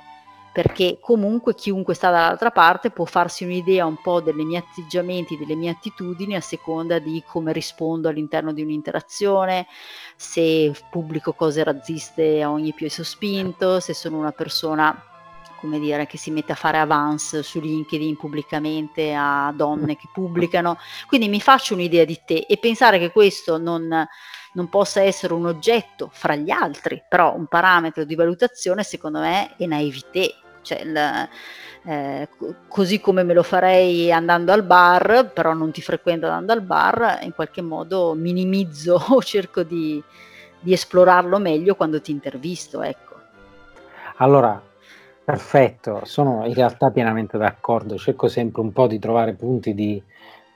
perché 0.56 0.96
comunque 1.00 1.54
chiunque 1.54 1.92
sta 1.92 2.10
dall'altra 2.10 2.50
parte 2.50 2.88
può 2.88 3.04
farsi 3.04 3.44
un'idea 3.44 3.84
un 3.84 4.00
po' 4.00 4.22
dei 4.22 4.32
miei 4.32 4.62
atteggiamenti, 4.66 5.36
delle 5.36 5.54
mie 5.54 5.68
attitudini 5.68 6.34
a 6.34 6.40
seconda 6.40 6.98
di 6.98 7.22
come 7.26 7.52
rispondo 7.52 8.08
all'interno 8.08 8.54
di 8.54 8.62
un'interazione, 8.62 9.66
se 10.16 10.72
pubblico 10.90 11.34
cose 11.34 11.62
razziste 11.62 12.40
a 12.40 12.50
ogni 12.50 12.72
più 12.72 12.88
sospinto, 12.88 13.80
se 13.80 13.92
sono 13.92 14.16
una 14.16 14.32
persona 14.32 15.15
come 15.56 15.78
dire, 15.78 16.06
che 16.06 16.18
si 16.18 16.30
mette 16.30 16.52
a 16.52 16.56
fare 16.56 16.78
avance 16.78 17.42
su 17.42 17.60
LinkedIn 17.60 18.16
pubblicamente 18.16 19.14
a 19.14 19.52
donne 19.54 19.96
che 19.96 20.08
pubblicano. 20.12 20.78
Quindi 21.06 21.28
mi 21.28 21.40
faccio 21.40 21.74
un'idea 21.74 22.04
di 22.04 22.20
te 22.24 22.46
e 22.48 22.58
pensare 22.58 22.98
che 22.98 23.10
questo 23.10 23.58
non, 23.58 24.06
non 24.52 24.68
possa 24.68 25.02
essere 25.02 25.34
un 25.34 25.46
oggetto 25.46 26.08
fra 26.12 26.34
gli 26.34 26.50
altri, 26.50 27.02
però 27.08 27.34
un 27.34 27.46
parametro 27.46 28.04
di 28.04 28.14
valutazione 28.14 28.82
secondo 28.82 29.20
me 29.20 29.54
è 29.56 29.66
naivete. 29.66 30.34
Cioè, 30.62 30.80
il, 30.80 31.28
eh, 31.84 32.28
così 32.66 32.98
come 33.00 33.22
me 33.22 33.32
lo 33.32 33.44
farei 33.44 34.10
andando 34.10 34.52
al 34.52 34.64
bar, 34.64 35.30
però 35.32 35.52
non 35.52 35.70
ti 35.70 35.80
frequento 35.80 36.26
andando 36.26 36.52
al 36.52 36.62
bar, 36.62 37.20
in 37.22 37.32
qualche 37.32 37.62
modo 37.62 38.14
minimizzo 38.14 39.00
o 39.14 39.22
cerco 39.22 39.62
di, 39.62 40.02
di 40.58 40.72
esplorarlo 40.72 41.38
meglio 41.38 41.76
quando 41.76 42.00
ti 42.00 42.10
intervisto. 42.10 42.82
Ecco. 42.82 43.14
Allora, 44.16 44.60
Perfetto, 45.28 46.04
sono 46.04 46.46
in 46.46 46.54
realtà 46.54 46.90
pienamente 46.92 47.36
d'accordo, 47.36 47.98
cerco 47.98 48.28
sempre 48.28 48.60
un 48.62 48.70
po' 48.72 48.86
di 48.86 49.00
trovare 49.00 49.34
punti 49.34 49.74
di, 49.74 50.00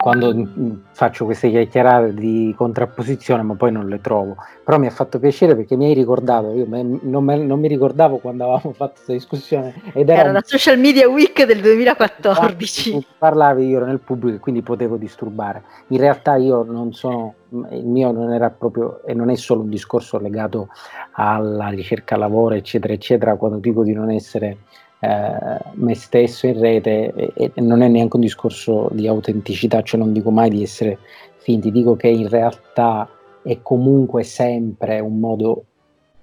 quando 0.00 0.78
faccio 0.92 1.26
queste 1.26 1.50
chiacchierate 1.50 2.14
di 2.14 2.54
contrapposizione, 2.56 3.42
ma 3.42 3.54
poi 3.54 3.70
non 3.70 3.86
le 3.86 4.00
trovo. 4.00 4.36
Però 4.64 4.78
mi 4.78 4.86
ha 4.86 4.90
fatto 4.90 5.18
piacere 5.18 5.54
perché 5.54 5.76
mi 5.76 5.86
hai 5.86 5.94
ricordato, 5.94 6.52
io 6.54 6.66
non, 6.68 7.22
me, 7.22 7.36
non 7.36 7.60
mi 7.60 7.68
ricordavo 7.68 8.16
quando 8.16 8.44
avevamo 8.44 8.72
fatto 8.72 8.92
questa 8.94 9.12
discussione. 9.12 9.74
Ed 9.92 10.08
era, 10.08 10.20
era 10.20 10.32
la 10.32 10.42
Social 10.42 10.78
Media 10.78 11.08
Week 11.08 11.44
del 11.44 11.60
2014. 11.60 13.06
Parlavi 13.18 13.66
io 13.66 13.76
ero 13.76 13.86
nel 13.86 14.00
pubblico 14.00 14.36
e 14.36 14.40
quindi 14.40 14.62
potevo 14.62 14.96
disturbare. 14.96 15.64
In 15.88 15.98
realtà 15.98 16.36
io 16.36 16.62
non 16.62 16.94
sono, 16.94 17.34
il 17.70 17.84
mio 17.84 18.10
non 18.10 18.32
era 18.32 18.48
proprio, 18.48 19.02
e 19.04 19.12
non 19.12 19.28
è 19.28 19.34
solo 19.36 19.60
un 19.60 19.68
discorso 19.68 20.18
legato 20.18 20.68
alla 21.12 21.68
ricerca 21.68 22.16
lavoro, 22.16 22.54
eccetera, 22.54 22.94
eccetera, 22.94 23.36
quando 23.36 23.58
dico 23.58 23.82
di 23.82 23.92
non 23.92 24.10
essere 24.10 24.58
me 25.00 25.94
stesso 25.94 26.46
in 26.46 26.60
rete 26.60 27.12
e, 27.14 27.52
e, 27.54 27.60
non 27.60 27.80
è 27.80 27.88
neanche 27.88 28.16
un 28.16 28.22
discorso 28.22 28.88
di 28.92 29.08
autenticità, 29.08 29.82
cioè 29.82 29.98
non 29.98 30.12
dico 30.12 30.30
mai 30.30 30.50
di 30.50 30.62
essere 30.62 30.98
finti, 31.38 31.70
dico 31.70 31.96
che 31.96 32.08
in 32.08 32.28
realtà 32.28 33.08
è 33.42 33.62
comunque 33.62 34.22
sempre 34.24 35.00
un 35.00 35.18
modo 35.18 35.64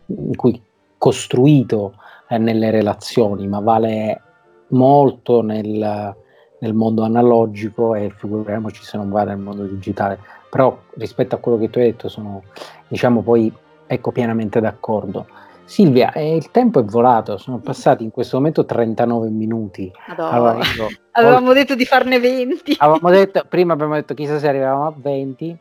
in 0.08 0.36
cui 0.36 0.62
costruito 0.98 1.96
eh, 2.30 2.38
nelle 2.38 2.70
relazioni, 2.70 3.48
ma 3.48 3.60
vale 3.60 4.22
molto 4.70 5.42
nel, 5.42 6.16
nel 6.60 6.74
mondo 6.74 7.04
analogico 7.04 7.96
e 7.96 8.12
figuriamoci 8.16 8.84
se 8.84 8.98
non 8.98 9.10
va 9.10 9.24
nel 9.24 9.38
mondo 9.38 9.64
digitale. 9.64 10.20
Però 10.50 10.78
rispetto 10.96 11.36
a 11.36 11.40
quello 11.40 11.58
che 11.58 11.70
tu 11.70 11.80
hai 11.80 11.86
detto 11.86 12.10
sono, 12.10 12.44
diciamo, 12.88 13.22
poi 13.22 13.52
ecco 13.86 14.12
pienamente 14.12 14.60
d'accordo. 14.60 15.26
Silvia, 15.68 16.14
eh, 16.14 16.34
il 16.34 16.50
tempo 16.50 16.80
è 16.80 16.84
volato, 16.84 17.38
sono 17.38 17.60
passati 17.60 18.02
in 18.02 18.10
questo 18.10 18.38
momento 18.38 18.64
39 18.64 19.30
minuti. 19.30 19.92
Allora, 20.16 20.60
io, 20.60 20.88
avevamo 21.12 21.52
detto 21.52 21.76
di 21.76 21.84
farne 21.84 22.22
20. 22.22 22.76
Avevamo 22.80 23.10
detto, 23.10 23.44
prima 23.48 23.74
abbiamo 23.74 23.96
detto 23.96 24.14
chissà 24.14 24.40
se 24.40 24.48
arrivavamo 24.48 24.88
a 24.88 24.94
20. 24.96 25.58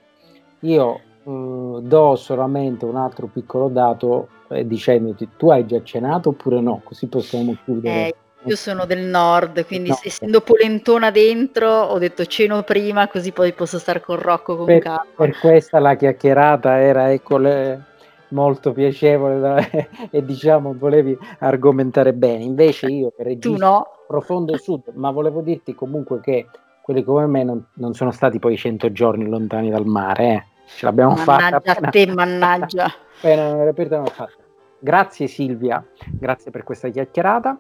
Io 0.61 1.01
uh, 1.25 1.81
do 1.81 2.15
solamente 2.15 2.85
un 2.85 2.97
altro 2.97 3.27
piccolo 3.27 3.67
dato 3.67 4.29
eh, 4.49 4.65
dicendoti 4.65 5.31
tu 5.37 5.51
hai 5.51 5.67
già 5.67 5.83
cenato 5.83 6.29
oppure 6.29 6.61
no, 6.61 6.83
così 6.85 7.09
possiamo 7.09 7.57
chiudere. 7.65 8.07
Eh, 8.07 8.15
io 8.45 8.55
sono 8.55 8.87
del 8.87 9.01
nord, 9.01 9.67
quindi 9.67 9.89
no. 9.89 9.99
essendo 10.01 10.41
polentona 10.41 11.11
dentro 11.11 11.69
ho 11.69 11.99
detto 11.99 12.25
ceno 12.27 12.63
prima 12.63 13.09
così 13.09 13.33
poi 13.33 13.53
posso 13.53 13.81
stare 13.81 14.01
con 14.01 14.21
Rocco 14.21 14.57
con 14.57 14.67
per, 14.67 14.79
calma. 14.83 15.05
Per 15.17 15.37
questa 15.41 15.81
la 15.81 15.97
chiacchierata 15.97 16.81
era 16.81 17.11
ecco 17.11 17.39
le 17.39 17.95
molto 18.31 18.73
piacevole 18.73 19.89
e 20.11 20.25
diciamo 20.25 20.75
volevi 20.77 21.17
argomentare 21.39 22.13
bene. 22.13 22.45
Invece 22.45 22.87
io 22.87 23.13
che 23.17 23.23
registro 23.23 23.67
no. 23.67 23.87
profondo 24.07 24.57
sud, 24.57 24.93
ma 24.95 25.11
volevo 25.11 25.41
dirti 25.41 25.75
comunque 25.75 26.21
che 26.21 26.47
quelli 26.83 27.03
come 27.03 27.27
me 27.27 27.43
non, 27.43 27.67
non 27.75 27.95
sono 27.95 28.13
stati 28.13 28.39
poi 28.39 28.57
100 28.57 28.93
giorni 28.93 29.27
lontani 29.27 29.71
dal 29.71 29.87
mare, 29.87 30.29
eh. 30.29 30.45
ce 30.67 30.87
l'abbiamo 30.87 31.15
mannaggia 31.15 31.61
fatta. 31.61 31.81
Mannaggia 31.81 31.91
te, 31.91 32.07
mannaggia. 32.13 32.85
appena 33.69 34.05
fatta. 34.05 34.31
Grazie 34.79 35.27
Silvia, 35.27 35.85
grazie 36.13 36.51
per 36.51 36.63
questa 36.63 36.89
chiacchierata. 36.89 37.59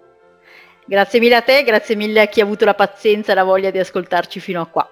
Grazie 0.89 1.19
mille 1.19 1.35
a 1.35 1.43
te, 1.43 1.64
grazie 1.64 1.97
mille 1.97 2.21
a 2.21 2.27
chi 2.27 2.41
ha 2.41 2.45
avuto 2.45 2.64
la 2.64 2.75
pazienza 2.75 3.33
e 3.33 3.35
la 3.35 3.43
voglia 3.43 3.71
di 3.71 3.79
ascoltarci 3.81 4.39
fino 4.39 4.61
a 4.61 4.67
qua. 4.67 4.89